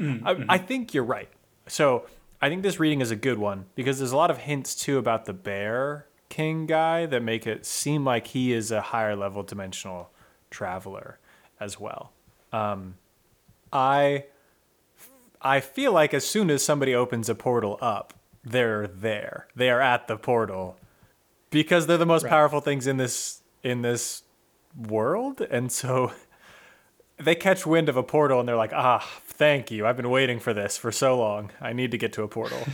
I, 0.00 0.44
I 0.48 0.58
think 0.58 0.94
you're 0.94 1.04
right. 1.04 1.28
So 1.68 2.06
I 2.40 2.48
think 2.48 2.62
this 2.62 2.80
reading 2.80 3.00
is 3.00 3.10
a 3.10 3.16
good 3.16 3.38
one 3.38 3.66
because 3.74 3.98
there's 3.98 4.12
a 4.12 4.16
lot 4.16 4.30
of 4.30 4.38
hints 4.38 4.74
too 4.74 4.98
about 4.98 5.26
the 5.26 5.32
bear 5.32 6.06
king 6.28 6.66
guy 6.66 7.06
that 7.06 7.22
make 7.22 7.46
it 7.46 7.64
seem 7.66 8.04
like 8.04 8.28
he 8.28 8.52
is 8.52 8.70
a 8.70 8.80
higher 8.80 9.14
level 9.14 9.42
dimensional 9.42 10.10
traveler 10.50 11.18
as 11.60 11.78
well. 11.78 12.10
Um, 12.52 12.94
I 13.72 14.24
I 15.40 15.60
feel 15.60 15.92
like 15.92 16.14
as 16.14 16.26
soon 16.26 16.50
as 16.50 16.64
somebody 16.64 16.94
opens 16.94 17.28
a 17.28 17.34
portal 17.34 17.78
up, 17.80 18.14
they're 18.44 18.86
there. 18.86 19.46
They 19.54 19.70
are 19.70 19.80
at 19.80 20.08
the 20.08 20.16
portal 20.16 20.76
because 21.50 21.86
they're 21.86 21.96
the 21.98 22.06
most 22.06 22.22
Right. 22.24 22.30
powerful 22.30 22.60
things 22.60 22.86
in 22.86 22.96
this 22.96 23.42
in 23.62 23.82
this 23.82 24.22
world, 24.76 25.40
and 25.42 25.70
so 25.70 26.12
they 27.18 27.34
catch 27.34 27.66
wind 27.66 27.88
of 27.88 27.96
a 27.96 28.02
portal 28.02 28.40
and 28.40 28.48
they're 28.48 28.56
like, 28.56 28.72
"Ah, 28.72 29.08
thank 29.24 29.70
you. 29.70 29.86
I've 29.86 29.96
been 29.96 30.10
waiting 30.10 30.38
for 30.40 30.52
this 30.52 30.76
for 30.76 30.90
so 30.92 31.16
long. 31.18 31.50
I 31.60 31.72
need 31.72 31.90
to 31.90 31.98
get 31.98 32.12
to 32.14 32.22
a 32.22 32.28
portal." 32.28 32.58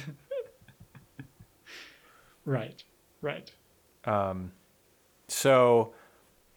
Right. 2.44 2.82
Right. 3.20 3.52
Um, 4.06 4.52
so 5.28 5.92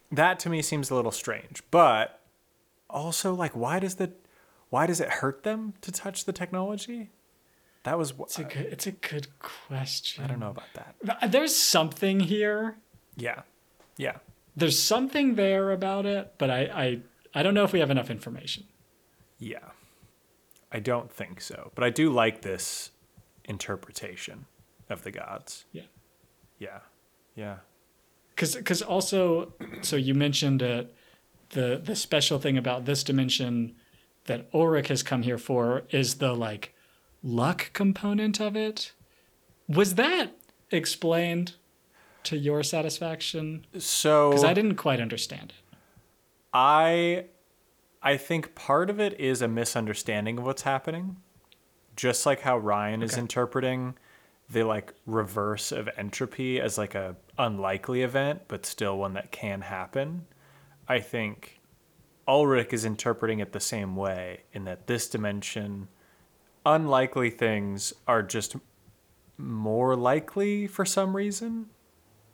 that 0.10 0.40
to 0.40 0.50
me 0.50 0.62
seems 0.62 0.90
a 0.90 0.96
little 0.96 1.12
strange, 1.12 1.62
but 1.70 2.22
also 2.90 3.34
like 3.34 3.52
why 3.58 3.80
does 3.80 3.96
the 3.96 4.14
why 4.70 4.88
does 4.88 5.02
it 5.02 5.10
hurt 5.10 5.44
them 5.44 5.74
to 5.82 5.92
touch 5.92 6.24
the 6.24 6.32
technology? 6.32 7.10
That 7.84 7.98
was 7.98 8.14
It's 8.22 8.40
a 8.40 8.44
good 8.44 8.66
it's 8.68 8.88
a 8.88 8.92
good 8.92 9.28
question. 9.40 10.24
I 10.24 10.28
don't 10.28 10.40
know 10.40 10.52
about 10.52 10.70
that. 10.76 11.32
There's 11.32 11.56
something 11.56 12.22
here. 12.22 12.78
Yeah. 13.18 13.42
Yeah. 13.98 14.18
There's 14.56 14.80
something 14.80 15.36
there 15.36 15.72
about 15.72 16.06
it, 16.06 16.36
but 16.38 16.50
I 16.50 16.62
I, 16.74 17.00
I 17.34 17.44
don't 17.44 17.54
know 17.54 17.64
if 17.64 17.74
we 17.74 17.80
have 17.80 17.92
enough 17.92 18.10
information. 18.10 18.66
Yeah. 19.40 19.70
I 20.72 20.80
don't 20.80 21.12
think 21.12 21.42
so. 21.42 21.72
But 21.76 21.84
I 21.84 21.90
do 21.90 22.10
like 22.12 22.42
this 22.42 22.92
interpretation 23.46 24.46
of 24.90 25.04
the 25.04 25.12
gods. 25.12 25.66
Yeah. 25.72 25.84
Yeah. 26.60 26.80
Yeah. 27.36 27.58
Cause, 28.36 28.58
cause 28.64 28.82
also, 28.82 29.54
so 29.82 29.96
you 29.96 30.14
mentioned 30.14 30.62
it. 30.62 30.94
The 31.50 31.82
the 31.84 31.98
special 31.98 32.40
thing 32.40 32.58
about 32.58 32.86
this 32.86 33.04
dimension 33.04 33.76
that 34.26 34.48
Ulrich 34.54 34.88
has 34.88 35.04
come 35.04 35.24
here 35.24 35.38
for 35.38 35.84
is 35.90 36.16
the 36.16 36.34
like 36.34 36.74
luck 37.22 37.72
component 37.74 38.40
of 38.40 38.56
it. 38.56 38.94
Was 39.68 39.96
that 39.96 40.32
explained 40.72 41.56
to 42.24 42.38
your 42.38 42.64
satisfaction? 42.64 43.66
So 43.78 44.30
Because 44.30 44.46
I 44.46 44.54
didn't 44.54 44.76
quite 44.76 45.02
understand 45.02 45.54
it. 45.58 45.61
I 46.54 47.26
I 48.02 48.18
think 48.18 48.56
part 48.56 48.90
of 48.90 49.00
it 49.00 49.20
is 49.20 49.42
a 49.42 49.48
misunderstanding 49.48 50.38
of 50.40 50.46
what's 50.46 50.64
happening. 50.64 51.18
Just 51.96 52.26
like 52.26 52.42
how 52.42 52.58
Ryan 52.58 53.04
is 53.04 53.18
interpreting 53.18 53.96
the 54.50 54.64
like 54.64 54.94
reverse 55.06 55.72
of 55.72 55.90
entropy 55.98 56.60
as 56.60 56.78
like 56.78 56.96
a 56.96 57.16
unlikely 57.38 58.02
event, 58.02 58.42
but 58.48 58.66
still 58.66 58.98
one 58.98 59.14
that 59.14 59.32
can 59.32 59.62
happen. 59.62 60.26
I 60.88 61.00
think 61.00 61.62
Ulrich 62.28 62.74
is 62.74 62.86
interpreting 62.86 63.40
it 63.40 63.52
the 63.52 63.60
same 63.60 63.96
way 63.96 64.42
in 64.54 64.66
that 64.66 64.88
this 64.88 65.08
dimension 65.08 65.88
unlikely 66.66 67.30
things 67.30 67.94
are 68.08 68.22
just 68.22 68.56
more 69.38 69.96
likely 69.96 70.68
for 70.68 70.86
some 70.86 71.16
reason 71.16 71.68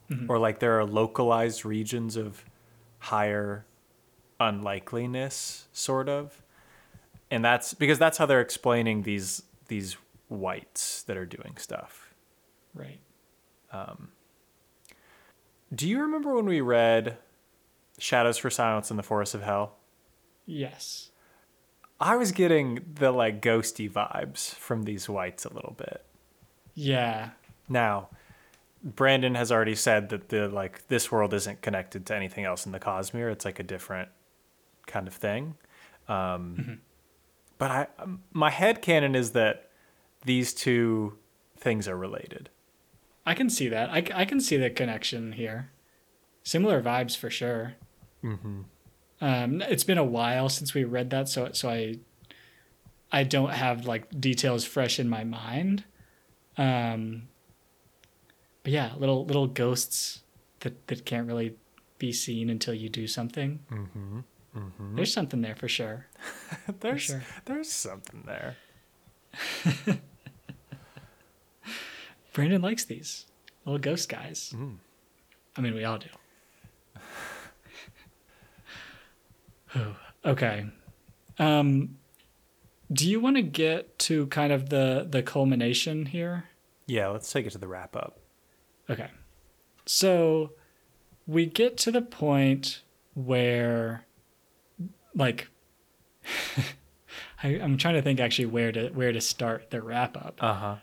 mm-hmm. 0.09 0.29
or 0.29 0.37
like 0.37 0.59
there 0.59 0.77
are 0.77 0.85
localized 0.85 1.63
regions 1.63 2.15
of 2.17 2.43
higher 2.99 3.65
unlikeliness 4.39 5.67
sort 5.73 6.07
of 6.09 6.41
and 7.29 7.43
that's 7.43 7.73
because 7.73 7.99
that's 7.99 8.17
how 8.17 8.25
they're 8.25 8.41
explaining 8.41 9.03
these 9.03 9.43
these 9.67 9.97
whites 10.29 11.03
that 11.03 11.17
are 11.17 11.25
doing 11.25 11.55
stuff. 11.57 12.13
Right. 12.73 12.99
um, 13.71 14.09
Do 15.73 15.87
you 15.87 16.01
remember 16.01 16.35
when 16.35 16.45
we 16.45 16.61
read 16.61 17.17
Shadows 17.97 18.37
for 18.37 18.49
Silence 18.49 18.91
in 18.91 18.97
the 18.97 19.03
Forest 19.03 19.35
of 19.35 19.41
Hell? 19.41 19.75
Yes. 20.45 21.09
I 21.99 22.15
was 22.15 22.31
getting 22.31 22.79
the 22.95 23.11
like 23.11 23.41
ghosty 23.41 23.91
vibes 23.91 24.53
from 24.53 24.83
these 24.83 25.09
whites 25.09 25.43
a 25.45 25.53
little 25.53 25.73
bit. 25.77 26.05
Yeah. 26.75 27.31
Now, 27.67 28.09
Brandon 28.83 29.35
has 29.35 29.51
already 29.51 29.75
said 29.75 30.09
that 30.09 30.29
the 30.29 30.47
like 30.47 30.87
this 30.87 31.11
world 31.11 31.33
isn't 31.33 31.61
connected 31.61 32.05
to 32.05 32.15
anything 32.15 32.45
else 32.45 32.65
in 32.65 32.71
the 32.71 32.79
Cosmere. 32.79 33.31
It's 33.31 33.43
like 33.45 33.59
a 33.59 33.63
different 33.63 34.09
kind 34.87 35.07
of 35.07 35.13
thing. 35.13 35.55
Um, 36.07 36.79
But 37.57 37.71
I, 37.71 37.87
um, 37.99 38.21
my 38.31 38.49
head 38.51 38.81
canon 38.81 39.15
is 39.15 39.31
that 39.31 39.69
these 40.25 40.53
two 40.53 41.17
things 41.57 41.87
are 41.87 41.97
related. 41.97 42.49
I 43.25 43.33
can 43.33 43.49
see 43.49 43.67
that. 43.69 43.89
I, 43.89 44.03
I 44.13 44.25
can 44.25 44.39
see 44.39 44.57
the 44.57 44.69
connection 44.69 45.33
here. 45.33 45.71
Similar 46.43 46.81
vibes 46.81 47.17
for 47.17 47.29
sure. 47.29 47.75
Mm-hmm. 48.23 48.61
Um, 49.19 49.61
it's 49.61 49.83
been 49.83 49.97
a 49.97 50.03
while 50.05 50.49
since 50.49 50.73
we 50.73 50.83
read 50.83 51.09
that, 51.09 51.27
so 51.27 51.49
so 51.51 51.69
I 51.69 51.95
I 53.11 53.23
don't 53.23 53.51
have 53.51 53.85
like 53.87 54.07
details 54.19 54.63
fresh 54.63 54.99
in 54.99 55.09
my 55.09 55.23
mind. 55.23 55.83
Um, 56.57 57.27
but 58.61 58.71
yeah, 58.71 58.91
little 58.97 59.25
little 59.25 59.47
ghosts 59.47 60.21
that 60.59 60.87
that 60.87 61.05
can't 61.05 61.27
really 61.27 61.55
be 61.97 62.11
seen 62.11 62.49
until 62.49 62.75
you 62.75 62.89
do 62.89 63.07
something. 63.07 63.59
Mm-hmm. 63.71 64.19
There's 64.95 65.13
something 65.13 65.41
there 65.41 65.55
for 65.55 65.67
sure. 65.67 66.07
there's 66.79 67.01
sure. 67.03 67.23
there's 67.45 67.71
something 67.71 68.23
there. 68.25 68.55
Brandon 72.33 72.61
likes 72.61 72.85
these 72.85 73.25
little 73.65 73.79
ghost 73.79 74.09
guys. 74.09 74.53
I 75.55 75.61
mean, 75.61 75.73
we 75.73 75.83
all 75.83 75.99
do. 75.99 76.09
Okay. 80.25 80.65
Um, 81.39 81.97
do 82.91 83.09
you 83.09 83.19
want 83.19 83.35
to 83.37 83.41
get 83.41 83.97
to 83.99 84.27
kind 84.27 84.51
of 84.51 84.69
the 84.69 85.07
the 85.09 85.21
culmination 85.23 86.07
here? 86.07 86.45
Yeah, 86.85 87.07
let's 87.07 87.31
take 87.31 87.45
it 87.45 87.51
to 87.51 87.57
the 87.57 87.67
wrap 87.67 87.95
up. 87.95 88.19
Okay. 88.89 89.09
So 89.85 90.51
we 91.25 91.45
get 91.45 91.77
to 91.77 91.91
the 91.91 92.01
point 92.01 92.81
where 93.13 94.05
like 95.17 95.49
I, 97.43 97.49
I'm 97.49 97.77
trying 97.77 97.95
to 97.95 98.01
think 98.01 98.19
actually 98.19 98.45
where 98.45 98.71
to 98.71 98.89
where 98.89 99.11
to 99.11 99.21
start 99.21 99.69
the 99.69 99.81
wrap 99.81 100.15
up. 100.17 100.37
Uh 100.39 100.53
huh. 100.53 100.75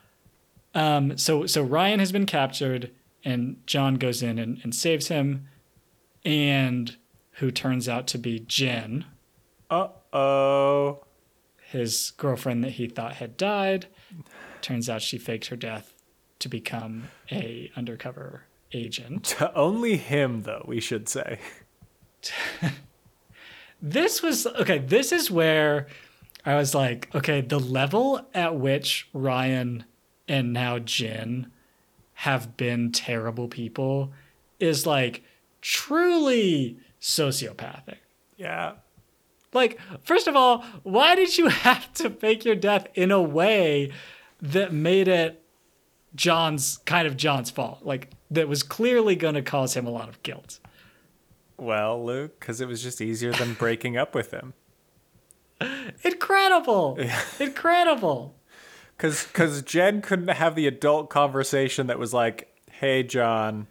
Um, 0.75 1.17
so 1.17 1.47
so 1.47 1.63
Ryan 1.63 2.01
has 2.01 2.13
been 2.13 2.27
captured, 2.27 2.91
and 3.25 3.57
John 3.67 3.95
goes 3.95 4.23
in 4.23 4.39
and, 4.39 4.61
and 4.63 4.75
saves 4.75 5.09
him, 5.09 5.49
and 6.25 6.97
who 7.39 7.51
turns 7.51 7.89
out 7.89 8.07
to 8.09 8.19
be 8.19 8.39
Jen, 8.41 9.05
Uh 9.71 9.89
oh. 10.13 11.05
his 11.71 12.13
girlfriend 12.17 12.63
that 12.65 12.73
he 12.73 12.87
thought 12.89 13.15
had 13.15 13.37
died. 13.37 13.87
Turns 14.61 14.89
out 14.89 15.03
she 15.03 15.19
faked 15.19 15.47
her 15.49 15.57
death 15.57 15.93
to 16.39 16.49
become 16.49 17.09
a 17.31 17.71
undercover 17.77 18.45
agent. 18.73 19.25
To 19.25 19.53
only 19.55 19.97
him, 19.97 20.43
though, 20.43 20.65
we 20.67 20.81
should 20.81 21.09
say. 21.09 21.39
This 23.87 24.23
was 24.23 24.47
okay. 24.47 24.79
This 24.79 25.13
is 25.13 25.31
where 25.31 25.89
I 26.47 26.55
was 26.55 26.75
like, 26.75 27.15
okay, 27.15 27.43
the 27.43 27.61
level 27.61 28.27
at 28.33 28.57
which 28.57 29.11
Ryan 29.13 29.85
and 30.27 30.55
now 30.55 30.79
Jen 30.79 31.51
have 32.15 32.57
been 32.57 32.93
terrible 32.93 33.47
people 33.47 34.11
is 34.59 34.87
like 34.87 35.23
truly 35.61 36.79
sociopathic. 36.99 37.99
Yeah. 38.39 38.77
Like, 39.53 39.79
first 40.03 40.29
of 40.29 40.35
all, 40.35 40.65
why 40.83 41.15
did 41.15 41.37
you 41.37 41.49
have 41.49 41.93
to 41.95 42.09
fake 42.09 42.47
your 42.47 42.57
death 42.57 42.87
in 42.95 43.11
a 43.11 43.21
way 43.21 43.93
that 44.41 44.73
made 44.73 45.09
it 45.09 45.43
John's 46.15 46.79
kind 46.87 47.07
of 47.07 47.19
John's 47.19 47.51
fault? 47.51 47.81
Like, 47.83 48.13
that 48.31 48.49
was 48.49 48.63
clearly 48.63 49.15
going 49.15 49.35
to 49.35 49.43
cause 49.43 49.77
him 49.77 49.87
a 49.87 49.91
lot 49.91 50.09
of 50.09 50.23
guilt. 50.23 50.59
Well, 51.57 52.05
Luke, 52.05 52.39
because 52.41 52.61
it 52.61 52.69
was 52.69 52.83
just 52.83 53.01
easier 53.01 53.33
than 53.33 53.55
breaking 53.55 53.97
up 53.97 54.15
with 54.15 54.33
him. 54.33 54.55
Incredible! 56.05 56.99
Incredible! 57.41 58.35
Because 58.97 59.25
because 59.25 59.63
Jen 59.63 60.03
couldn't 60.03 60.29
have 60.29 60.55
the 60.55 60.67
adult 60.67 61.11
conversation 61.11 61.87
that 61.87 61.99
was 61.99 62.13
like, 62.13 62.53
"Hey, 62.71 63.03
John, 63.03 63.69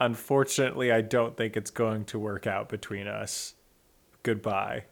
unfortunately, 0.00 0.92
I 0.92 1.00
don't 1.00 1.36
think 1.36 1.56
it's 1.56 1.70
going 1.70 2.04
to 2.06 2.18
work 2.18 2.46
out 2.46 2.68
between 2.68 3.06
us. 3.06 3.54
Goodbye." 4.22 4.84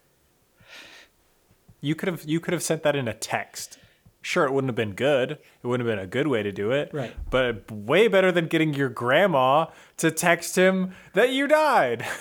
You 1.81 1.95
could 1.95 2.09
have 2.09 2.23
you 2.25 2.39
could 2.39 2.53
have 2.53 2.63
sent 2.63 2.83
that 2.83 2.95
in 2.95 3.07
a 3.07 3.13
text. 3.13 3.79
Sure, 4.21 4.45
it 4.45 4.53
wouldn't 4.53 4.69
have 4.69 4.75
been 4.75 4.93
good. 4.93 5.31
It 5.31 5.67
wouldn't 5.67 5.87
have 5.87 5.97
been 5.97 6.03
a 6.03 6.07
good 6.07 6.27
way 6.27 6.43
to 6.43 6.51
do 6.51 6.71
it. 6.71 6.93
Right. 6.93 7.15
But 7.29 7.71
way 7.71 8.07
better 8.07 8.31
than 8.31 8.47
getting 8.47 8.73
your 8.73 8.89
grandma 8.89 9.67
to 9.97 10.11
text 10.11 10.55
him 10.57 10.93
that 11.13 11.31
you 11.31 11.47
died. 11.47 12.05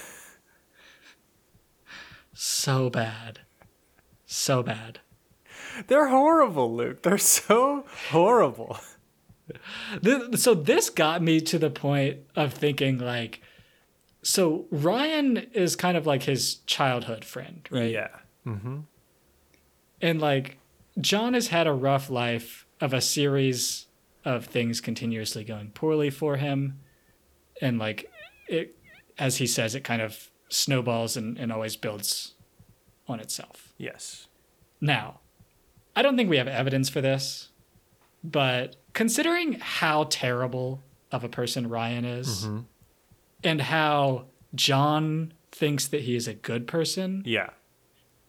So 2.42 2.88
bad. 2.88 3.40
So 4.24 4.62
bad. 4.62 5.00
They're 5.88 6.08
horrible, 6.08 6.74
Luke. 6.74 7.02
They're 7.02 7.18
so 7.18 7.84
horrible. 8.08 8.78
So 10.36 10.54
this 10.54 10.88
got 10.88 11.20
me 11.20 11.42
to 11.42 11.58
the 11.58 11.68
point 11.68 12.20
of 12.34 12.54
thinking 12.54 12.96
like 12.96 13.42
so 14.22 14.66
Ryan 14.70 15.36
is 15.52 15.76
kind 15.76 15.98
of 15.98 16.06
like 16.06 16.22
his 16.22 16.56
childhood 16.66 17.26
friend, 17.26 17.68
right? 17.70 17.90
Yeah. 17.90 18.08
Mm-hmm. 18.46 18.78
And 20.00 20.20
like 20.20 20.56
John 21.00 21.34
has 21.34 21.48
had 21.48 21.66
a 21.66 21.72
rough 21.72 22.10
life 22.10 22.66
of 22.80 22.92
a 22.92 23.00
series 23.00 23.86
of 24.24 24.46
things 24.46 24.80
continuously 24.80 25.44
going 25.44 25.70
poorly 25.70 26.10
for 26.10 26.36
him. 26.36 26.80
And 27.60 27.78
like 27.78 28.10
it 28.48 28.76
as 29.18 29.36
he 29.36 29.46
says, 29.46 29.74
it 29.74 29.84
kind 29.84 30.02
of 30.02 30.30
snowballs 30.48 31.16
and, 31.16 31.38
and 31.38 31.52
always 31.52 31.76
builds 31.76 32.34
on 33.06 33.20
itself. 33.20 33.72
Yes. 33.76 34.26
Now, 34.80 35.20
I 35.94 36.02
don't 36.02 36.16
think 36.16 36.30
we 36.30 36.38
have 36.38 36.48
evidence 36.48 36.88
for 36.88 37.00
this, 37.00 37.50
but 38.24 38.76
considering 38.94 39.58
how 39.60 40.04
terrible 40.04 40.82
of 41.12 41.22
a 41.22 41.28
person 41.28 41.68
Ryan 41.68 42.04
is 42.04 42.46
mm-hmm. 42.46 42.60
and 43.44 43.60
how 43.60 44.26
John 44.54 45.34
thinks 45.52 45.86
that 45.88 46.02
he 46.02 46.16
is 46.16 46.26
a 46.26 46.34
good 46.34 46.66
person, 46.66 47.22
Yeah. 47.26 47.50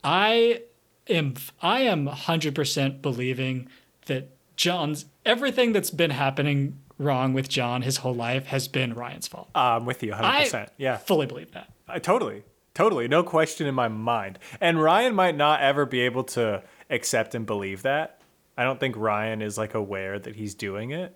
I 0.03 0.63
am 1.07 1.35
I 1.61 1.81
am 1.81 2.07
100% 2.07 3.01
believing 3.01 3.67
that 4.05 4.29
John's 4.55 5.05
everything 5.25 5.71
that's 5.71 5.89
been 5.91 6.11
happening 6.11 6.79
wrong 6.97 7.33
with 7.33 7.49
John 7.49 7.81
his 7.81 7.97
whole 7.97 8.13
life 8.13 8.47
has 8.47 8.67
been 8.67 8.93
Ryan's 8.93 9.27
fault. 9.27 9.49
I'm 9.55 9.85
with 9.85 10.03
you 10.03 10.11
100%. 10.13 10.53
I 10.53 10.67
yeah. 10.77 10.97
fully 10.97 11.25
believe 11.25 11.51
that. 11.53 11.71
I 11.87 11.99
totally, 11.99 12.43
totally, 12.73 13.07
no 13.07 13.23
question 13.23 13.67
in 13.67 13.75
my 13.75 13.87
mind. 13.87 14.39
And 14.59 14.81
Ryan 14.81 15.15
might 15.15 15.35
not 15.35 15.61
ever 15.61 15.85
be 15.85 16.01
able 16.01 16.23
to 16.25 16.63
accept 16.89 17.35
and 17.35 17.45
believe 17.45 17.81
that. 17.81 18.21
I 18.57 18.63
don't 18.63 18.79
think 18.79 18.95
Ryan 18.97 19.41
is 19.41 19.57
like 19.57 19.73
aware 19.73 20.19
that 20.19 20.35
he's 20.35 20.53
doing 20.53 20.91
it. 20.91 21.15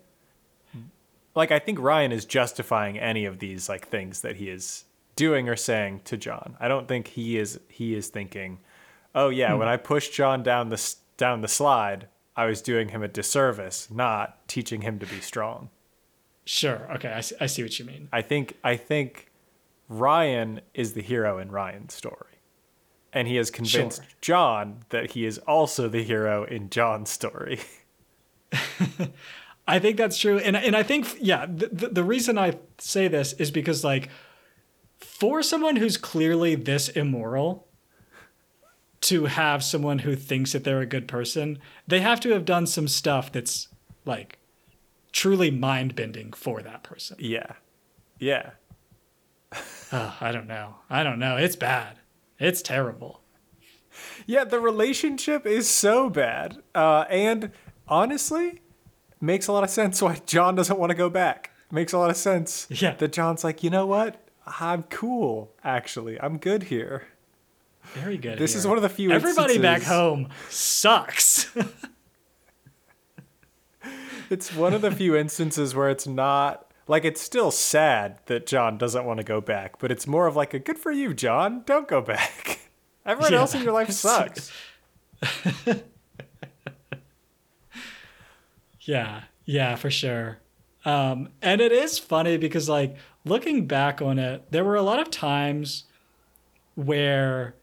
Like 1.36 1.52
I 1.52 1.58
think 1.58 1.78
Ryan 1.78 2.12
is 2.12 2.24
justifying 2.24 2.98
any 2.98 3.26
of 3.26 3.38
these 3.38 3.68
like 3.68 3.86
things 3.88 4.22
that 4.22 4.36
he 4.36 4.48
is 4.48 4.84
doing 5.16 5.48
or 5.48 5.56
saying 5.56 6.00
to 6.06 6.16
John. 6.16 6.56
I 6.58 6.66
don't 6.66 6.88
think 6.88 7.08
he 7.08 7.38
is 7.38 7.60
he 7.68 7.94
is 7.94 8.08
thinking, 8.08 8.58
"Oh 9.16 9.30
yeah, 9.30 9.52
hmm. 9.52 9.58
when 9.58 9.68
I 9.68 9.76
pushed 9.76 10.12
John 10.12 10.44
down 10.44 10.68
the 10.68 10.94
down 11.16 11.40
the 11.40 11.48
slide, 11.48 12.06
I 12.36 12.46
was 12.46 12.62
doing 12.62 12.90
him 12.90 13.02
a 13.02 13.08
disservice, 13.08 13.88
not 13.90 14.46
teaching 14.46 14.82
him 14.82 15.00
to 15.00 15.06
be 15.06 15.20
strong." 15.20 15.70
Sure. 16.44 16.88
Okay, 16.94 17.08
I 17.08 17.20
see, 17.22 17.34
I 17.40 17.46
see 17.46 17.62
what 17.64 17.76
you 17.76 17.84
mean. 17.84 18.08
I 18.12 18.22
think 18.22 18.56
I 18.62 18.76
think 18.76 19.32
Ryan 19.88 20.60
is 20.74 20.92
the 20.92 21.02
hero 21.02 21.38
in 21.38 21.50
Ryan's 21.50 21.94
story. 21.94 22.22
And 23.12 23.26
he 23.26 23.36
has 23.36 23.50
convinced 23.50 24.02
Sure. 24.02 24.10
John 24.20 24.84
that 24.90 25.12
he 25.12 25.24
is 25.24 25.38
also 25.38 25.88
the 25.88 26.02
hero 26.02 26.44
in 26.44 26.68
John's 26.70 27.10
story. 27.10 27.60
I 29.68 29.78
think 29.78 29.96
that's 29.96 30.18
true, 30.18 30.38
and 30.38 30.56
and 30.56 30.76
I 30.76 30.82
think 30.82 31.16
yeah, 31.20 31.46
the, 31.46 31.68
the 31.72 31.88
the 31.88 32.04
reason 32.04 32.38
I 32.38 32.58
say 32.78 33.08
this 33.08 33.32
is 33.34 33.50
because 33.50 33.82
like, 33.82 34.10
for 34.98 35.42
someone 35.42 35.76
who's 35.76 35.96
clearly 35.96 36.54
this 36.54 36.88
immoral, 36.88 37.65
to 39.06 39.26
have 39.26 39.62
someone 39.64 40.00
who 40.00 40.14
thinks 40.16 40.52
that 40.52 40.64
they're 40.64 40.80
a 40.80 40.86
good 40.86 41.08
person, 41.08 41.58
they 41.86 42.00
have 42.00 42.20
to 42.20 42.30
have 42.30 42.44
done 42.44 42.66
some 42.66 42.88
stuff 42.88 43.30
that's 43.32 43.68
like, 44.04 44.38
truly 45.12 45.50
mind 45.50 45.94
bending 45.94 46.32
for 46.32 46.62
that 46.62 46.82
person. 46.82 47.16
yeah. 47.18 47.52
Yeah. 48.18 48.50
Oh, 49.92 50.16
I 50.20 50.32
don't 50.32 50.46
know. 50.48 50.76
I 50.90 51.02
don't 51.02 51.18
know. 51.18 51.36
It's 51.36 51.54
bad. 51.56 51.98
It's 52.38 52.62
terrible. 52.62 53.20
Yeah, 54.26 54.44
the 54.44 54.58
relationship 54.58 55.46
is 55.46 55.68
so 55.68 56.10
bad. 56.10 56.58
Uh, 56.74 57.04
and 57.08 57.52
honestly, 57.86 58.62
makes 59.20 59.46
a 59.46 59.52
lot 59.52 59.64
of 59.64 59.70
sense 59.70 60.02
why 60.02 60.20
John 60.26 60.54
doesn't 60.54 60.78
want 60.78 60.90
to 60.90 60.96
go 60.96 61.08
back. 61.08 61.50
Makes 61.70 61.92
a 61.92 61.98
lot 61.98 62.10
of 62.10 62.16
sense. 62.16 62.66
Yeah. 62.70 62.94
That 62.94 63.12
John's 63.12 63.44
like, 63.44 63.62
you 63.62 63.70
know 63.70 63.86
what? 63.86 64.20
I'm 64.60 64.84
cool, 64.84 65.52
actually. 65.62 66.20
I'm 66.20 66.38
good 66.38 66.64
here. 66.64 67.06
Very 67.94 68.18
good. 68.18 68.38
This 68.38 68.52
here. 68.52 68.58
is 68.60 68.66
one 68.66 68.76
of 68.76 68.82
the 68.82 68.88
few 68.88 69.10
Everybody 69.12 69.58
back 69.58 69.82
home 69.82 70.28
sucks. 70.48 71.50
It's 74.28 74.52
one 74.52 74.74
of 74.74 74.80
the 74.82 74.90
few 74.90 75.14
instances 75.14 75.72
where 75.76 75.88
it's 75.88 76.04
not 76.04 76.68
like 76.88 77.04
it's 77.04 77.20
still 77.20 77.52
sad 77.52 78.18
that 78.26 78.44
John 78.44 78.76
doesn't 78.76 79.04
want 79.04 79.18
to 79.18 79.24
go 79.24 79.40
back, 79.40 79.78
but 79.78 79.92
it's 79.92 80.04
more 80.04 80.26
of 80.26 80.34
like 80.34 80.52
a 80.52 80.58
good 80.58 80.78
for 80.78 80.90
you, 80.90 81.14
John. 81.14 81.62
Don't 81.64 81.86
go 81.86 82.00
back. 82.00 82.58
Everyone 83.06 83.32
Yeah. 83.32 83.38
else 83.38 83.54
in 83.54 83.62
your 83.62 83.72
life 83.72 83.92
sucks. 83.92 84.50
Yeah, 88.80 89.22
yeah, 89.44 89.74
for 89.74 89.90
sure. 89.90 90.38
Um, 90.84 91.30
and 91.42 91.60
it 91.60 91.72
is 91.72 91.98
funny 91.98 92.36
because, 92.36 92.68
like, 92.68 92.96
looking 93.24 93.66
back 93.66 94.00
on 94.00 94.18
it, 94.18 94.44
there 94.52 94.64
were 94.64 94.76
a 94.76 94.82
lot 94.82 95.00
of 95.00 95.10
times 95.10 95.84
where 96.76 97.56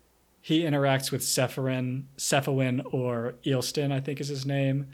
he 0.43 0.63
interacts 0.63 1.09
with 1.09 1.21
Sephirin, 1.21 2.03
Cephawin, 2.17 2.83
or 2.91 3.35
Eelston, 3.45 3.93
I 3.93 4.01
think 4.01 4.19
is 4.19 4.27
his 4.27 4.45
name, 4.45 4.87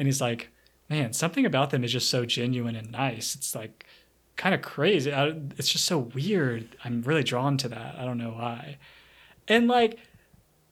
and 0.00 0.08
he's 0.08 0.20
like, 0.20 0.48
"Man, 0.90 1.12
something 1.12 1.46
about 1.46 1.70
them 1.70 1.84
is 1.84 1.92
just 1.92 2.10
so 2.10 2.26
genuine 2.26 2.74
and 2.74 2.90
nice. 2.90 3.36
It's 3.36 3.54
like 3.54 3.86
kind 4.34 4.52
of 4.52 4.62
crazy. 4.62 5.12
I, 5.12 5.28
it's 5.56 5.68
just 5.68 5.84
so 5.84 5.98
weird. 5.98 6.76
I'm 6.84 7.02
really 7.02 7.22
drawn 7.22 7.56
to 7.58 7.68
that. 7.68 7.94
I 7.96 8.04
don't 8.04 8.18
know 8.18 8.32
why." 8.32 8.78
And 9.46 9.68
like, 9.68 10.00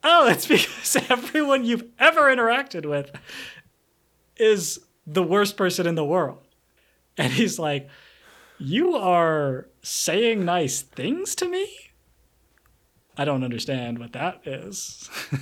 oh, 0.03 0.26
it's 0.30 0.49
because 0.49 0.97
everyone 1.09 1.64
you've 1.64 1.85
ever 2.01 2.22
interacted 2.22 2.87
with 2.87 3.12
is 4.37 4.80
the 5.07 5.22
worst 5.22 5.57
person 5.57 5.87
in 5.87 5.95
the 5.95 6.05
world. 6.05 6.41
And 7.16 7.32
he's 7.32 7.57
like, 7.57 7.89
You 8.59 8.97
are 8.97 9.68
saying 9.80 10.45
nice 10.45 10.82
things 10.82 11.37
to 11.37 11.49
me? 11.49 11.68
I 13.17 13.25
don't 13.25 13.45
understand 13.45 13.99
what 13.99 14.12
that 14.12 14.41
is. 14.45 15.09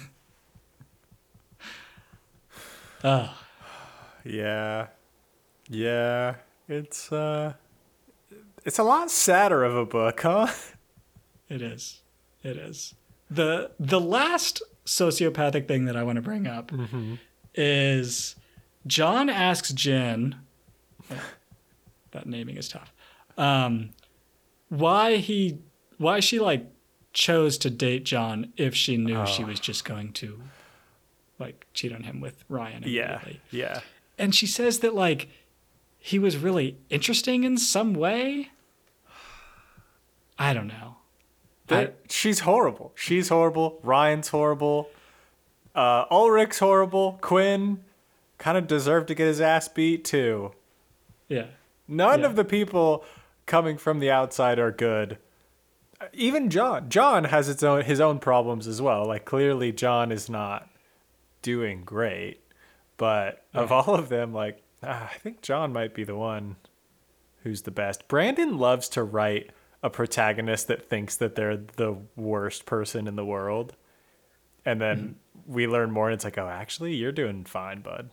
oh, 3.05 3.35
Yeah. 4.25 4.89
Yeah. 5.69 6.37
It's 6.69 7.11
uh 7.13 7.55
it's 8.65 8.79
a 8.79 8.85
lot 8.85 9.11
sadder 9.11 9.65
of 9.65 9.75
a 9.75 9.85
book, 9.85 10.21
huh? 10.23 10.47
it 11.49 11.63
is. 11.63 12.01
It 12.43 12.57
is. 12.57 12.95
The 13.31 13.71
the 13.81 14.01
last 14.01 14.63
sociopathic 14.87 15.67
thing 15.69 15.85
that 15.87 15.97
I 15.97 16.03
want 16.03 16.17
to 16.17 16.23
bring 16.23 16.47
up 16.47 16.71
is 17.55 18.37
John 18.87 19.29
asks 19.29 19.73
Jen 19.73 20.37
that 22.13 22.27
naming 22.27 22.57
is 22.57 22.69
tough. 22.69 22.93
Um, 23.37 23.91
why 24.69 25.17
he 25.17 25.59
why 25.99 26.21
she 26.21 26.39
like 26.39 26.67
chose 27.13 27.59
to 27.59 27.71
date 27.71 28.05
John 28.05 28.53
if 28.57 28.75
she 28.75 28.97
knew 28.97 29.27
she 29.27 29.43
Oh. 29.43 29.47
was 29.47 29.61
just 29.61 29.85
going 29.85 30.13
to 30.15 30.41
like 31.39 31.67
cheat 31.75 31.93
on 31.93 32.05
him 32.05 32.21
with 32.21 32.45
Ryan 32.49 32.85
Yeah. 32.87 33.21
Yeah. 33.51 33.81
And 34.19 34.35
she 34.35 34.47
says 34.47 34.79
that 34.81 34.95
like 34.95 35.29
he 35.99 36.19
was 36.19 36.37
really 36.37 36.77
interesting 36.91 37.45
in 37.45 37.59
some 37.59 37.95
way. 37.95 38.51
I 40.39 40.55
don't 40.55 40.67
know. 40.69 40.97
That- 41.69 41.97
she's 42.11 42.41
horrible. 42.41 42.93
She's 42.95 43.29
horrible. 43.29 43.79
Ryan's 43.83 44.29
horrible. 44.29 44.91
Uh, 45.75 46.05
Ulrich's 46.11 46.59
horrible. 46.59 47.19
Quinn 47.23 47.83
kind 48.39 48.59
of 48.59 48.67
deserved 48.67 49.09
to 49.09 49.15
get 49.15 49.27
his 49.27 49.41
ass 49.41 49.69
beat 49.69 50.05
too. 50.05 50.53
Yeah. 51.29 51.47
None 51.89 52.21
Yeah. 52.21 52.27
of 52.27 52.37
the 52.37 52.45
people 52.45 53.05
coming 53.47 53.79
from 53.79 53.99
the 54.01 54.11
outside 54.11 54.59
are 54.59 54.71
good. 54.73 55.19
Even 56.13 56.51
John. 56.51 56.89
John 56.89 57.25
has 57.25 57.49
its 57.49 57.63
own 57.63 57.83
his 57.85 58.01
own 58.01 58.19
problems 58.19 58.67
as 58.67 58.81
well. 58.81 59.07
Like 59.07 59.25
clearly 59.25 59.73
John 59.73 60.13
is 60.13 60.29
not 60.29 60.69
doing 61.43 61.83
great. 61.85 62.41
But 62.97 63.45
of 63.53 63.73
all 63.73 63.95
of 63.95 64.09
them, 64.09 64.33
like 64.33 64.63
ah, 64.83 65.11
I 65.13 65.19
think 65.19 65.43
John 65.43 65.73
might 65.73 65.95
be 65.95 66.05
the 66.05 66.17
one 66.17 66.57
who's 67.43 67.63
the 67.63 67.71
best. 67.71 68.07
Brandon 68.09 68.59
loves 68.59 68.89
to 68.91 69.03
write 69.03 69.51
a 69.83 69.91
protagonist 69.91 70.69
that 70.69 70.89
thinks 70.89 71.17
that 71.17 71.35
they're 71.35 71.57
the 71.57 71.97
worst 72.15 72.67
person 72.67 73.09
in 73.09 73.17
the 73.17 73.25
world. 73.25 73.75
And 74.65 74.81
then 74.81 75.17
we 75.47 75.67
learn 75.67 75.91
more 75.91 76.09
and 76.09 76.15
it's 76.15 76.25
like, 76.25 76.39
oh 76.39 76.49
actually 76.49 76.95
you're 76.95 77.11
doing 77.13 77.45
fine, 77.45 77.81
bud. 77.81 78.11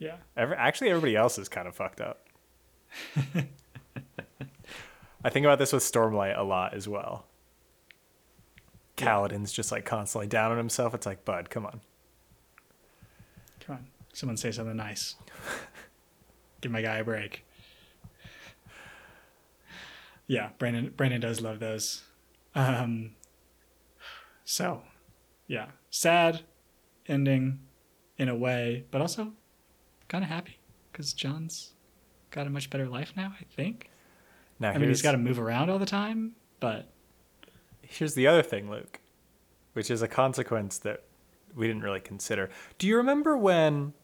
Yeah. 0.00 0.16
Every, 0.36 0.56
actually, 0.56 0.90
everybody 0.90 1.14
else 1.14 1.38
is 1.38 1.48
kind 1.48 1.68
of 1.68 1.76
fucked 1.76 2.00
up. 2.00 2.26
I 5.22 5.30
think 5.30 5.44
about 5.44 5.58
this 5.58 5.72
with 5.72 5.82
Stormlight 5.82 6.38
a 6.38 6.42
lot 6.42 6.74
as 6.74 6.88
well. 6.88 7.26
Kaladin's 8.96 9.52
just 9.52 9.72
like 9.72 9.84
constantly 9.84 10.26
down 10.26 10.52
on 10.52 10.58
himself. 10.58 10.94
It's 10.94 11.06
like, 11.06 11.24
bud, 11.24 11.50
come 11.50 11.66
on. 11.66 11.80
Come 13.60 13.76
on. 13.76 13.86
Someone 14.12 14.36
say 14.36 14.50
something 14.50 14.76
nice. 14.76 15.16
Give 16.60 16.72
my 16.72 16.82
guy 16.82 16.98
a 16.98 17.04
break. 17.04 17.44
Yeah, 20.26 20.50
Brandon 20.58 20.92
Brandon 20.96 21.20
does 21.20 21.40
love 21.40 21.58
those. 21.58 22.02
Um 22.54 23.16
so 24.44 24.82
yeah. 25.46 25.66
Sad 25.90 26.42
ending 27.08 27.60
in 28.16 28.28
a 28.28 28.36
way, 28.36 28.84
but 28.90 29.00
also 29.00 29.32
kind 30.08 30.22
of 30.22 30.30
happy 30.30 30.58
because 30.92 31.12
John's 31.12 31.72
got 32.30 32.46
a 32.46 32.50
much 32.50 32.70
better 32.70 32.86
life 32.86 33.12
now, 33.16 33.34
I 33.40 33.44
think. 33.44 33.89
Now 34.60 34.70
I 34.70 34.78
mean, 34.78 34.88
he's 34.88 35.02
got 35.02 35.12
to 35.12 35.18
move 35.18 35.40
around 35.40 35.70
all 35.70 35.78
the 35.78 35.86
time, 35.86 36.32
but 36.60 36.92
here's 37.80 38.14
the 38.14 38.26
other 38.26 38.42
thing, 38.42 38.70
Luke, 38.70 39.00
which 39.72 39.90
is 39.90 40.02
a 40.02 40.08
consequence 40.08 40.78
that 40.78 41.02
we 41.54 41.66
didn't 41.66 41.82
really 41.82 42.00
consider. 42.00 42.50
Do 42.78 42.86
you 42.86 42.98
remember 42.98 43.36
when 43.36 43.94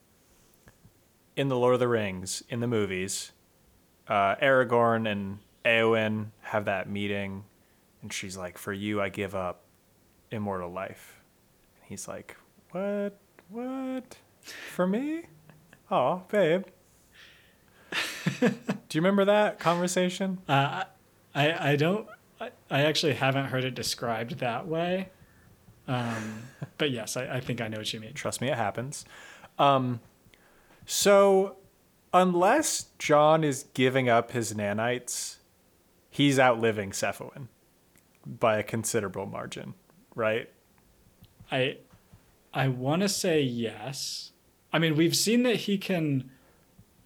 in 1.36 1.48
the 1.48 1.56
Lord 1.56 1.74
of 1.74 1.80
the 1.80 1.88
Rings, 1.88 2.42
in 2.48 2.60
the 2.60 2.66
movies, 2.66 3.32
uh, 4.08 4.36
Aragorn 4.36 5.10
and 5.10 5.40
Eowyn 5.64 6.28
have 6.40 6.64
that 6.64 6.88
meeting, 6.88 7.44
and 8.00 8.10
she's 8.10 8.36
like, 8.36 8.56
"For 8.56 8.72
you, 8.72 9.02
I 9.02 9.10
give 9.10 9.34
up 9.34 9.64
immortal 10.30 10.72
life." 10.72 11.20
And 11.76 11.88
he's 11.88 12.08
like, 12.08 12.36
"What? 12.70 13.18
What? 13.50 14.16
For 14.40 14.86
me? 14.86 15.24
Oh, 15.90 16.22
babe." 16.30 16.64
Do 18.40 18.48
you 18.92 19.00
remember 19.00 19.24
that 19.24 19.58
conversation? 19.58 20.38
uh, 20.48 20.84
I 21.34 21.70
I 21.72 21.76
don't 21.76 22.06
I, 22.40 22.50
I 22.70 22.82
actually 22.82 23.14
haven't 23.14 23.46
heard 23.46 23.64
it 23.64 23.74
described 23.74 24.38
that 24.38 24.66
way. 24.66 25.10
Um, 25.88 26.42
but 26.78 26.90
yes, 26.90 27.16
I, 27.16 27.36
I 27.36 27.40
think 27.40 27.60
I 27.60 27.68
know 27.68 27.78
what 27.78 27.92
you 27.92 28.00
mean. 28.00 28.14
Trust 28.14 28.40
me, 28.40 28.48
it 28.48 28.56
happens. 28.56 29.04
Um, 29.58 30.00
so, 30.84 31.56
unless 32.12 32.86
John 32.98 33.44
is 33.44 33.66
giving 33.74 34.08
up 34.08 34.32
his 34.32 34.52
nanites, 34.52 35.36
he's 36.10 36.38
outliving 36.38 36.90
Cephawin 36.90 37.48
by 38.26 38.58
a 38.58 38.62
considerable 38.62 39.26
margin, 39.26 39.74
right? 40.14 40.50
I 41.50 41.78
I 42.52 42.68
want 42.68 43.02
to 43.02 43.08
say 43.08 43.40
yes. 43.42 44.32
I 44.72 44.78
mean, 44.78 44.96
we've 44.96 45.16
seen 45.16 45.44
that 45.44 45.56
he 45.56 45.78
can 45.78 46.30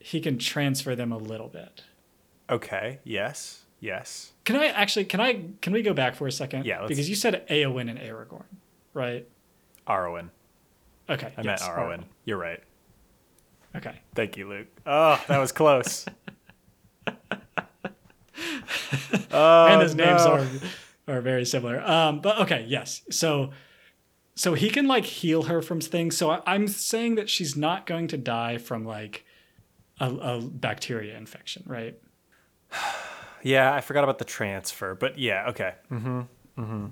he 0.00 0.20
can 0.20 0.38
transfer 0.38 0.96
them 0.96 1.12
a 1.12 1.18
little 1.18 1.48
bit. 1.48 1.84
Okay. 2.48 2.98
Yes. 3.04 3.64
Yes. 3.78 4.32
Can 4.44 4.56
I 4.56 4.66
actually 4.66 5.04
can 5.04 5.20
I 5.20 5.44
can 5.60 5.72
we 5.72 5.82
go 5.82 5.94
back 5.94 6.16
for 6.16 6.26
a 6.26 6.32
second? 6.32 6.66
Yeah, 6.66 6.84
Because 6.88 7.08
you 7.08 7.14
said 7.14 7.46
Eowyn 7.48 7.88
and 7.88 7.98
Aragorn, 7.98 8.44
right? 8.92 9.28
Arwen. 9.86 10.30
Okay. 11.08 11.32
I 11.36 11.42
yes, 11.42 11.62
meant 11.62 11.72
Arwen. 11.72 12.04
You're 12.24 12.38
right. 12.38 12.60
Okay. 13.76 14.00
Thank 14.14 14.36
you, 14.36 14.48
Luke. 14.48 14.66
Oh, 14.84 15.22
that 15.28 15.38
was 15.38 15.52
close. 15.52 16.04
oh, 19.30 19.66
and 19.66 19.80
his 19.82 19.94
names 19.94 20.22
are 20.22 20.46
are 21.06 21.20
very 21.20 21.44
similar. 21.44 21.80
Um, 21.80 22.20
but 22.20 22.40
okay, 22.40 22.64
yes. 22.68 23.02
So 23.10 23.50
so 24.34 24.54
he 24.54 24.70
can 24.70 24.88
like 24.88 25.04
heal 25.04 25.44
her 25.44 25.62
from 25.62 25.80
things. 25.80 26.16
So 26.16 26.30
I, 26.30 26.40
I'm 26.46 26.66
saying 26.66 27.14
that 27.16 27.30
she's 27.30 27.56
not 27.56 27.86
going 27.86 28.08
to 28.08 28.16
die 28.16 28.58
from 28.58 28.84
like 28.84 29.24
a, 30.00 30.10
a 30.10 30.40
bacteria 30.40 31.16
infection, 31.16 31.62
right? 31.66 31.98
Yeah, 33.42 33.72
I 33.72 33.80
forgot 33.80 34.04
about 34.04 34.18
the 34.18 34.26
transfer, 34.26 34.94
but 34.94 35.18
yeah, 35.18 35.48
okay. 35.48 35.72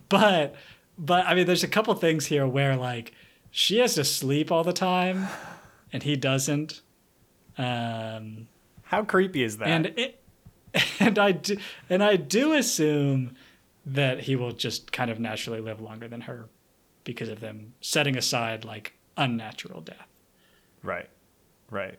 But 0.09 0.55
but 0.97 1.27
I 1.27 1.35
mean, 1.35 1.47
there's 1.47 1.63
a 1.63 1.69
couple 1.69 1.95
things 1.95 2.25
here 2.25 2.47
where 2.47 2.75
like 2.75 3.13
she 3.51 3.81
has 3.81 3.95
to 3.97 4.05
sleep 4.05 4.51
all 4.51 4.65
the 4.65 4.73
time, 4.73 5.27
and 5.93 6.03
he 6.03 6.17
doesn't. 6.17 6.81
Um, 7.59 8.49
How 8.85 9.05
creepy 9.05 9.43
is 9.43 9.59
that? 9.59 9.69
and 9.69 9.87
it, 9.99 10.23
and 11.01 11.19
I 11.19 11.33
do 11.33 11.59
and 11.91 12.03
I 12.03 12.17
do 12.17 12.55
assume 12.55 13.35
that 13.85 14.21
he 14.21 14.35
will 14.35 14.53
just 14.53 14.91
kind 14.91 15.11
of 15.11 15.21
naturally 15.21 15.61
live 15.61 15.83
longer 15.83 16.09
than 16.09 16.23
her 16.23 16.49
because 17.05 17.29
of 17.29 17.41
them 17.41 17.75
setting 17.83 18.17
aside 18.17 18.65
like 18.65 18.95
unnatural 19.19 19.83
death. 19.83 20.09
Right. 20.83 21.11
Right. 21.71 21.99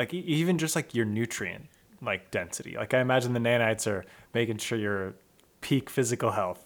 Like 0.00 0.14
even 0.14 0.56
just 0.56 0.74
like 0.74 0.94
your 0.94 1.04
nutrient 1.04 1.66
like 2.00 2.30
density. 2.30 2.74
Like 2.74 2.94
I 2.94 3.00
imagine 3.00 3.34
the 3.34 3.38
nanites 3.38 3.86
are 3.86 4.06
making 4.32 4.56
sure 4.56 4.78
you're 4.78 5.12
peak 5.60 5.90
physical 5.90 6.30
health. 6.30 6.64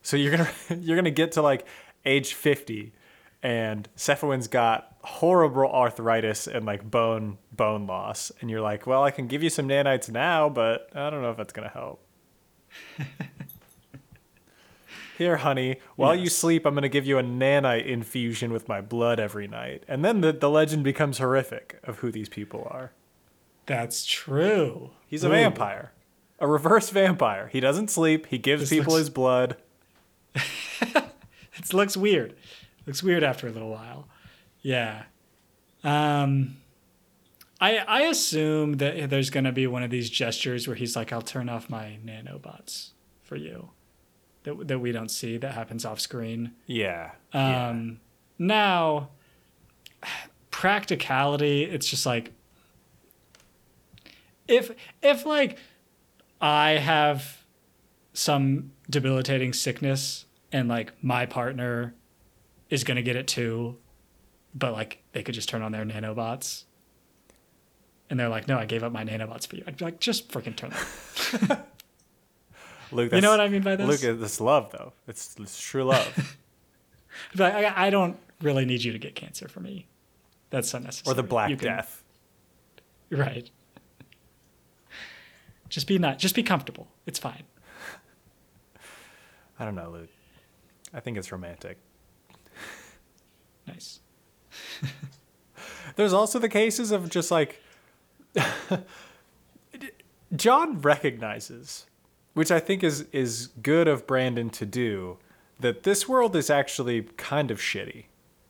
So 0.00 0.16
you're 0.16 0.34
gonna 0.34 0.48
you're 0.80 0.96
gonna 0.96 1.10
get 1.10 1.32
to 1.32 1.42
like 1.42 1.66
age 2.06 2.32
fifty, 2.32 2.94
and 3.42 3.86
Cephawin's 3.94 4.48
got 4.48 4.96
horrible 5.02 5.70
arthritis 5.70 6.46
and 6.46 6.64
like 6.64 6.90
bone 6.90 7.36
bone 7.52 7.86
loss, 7.86 8.32
and 8.40 8.48
you're 8.48 8.62
like, 8.62 8.86
well, 8.86 9.04
I 9.04 9.10
can 9.10 9.26
give 9.26 9.42
you 9.42 9.50
some 9.50 9.68
nanites 9.68 10.10
now, 10.10 10.48
but 10.48 10.88
I 10.94 11.10
don't 11.10 11.20
know 11.20 11.30
if 11.30 11.36
that's 11.36 11.52
gonna 11.52 11.68
help. 11.68 12.02
Here, 15.20 15.36
honey, 15.36 15.76
while 15.96 16.14
you 16.14 16.30
sleep, 16.30 16.64
I'm 16.64 16.72
going 16.72 16.80
to 16.80 16.88
give 16.88 17.04
you 17.04 17.18
a 17.18 17.22
nanite 17.22 17.84
infusion 17.84 18.54
with 18.54 18.68
my 18.68 18.80
blood 18.80 19.20
every 19.20 19.46
night. 19.46 19.84
And 19.86 20.02
then 20.02 20.22
the, 20.22 20.32
the 20.32 20.48
legend 20.48 20.82
becomes 20.82 21.18
horrific 21.18 21.78
of 21.84 21.98
who 21.98 22.10
these 22.10 22.30
people 22.30 22.66
are. 22.70 22.92
That's 23.66 24.06
true. 24.06 24.92
He's 25.06 25.22
a 25.22 25.28
vampire, 25.28 25.92
a 26.38 26.46
reverse 26.46 26.88
vampire. 26.88 27.48
He 27.48 27.60
doesn't 27.60 27.90
sleep, 27.90 28.28
he 28.28 28.38
gives 28.38 28.62
This 28.62 28.70
people 28.70 28.94
looks- 28.94 29.00
his 29.00 29.10
blood. 29.10 29.56
It 30.82 31.74
looks 31.74 31.98
weird. 31.98 32.34
looks 32.86 33.02
weird 33.02 33.22
after 33.22 33.46
a 33.46 33.50
little 33.50 33.68
while. 33.68 34.08
Yeah. 34.62 35.02
Um 35.84 36.56
I 37.60 37.76
I 37.76 38.00
assume 38.04 38.78
that 38.78 39.10
there's 39.10 39.28
going 39.28 39.44
to 39.44 39.52
be 39.52 39.66
one 39.66 39.82
of 39.82 39.90
these 39.90 40.08
gestures 40.08 40.66
where 40.66 40.76
he's 40.76 40.96
like 40.96 41.12
I'll 41.12 41.20
turn 41.20 41.50
off 41.50 41.68
my 41.68 41.98
nanobots 42.02 42.92
for 43.22 43.36
you. 43.36 43.68
That 44.58 44.68
that 44.68 44.78
we 44.78 44.92
don't 44.92 45.10
see 45.10 45.36
that 45.38 45.54
happens 45.54 45.84
off 45.84 46.00
screen. 46.00 46.52
Yeah. 46.66 47.12
yeah. 47.32 47.68
Um 47.68 48.00
now 48.38 49.10
practicality 50.50 51.62
it's 51.62 51.88
just 51.88 52.04
like 52.06 52.32
if 54.48 54.70
if 55.02 55.24
like 55.24 55.58
I 56.40 56.72
have 56.72 57.44
some 58.12 58.72
debilitating 58.88 59.52
sickness 59.52 60.26
and 60.52 60.68
like 60.68 60.92
my 61.02 61.26
partner 61.26 61.94
is 62.68 62.82
going 62.82 62.96
to 62.96 63.02
get 63.02 63.16
it 63.16 63.26
too 63.28 63.76
but 64.54 64.72
like 64.72 65.02
they 65.12 65.22
could 65.22 65.34
just 65.34 65.48
turn 65.48 65.62
on 65.62 65.70
their 65.70 65.84
nanobots 65.84 66.64
and 68.08 68.18
they're 68.18 68.28
like 68.28 68.48
no 68.48 68.58
I 68.58 68.64
gave 68.64 68.82
up 68.82 68.92
my 68.92 69.04
nanobots 69.04 69.46
for 69.46 69.56
you 69.56 69.64
I'd 69.66 69.76
be 69.76 69.84
like 69.84 70.00
just 70.00 70.30
freaking 70.30 70.56
turn 70.56 70.70
them 70.70 71.58
Luke, 72.92 73.12
you 73.12 73.20
know 73.20 73.30
what 73.30 73.40
I 73.40 73.48
mean 73.48 73.62
by 73.62 73.76
this 73.76 74.02
Luke, 74.02 74.20
it's 74.22 74.40
love, 74.40 74.70
though. 74.72 74.92
It's, 75.06 75.36
it's 75.38 75.60
true 75.60 75.84
love. 75.84 76.36
Like, 77.34 77.52
I, 77.52 77.86
I 77.88 77.90
don't 77.90 78.16
really 78.40 78.64
need 78.64 78.82
you 78.84 78.92
to 78.92 78.98
get 78.98 79.14
cancer 79.16 79.48
for 79.48 79.58
me 79.60 79.88
that's 80.50 80.72
unnecessary 80.72 81.12
or 81.12 81.14
the 81.16 81.22
Black 81.24 81.50
You 81.50 81.56
can- 81.56 81.66
Death. 81.68 82.02
Right. 83.10 83.50
Just 85.68 85.86
be 85.88 85.98
not 85.98 86.18
just 86.18 86.34
be 86.34 86.42
comfortable. 86.44 86.88
It's 87.06 87.18
fine. 87.18 87.42
I 89.58 89.64
don't 89.64 89.74
know, 89.74 89.90
Luke. 89.90 90.08
I 90.94 91.00
think 91.00 91.18
it's 91.18 91.30
romantic. 91.32 91.78
Nice. 93.66 94.00
There's 95.96 96.12
also 96.12 96.38
the 96.38 96.48
cases 96.48 96.90
of 96.90 97.08
just 97.10 97.30
like 97.30 97.60
John 100.34 100.80
recognizes, 100.80 101.86
which 102.34 102.50
I 102.50 102.60
think 102.60 102.82
is 102.84 103.02
is 103.12 103.48
good 103.62 103.88
of 103.88 104.06
Brandon 104.06 104.50
to 104.50 104.66
do, 104.66 105.18
that 105.58 105.82
this 105.82 106.08
world 106.08 106.36
is 106.36 106.50
actually 106.50 107.02
kind 107.16 107.50
of 107.50 107.58
shitty. 107.58 108.04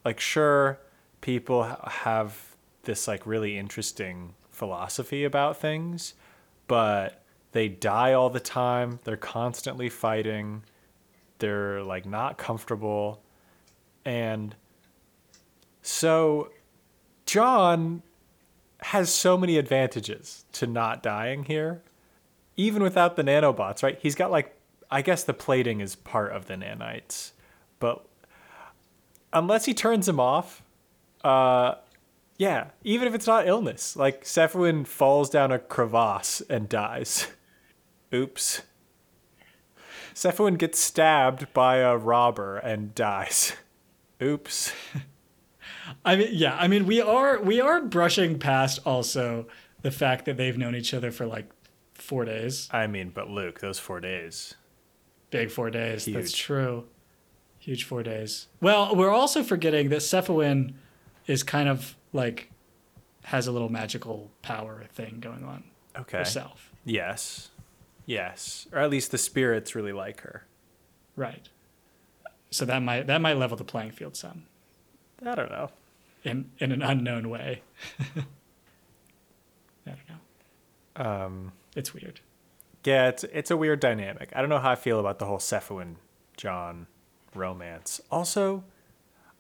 Like 0.05 0.21
sure, 0.21 0.79
people 1.21 1.65
have 1.65 2.57
this 2.85 3.07
like 3.09 3.27
really 3.27 3.59
interesting 3.59 4.35
philosophy 4.51 5.25
about 5.25 5.57
things, 5.57 6.15
but 6.67 7.23
they 7.53 7.69
die 7.69 8.13
all 8.13 8.31
the 8.31 8.41
time. 8.41 9.01
They're 9.05 9.17
constantly 9.17 9.89
fighting. 9.89 10.63
They're 11.39 11.83
like 11.83 12.07
not 12.07 12.39
comfortable. 12.39 13.23
And 14.05 14.55
so 15.83 16.51
John 17.27 18.03
has 18.81 19.13
so 19.13 19.37
many 19.37 19.59
advantages 19.59 20.45
to 20.53 20.67
not 20.67 21.03
dying 21.03 21.45
here, 21.45 21.83
even 22.61 22.83
without 22.83 23.17
the 23.17 23.25
nanobots, 23.25 23.83
right? 23.83 23.99
He's 24.03 24.15
got 24.15 24.31
like, 24.31 24.55
I 24.91 25.01
guess 25.01 25.25
the 25.25 25.33
plating 25.33 25.81
is 25.81 25.97
part 25.97 26.33
of 26.33 26.47
the 26.47 26.55
nanites, 26.55 27.33
but 27.79 28.05
unless 29.33 29.65
he 29.65 29.73
turns 29.73 30.05
them 30.05 30.21
off, 30.21 30.63
uh, 31.25 31.77
yeah, 32.37 32.69
even 32.85 33.09
if 33.09 33.15
it's 33.15 33.27
not 33.27 33.49
illness, 33.49 33.97
like 33.97 34.25
Cephawin 34.25 34.87
falls 34.87 35.31
down 35.31 35.51
a 35.51 35.59
crevasse 35.59 36.43
and 36.51 36.69
dies. 36.69 37.29
Oops. 38.15 38.63
Cephawin 40.15 40.59
gets 40.59 40.79
stabbed 40.79 41.51
by 41.55 41.77
a 41.77 41.97
robber 41.97 42.59
and 42.59 42.95
dies. 42.95 43.55
Oops. 44.23 44.73
I 46.05 46.17
mean, 46.17 46.29
yeah. 46.33 46.57
I 46.57 46.69
mean, 46.69 46.85
we 46.85 47.01
are 47.01 47.41
we 47.41 47.59
are 47.61 47.81
brushing 47.81 48.39
past 48.39 48.81
also 48.85 49.47
the 49.81 49.91
fact 49.91 50.27
that 50.27 50.37
they've 50.37 50.59
known 50.59 50.75
each 50.75 50.93
other 50.93 51.11
for 51.11 51.27
like 51.27 51.49
four 52.03 52.25
days, 52.25 52.69
I 52.71 52.87
mean, 52.87 53.11
but 53.11 53.29
Luke, 53.31 53.61
those 53.61 53.79
four 53.79 54.01
days. 54.01 54.55
big 55.31 55.51
four 55.51 55.71
days. 55.71 56.05
That's 56.07 56.33
true. 56.37 56.85
Huge 57.59 57.85
four 57.85 58.03
days. 58.03 58.49
Well, 58.61 58.95
we're 58.97 59.11
also 59.11 59.43
forgetting 59.43 59.91
that 59.91 59.99
Cephawin 60.01 60.75
is 61.27 61.43
kind 61.43 61.69
of 61.69 61.97
like 62.13 62.51
has 63.25 63.47
a 63.47 63.53
little 63.53 63.69
magical 63.69 64.31
power 64.43 64.85
thing 64.93 65.19
going 65.21 65.45
on 65.45 65.65
Okay. 65.99 66.19
herself. 66.19 66.71
Yes. 66.85 67.51
Yes. 68.07 68.67
Or 68.73 68.79
at 68.79 68.91
least 68.91 69.11
the 69.11 69.19
spirits 69.19 69.75
really 69.75 69.93
like 69.93 70.23
her. 70.23 70.47
Right. 71.17 71.49
So 72.51 72.65
that 72.65 72.81
might 72.83 73.07
that 73.07 73.21
might 73.21 73.37
level 73.37 73.57
the 73.57 73.65
playing 73.65 73.91
field 73.93 74.17
some 74.17 74.45
I 75.25 75.35
don't 75.35 75.51
know. 75.51 75.71
in 76.25 76.51
in 76.59 76.73
an 76.73 76.81
unknown 76.83 77.29
way. 77.29 77.63
I 79.87 79.91
don't 79.91 79.99
know. 80.09 81.05
Um, 81.27 81.53
It's 81.77 81.95
weird. 81.95 82.21
yeah, 82.85 83.09
it's 83.09 83.25
it's 83.25 83.51
a 83.51 83.57
weird 83.57 83.81
dynamic. 83.81 84.31
I 84.35 84.41
don't 84.41 84.51
know 84.51 84.59
how 84.59 84.71
I 84.71 84.75
feel 84.77 84.99
about 85.01 85.19
the 85.19 85.27
whole 85.27 85.39
Cephawin 85.39 85.97
John 86.37 86.87
romance. 87.35 88.01
Also, 88.11 88.65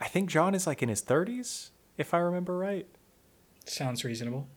I 0.01 0.07
think 0.09 0.28
John 0.31 0.55
is 0.55 0.66
like 0.66 0.83
in 0.83 0.89
his 0.89 1.03
30s, 1.03 1.70
if 1.99 2.14
I 2.14 2.18
remember 2.18 2.57
right. 2.57 2.87
Sounds 3.66 4.05
reasonable. 4.05 4.49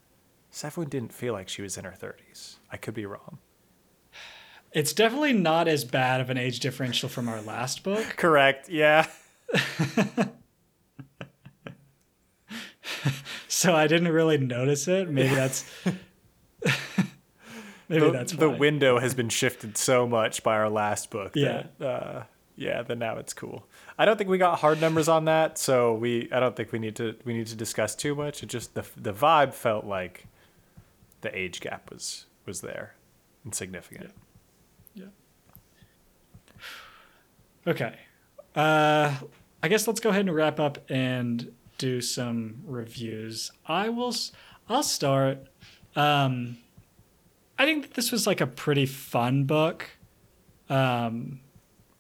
Cephawin 0.52 0.90
didn't 0.90 1.14
feel 1.14 1.34
like 1.34 1.50
she 1.50 1.62
was 1.64 1.78
in 1.78 1.86
her 1.86 1.96
30s. 2.00 2.58
I 2.72 2.78
could 2.78 2.94
be 2.94 3.06
wrong. 3.06 3.40
It's 4.72 4.94
definitely 4.94 5.34
not 5.34 5.68
as 5.68 5.84
bad 5.86 6.22
of 6.22 6.30
an 6.30 6.38
age 6.38 6.60
differential 6.60 7.10
from 7.10 7.28
our 7.30 7.42
last 7.42 7.84
book. 7.84 8.04
Correct. 8.18 8.70
Yeah. 8.70 9.08
So 13.48 13.74
I 13.76 13.88
didn't 13.88 14.10
really 14.12 14.38
notice 14.38 14.88
it. 14.88 15.10
Maybe 15.10 15.34
that's 15.34 15.64
maybe 17.94 18.06
the, 18.08 18.12
that's 18.12 18.32
the 18.34 18.50
why. 18.50 18.58
window 18.58 19.00
has 19.00 19.14
been 19.14 19.30
shifted 19.30 19.78
so 19.78 20.08
much 20.08 20.44
by 20.44 20.56
our 20.56 20.70
last 20.70 21.10
book. 21.10 21.34
Yeah. 21.36 21.64
That, 21.80 21.86
uh, 21.86 22.24
yeah. 22.56 22.82
Then 22.84 23.00
now 23.00 23.18
it's 23.18 23.34
cool. 23.34 23.68
I 23.98 24.06
don't 24.06 24.18
think 24.18 24.30
we 24.30 24.38
got 24.38 24.60
hard 24.60 24.82
numbers 24.82 25.08
on 25.08 25.26
that, 25.26 25.58
so 25.58 25.94
we. 25.94 26.30
I 26.32 26.40
don't 26.40 26.56
think 26.56 26.72
we 26.72 26.80
need 26.80 26.96
to. 26.98 27.16
We 27.26 27.34
need 27.34 27.48
to 27.48 27.56
discuss 27.56 27.96
too 27.96 28.16
much. 28.16 28.44
It 28.44 28.48
just 28.48 28.74
the 28.74 28.86
the 28.98 29.14
vibe 29.14 29.54
felt 29.54 29.86
like 29.86 30.26
the 31.22 31.38
age 31.38 31.62
gap 31.62 31.92
was 31.92 32.26
was 32.46 32.62
there 32.62 32.96
and 33.44 33.56
significant. 33.56 34.12
Yeah. 34.94 35.06
yeah. 37.66 37.72
Okay. 37.72 37.96
Uh, 38.56 39.16
I 39.64 39.68
guess 39.68 39.88
let's 39.88 40.00
go 40.00 40.10
ahead 40.10 40.28
and 40.28 40.36
wrap 40.36 40.60
up 40.60 40.78
and 40.90 41.54
do 41.78 42.02
some 42.02 42.62
reviews. 42.66 43.52
I 43.66 43.90
will. 43.90 44.14
I'll 44.70 44.84
start. 44.84 45.48
Um, 45.96 46.58
I 47.58 47.66
think 47.66 47.84
that 47.84 47.94
this 47.94 48.12
was 48.12 48.26
like 48.28 48.42
a 48.42 48.48
pretty 48.48 48.86
fun 48.86 49.44
book, 49.46 49.90
um, 50.70 51.40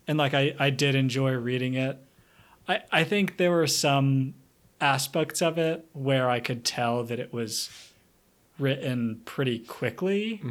and 0.07 0.17
like 0.17 0.33
I 0.33 0.55
I 0.59 0.69
did 0.69 0.95
enjoy 0.95 1.31
reading 1.33 1.75
it. 1.75 1.97
I 2.67 2.81
I 2.91 3.03
think 3.03 3.37
there 3.37 3.51
were 3.51 3.67
some 3.67 4.33
aspects 4.81 5.41
of 5.41 5.57
it 5.57 5.85
where 5.93 6.29
I 6.29 6.39
could 6.39 6.65
tell 6.65 7.03
that 7.05 7.19
it 7.19 7.31
was 7.31 7.69
written 8.59 9.21
pretty 9.25 9.59
quickly, 9.59 10.41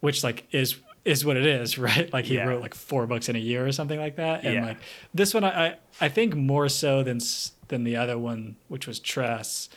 which 0.00 0.24
like 0.24 0.46
is 0.52 0.76
is 1.04 1.24
what 1.24 1.36
it 1.36 1.46
is, 1.46 1.78
right? 1.88 2.12
Like 2.12 2.24
he 2.26 2.36
Yeah. 2.36 2.46
wrote 2.46 2.60
like 2.62 2.74
four 2.74 3.06
books 3.06 3.28
in 3.28 3.36
a 3.36 3.40
year 3.40 3.66
or 3.66 3.72
something 3.72 3.98
like 4.00 4.16
that, 4.16 4.44
and 4.44 4.54
Yeah. 4.54 4.64
like 4.64 4.78
this 5.12 5.34
one, 5.34 5.44
I 5.44 5.66
I, 5.68 5.76
I 6.00 6.08
think 6.08 6.34
more 6.34 6.68
so 6.68 7.02
than 7.02 7.18
than 7.68 7.84
the 7.84 7.96
other 7.96 8.18
one, 8.18 8.56
which 8.68 8.86
was 8.86 8.98
Tress. 9.00 9.68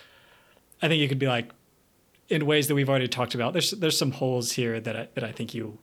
I 0.82 0.88
think 0.88 1.00
you 1.02 1.08
could 1.08 1.20
be 1.20 1.28
like, 1.28 1.52
in 2.30 2.46
ways 2.46 2.68
that 2.68 2.76
we've 2.76 2.90
already 2.90 3.08
talked 3.08 3.36
about. 3.36 3.54
There's 3.54 3.72
there's 3.72 3.98
some 3.98 4.12
holes 4.12 4.54
here 4.54 4.80
that 4.80 4.96
I 4.96 5.08
that 5.16 5.24
I 5.24 5.32
think 5.32 5.54
you 5.54 5.80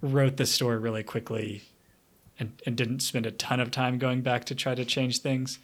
wrote 0.00 0.36
the 0.36 0.46
story 0.46 0.78
really 0.78 1.02
quickly, 1.02 1.62
and, 2.38 2.60
and 2.66 2.76
didn't 2.76 3.00
spend 3.00 3.24
a 3.24 3.30
ton 3.30 3.60
of 3.60 3.70
time 3.70 3.98
going 3.98 4.20
back 4.20 4.44
to 4.46 4.54
try 4.54 4.74
to 4.74 4.84
change 4.84 5.20
things. 5.20 5.58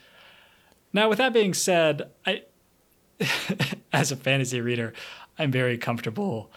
Now, 0.92 1.08
with 1.08 1.18
that 1.18 1.32
being 1.32 1.52
said, 1.52 2.10
I, 2.24 2.44
as 3.92 4.12
a 4.12 4.16
fantasy 4.16 4.60
reader, 4.60 4.94
I'm 5.38 5.50
very 5.50 5.76
comfortable, 5.76 6.50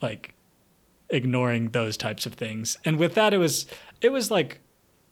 like, 0.00 0.34
ignoring 1.08 1.70
those 1.70 1.96
types 1.96 2.26
of 2.26 2.34
things. 2.34 2.76
And 2.84 2.98
with 2.98 3.14
that, 3.14 3.34
it 3.34 3.38
was 3.38 3.66
it 4.00 4.10
was 4.10 4.30
like 4.30 4.60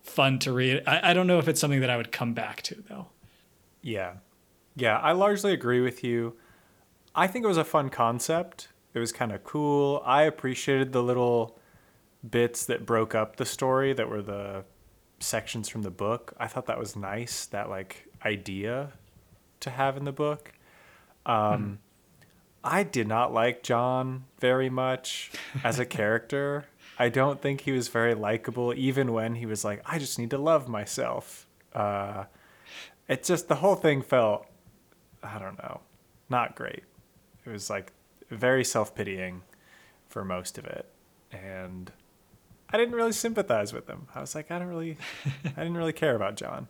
fun 0.03 0.39
to 0.41 0.53
read. 0.53 0.83
I, 0.87 1.11
I 1.11 1.15
don't 1.15 1.27
know 1.27 1.39
if 1.39 1.49
it's 1.49 1.61
something 1.61 1.81
that 1.81 1.91
I 1.91 1.97
would 1.97 2.13
come 2.13 2.35
back 2.35 2.63
to 2.63 2.83
though. 2.89 3.07
Yeah. 3.83 4.15
Yeah, 4.77 4.99
I 4.99 5.13
largely 5.13 5.53
agree 5.53 5.81
with 5.81 6.05
you. 6.05 6.37
I 7.15 7.27
think 7.27 7.45
it 7.45 7.49
was 7.49 7.57
a 7.57 7.65
fun 7.65 7.91
concept. 7.91 8.69
It 8.95 8.99
was 8.99 9.13
kind 9.13 9.33
of 9.33 9.45
cool. 9.45 10.03
I 10.05 10.23
appreciated 10.23 10.93
the 10.93 11.03
little 11.03 11.59
bits 12.29 12.67
that 12.67 12.85
broke 12.85 13.15
up 13.15 13.37
the 13.37 13.47
story 13.47 13.93
that 13.93 14.09
were 14.09 14.23
the 14.23 14.65
sections 15.21 15.69
from 15.69 15.83
the 15.83 15.91
book. 15.91 16.35
I 16.39 16.47
thought 16.47 16.67
that 16.67 16.79
was 16.79 16.97
nice, 16.97 17.47
that 17.47 17.69
like 17.69 18.09
idea 18.25 18.93
to 19.61 19.71
have 19.71 19.97
in 19.97 20.05
the 20.05 20.13
book. 20.13 20.53
Um, 21.27 21.63
hmm. 21.63 21.75
I 22.63 22.83
did 22.83 23.09
not 23.09 23.33
like 23.33 23.63
John 23.63 24.25
very 24.39 24.69
much 24.69 25.31
as 25.65 25.79
a 25.79 25.87
character. 25.87 26.67
I 26.99 27.09
don't 27.09 27.41
think 27.41 27.63
he 27.63 27.73
was 27.73 27.89
very 27.89 28.15
likable, 28.15 28.75
even 28.75 29.13
when 29.13 29.37
he 29.37 29.47
was 29.47 29.65
like, 29.65 29.83
I 29.87 29.99
just 29.99 30.19
need 30.19 30.31
to 30.31 30.39
love 30.39 30.69
myself. 30.69 31.47
Uh, 31.75 32.25
it 33.09 33.25
just, 33.25 33.49
the 33.49 33.55
whole 33.57 33.77
thing 33.77 34.03
felt, 34.03 34.47
I 35.23 35.39
don't 35.39 35.57
know, 35.59 35.81
not 36.29 36.55
great. 36.55 36.83
It 37.51 37.53
was 37.53 37.69
like 37.69 37.93
very 38.31 38.65
self 38.65 38.95
pitying 38.95 39.43
for 40.09 40.25
most 40.25 40.57
of 40.57 40.65
it. 40.65 40.87
And 41.33 41.91
I 42.71 42.77
didn't 42.77 42.95
really 42.95 43.11
sympathize 43.11 43.73
with 43.73 43.89
him. 43.89 44.07
I 44.15 44.21
was 44.21 44.37
like, 44.37 44.53
I 44.53 44.59
don't 44.61 44.69
really, 44.69 44.97
I 45.45 45.49
didn't 45.49 45.77
really 45.77 45.93
care 45.93 46.15
about 46.15 46.37
John. 46.37 46.69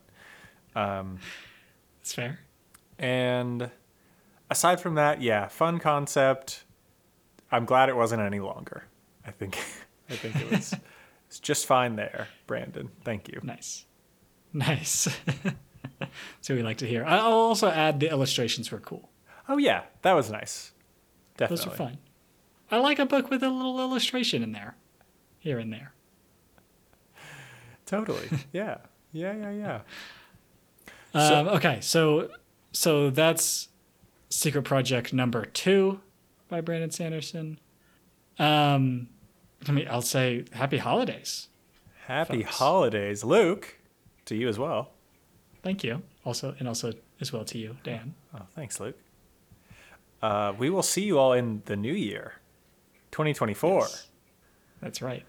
Um, 0.75 1.19
That's 1.99 2.15
fair. 2.15 2.41
And 2.99 3.71
aside 4.51 4.81
from 4.81 4.95
that, 4.95 5.21
yeah, 5.21 5.49
fun 5.49 5.81
concept. 5.81 6.65
I'm 7.53 7.67
glad 7.67 7.91
it 7.91 7.97
wasn't 7.97 8.23
any 8.23 8.41
longer. 8.41 8.85
I 9.27 9.33
think, 9.33 9.59
I 10.11 10.15
think 10.15 10.37
it 10.37 10.51
was, 10.51 10.75
it's 11.29 11.41
just 11.41 11.67
fine 11.67 11.97
there, 11.97 12.29
Brandon. 12.47 12.89
Thank 13.05 13.29
you. 13.29 13.39
Nice, 13.43 13.85
nice. 14.55 15.09
so 16.41 16.55
we 16.55 16.63
like 16.63 16.79
to 16.79 16.87
hear. 16.87 17.05
I'll 17.05 17.33
also 17.33 17.69
add 17.69 18.01
the 18.01 18.09
illustrations 18.09 18.71
were 18.73 18.81
cool. 18.81 19.11
Oh 19.51 19.59
yeah, 19.59 19.83
that 20.03 20.13
was 20.13 20.31
nice. 20.31 20.71
Definitely. 21.37 21.65
Those 21.65 21.75
are 21.75 21.77
fun. 21.77 21.99
I 22.71 22.79
like 22.79 23.01
a 23.01 23.05
book 23.05 23.31
with 23.31 23.43
a 23.43 23.49
little 23.51 23.81
illustration 23.81 24.45
in 24.45 24.53
there, 24.53 24.77
here 25.41 25.59
and 25.59 25.73
there. 25.73 25.93
Totally. 27.85 28.29
Yeah. 28.53 28.77
Yeah. 29.13 29.35
Yeah. 29.35 29.51
Yeah. 29.51 29.81
Um, 31.13 31.47
so, 31.47 31.49
okay, 31.57 31.79
so 31.81 32.31
so 32.71 33.11
that's 33.11 33.69
Secret 34.29 34.63
Project 34.63 35.13
number 35.13 35.45
two 35.45 36.01
by 36.49 36.61
Brandon 36.61 36.93
Sanderson. 36.93 37.59
Um, 38.39 39.09
let 39.67 39.75
me. 39.75 39.87
I'll 39.89 40.01
say 40.03 40.45
Happy 40.53 40.79
Holidays. 40.79 41.49
Happy 42.07 42.45
folks. 42.45 42.57
holidays, 42.59 43.25
Luke. 43.25 43.79
To 44.27 44.37
you 44.37 44.47
as 44.49 44.61
well. 44.61 44.93
Thank 45.65 45.83
you. 45.83 46.03
Also, 46.25 46.55
and 46.61 46.69
also 46.69 46.93
as 47.21 47.33
well 47.33 47.45
to 47.47 47.59
you, 47.59 47.77
Dan. 47.83 48.15
Oh, 48.33 48.43
thanks, 48.55 48.79
Luke. 48.79 48.97
Uh, 50.23 50.53
we 50.59 50.71
will 50.71 50.83
see 50.83 51.03
you 51.03 51.19
all 51.19 51.33
in 51.33 51.63
the 51.67 51.77
new 51.77 51.93
year, 51.93 52.35
2024. 53.11 53.81
Yes. 53.81 54.07
That's 54.81 55.03
right. 55.03 55.25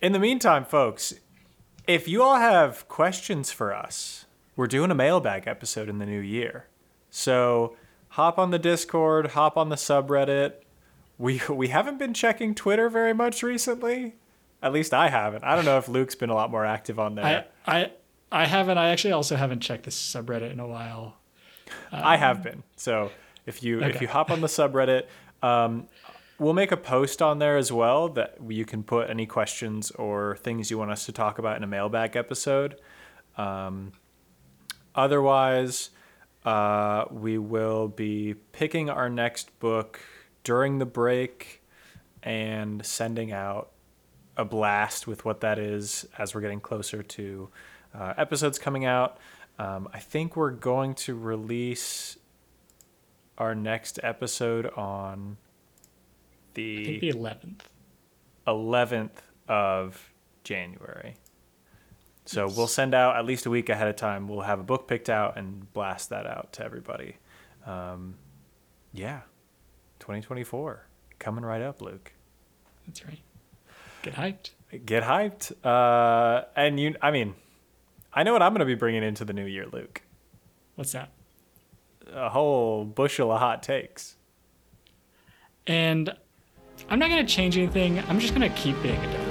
In 0.00 0.12
the 0.12 0.18
meantime, 0.18 0.64
folks, 0.64 1.14
if 1.86 2.08
you 2.08 2.22
all 2.22 2.36
have 2.36 2.86
questions 2.88 3.50
for 3.52 3.74
us, 3.74 4.26
we're 4.56 4.66
doing 4.66 4.90
a 4.90 4.94
mailbag 4.94 5.46
episode 5.46 5.88
in 5.88 5.98
the 5.98 6.06
new 6.06 6.20
year. 6.20 6.66
So 7.10 7.76
hop 8.10 8.38
on 8.38 8.50
the 8.50 8.58
Discord, 8.58 9.28
hop 9.28 9.56
on 9.56 9.68
the 9.68 9.76
subreddit. 9.76 10.54
We 11.18 11.40
we 11.48 11.68
haven't 11.68 11.98
been 11.98 12.14
checking 12.14 12.54
Twitter 12.54 12.88
very 12.88 13.14
much 13.14 13.42
recently. 13.42 14.16
At 14.62 14.72
least 14.72 14.92
I 14.94 15.08
haven't. 15.08 15.44
I 15.44 15.54
don't 15.54 15.64
know 15.64 15.78
if 15.78 15.88
Luke's 15.88 16.14
been 16.14 16.30
a 16.30 16.34
lot 16.34 16.50
more 16.50 16.64
active 16.64 16.98
on 16.98 17.14
there. 17.14 17.46
I 17.66 17.80
I, 17.80 17.92
I 18.32 18.46
haven't. 18.46 18.78
I 18.78 18.88
actually 18.88 19.12
also 19.12 19.36
haven't 19.36 19.60
checked 19.60 19.84
this 19.84 19.96
subreddit 19.96 20.50
in 20.52 20.60
a 20.60 20.66
while. 20.66 21.16
Um, 21.92 22.00
I 22.02 22.16
have 22.16 22.42
been. 22.42 22.62
So 22.76 23.10
if 23.46 23.62
you 23.62 23.78
okay. 23.78 23.90
if 23.90 24.00
you 24.00 24.08
hop 24.08 24.30
on 24.30 24.40
the 24.40 24.46
subreddit, 24.46 25.04
um, 25.42 25.86
we'll 26.38 26.52
make 26.52 26.72
a 26.72 26.76
post 26.76 27.22
on 27.22 27.38
there 27.38 27.56
as 27.56 27.72
well 27.72 28.08
that 28.10 28.36
you 28.48 28.64
can 28.64 28.82
put 28.82 29.08
any 29.08 29.26
questions 29.26 29.90
or 29.92 30.36
things 30.36 30.70
you 30.70 30.78
want 30.78 30.90
us 30.90 31.06
to 31.06 31.12
talk 31.12 31.38
about 31.38 31.56
in 31.56 31.64
a 31.64 31.66
mailbag 31.66 32.16
episode. 32.16 32.76
Um, 33.36 33.92
otherwise, 34.94 35.90
uh, 36.44 37.04
we 37.10 37.38
will 37.38 37.88
be 37.88 38.34
picking 38.52 38.90
our 38.90 39.08
next 39.08 39.58
book 39.58 40.00
during 40.44 40.78
the 40.78 40.86
break 40.86 41.62
and 42.22 42.84
sending 42.84 43.32
out 43.32 43.70
a 44.36 44.44
blast 44.44 45.06
with 45.06 45.24
what 45.24 45.40
that 45.40 45.58
is 45.58 46.06
as 46.18 46.34
we're 46.34 46.40
getting 46.40 46.60
closer 46.60 47.02
to 47.02 47.48
uh, 47.94 48.14
episodes 48.16 48.58
coming 48.58 48.84
out. 48.84 49.18
Um, 49.58 49.88
I 49.92 50.00
think 50.00 50.36
we're 50.36 50.50
going 50.50 50.94
to 50.96 51.14
release 51.14 52.18
our 53.38 53.54
next 53.54 53.98
episode 54.02 54.66
on 54.76 55.36
the 56.54 56.98
the 56.98 57.12
11th. 57.12 57.60
11th 58.46 59.10
of 59.48 60.12
January. 60.44 61.14
So 62.24 62.46
yes. 62.46 62.56
we'll 62.56 62.66
send 62.66 62.94
out 62.94 63.16
at 63.16 63.24
least 63.24 63.46
a 63.46 63.50
week 63.50 63.68
ahead 63.68 63.88
of 63.88 63.96
time. 63.96 64.28
We'll 64.28 64.40
have 64.40 64.58
a 64.58 64.64
book 64.64 64.88
picked 64.88 65.08
out 65.08 65.36
and 65.36 65.72
blast 65.72 66.10
that 66.10 66.26
out 66.26 66.52
to 66.54 66.64
everybody. 66.64 67.16
Um, 67.64 68.14
yeah, 68.92 69.20
2024 70.00 70.86
coming 71.18 71.44
right 71.44 71.62
up, 71.62 71.80
Luke. 71.80 72.12
That's 72.86 73.04
right. 73.04 73.20
Get 74.02 74.14
hyped. 74.14 74.50
Get 74.84 75.02
hyped. 75.04 75.52
Uh, 75.64 76.44
and 76.56 76.78
you, 76.80 76.94
I 77.00 77.10
mean, 77.10 77.34
I 78.12 78.22
know 78.22 78.32
what 78.32 78.42
I'm 78.42 78.52
going 78.52 78.60
to 78.60 78.66
be 78.66 78.74
bringing 78.74 79.02
into 79.02 79.24
the 79.24 79.32
new 79.32 79.44
year, 79.44 79.66
Luke. 79.70 80.02
What's 80.74 80.92
that? 80.92 81.10
A 82.12 82.28
whole 82.28 82.84
bushel 82.84 83.32
of 83.32 83.40
hot 83.40 83.62
takes. 83.62 84.16
And 85.66 86.14
I'm 86.88 86.98
not 86.98 87.10
going 87.10 87.24
to 87.26 87.32
change 87.32 87.56
anything. 87.56 87.98
I'm 88.08 88.20
just 88.20 88.34
going 88.34 88.48
to 88.48 88.56
keep 88.56 88.80
being 88.82 88.96
a 88.96 89.25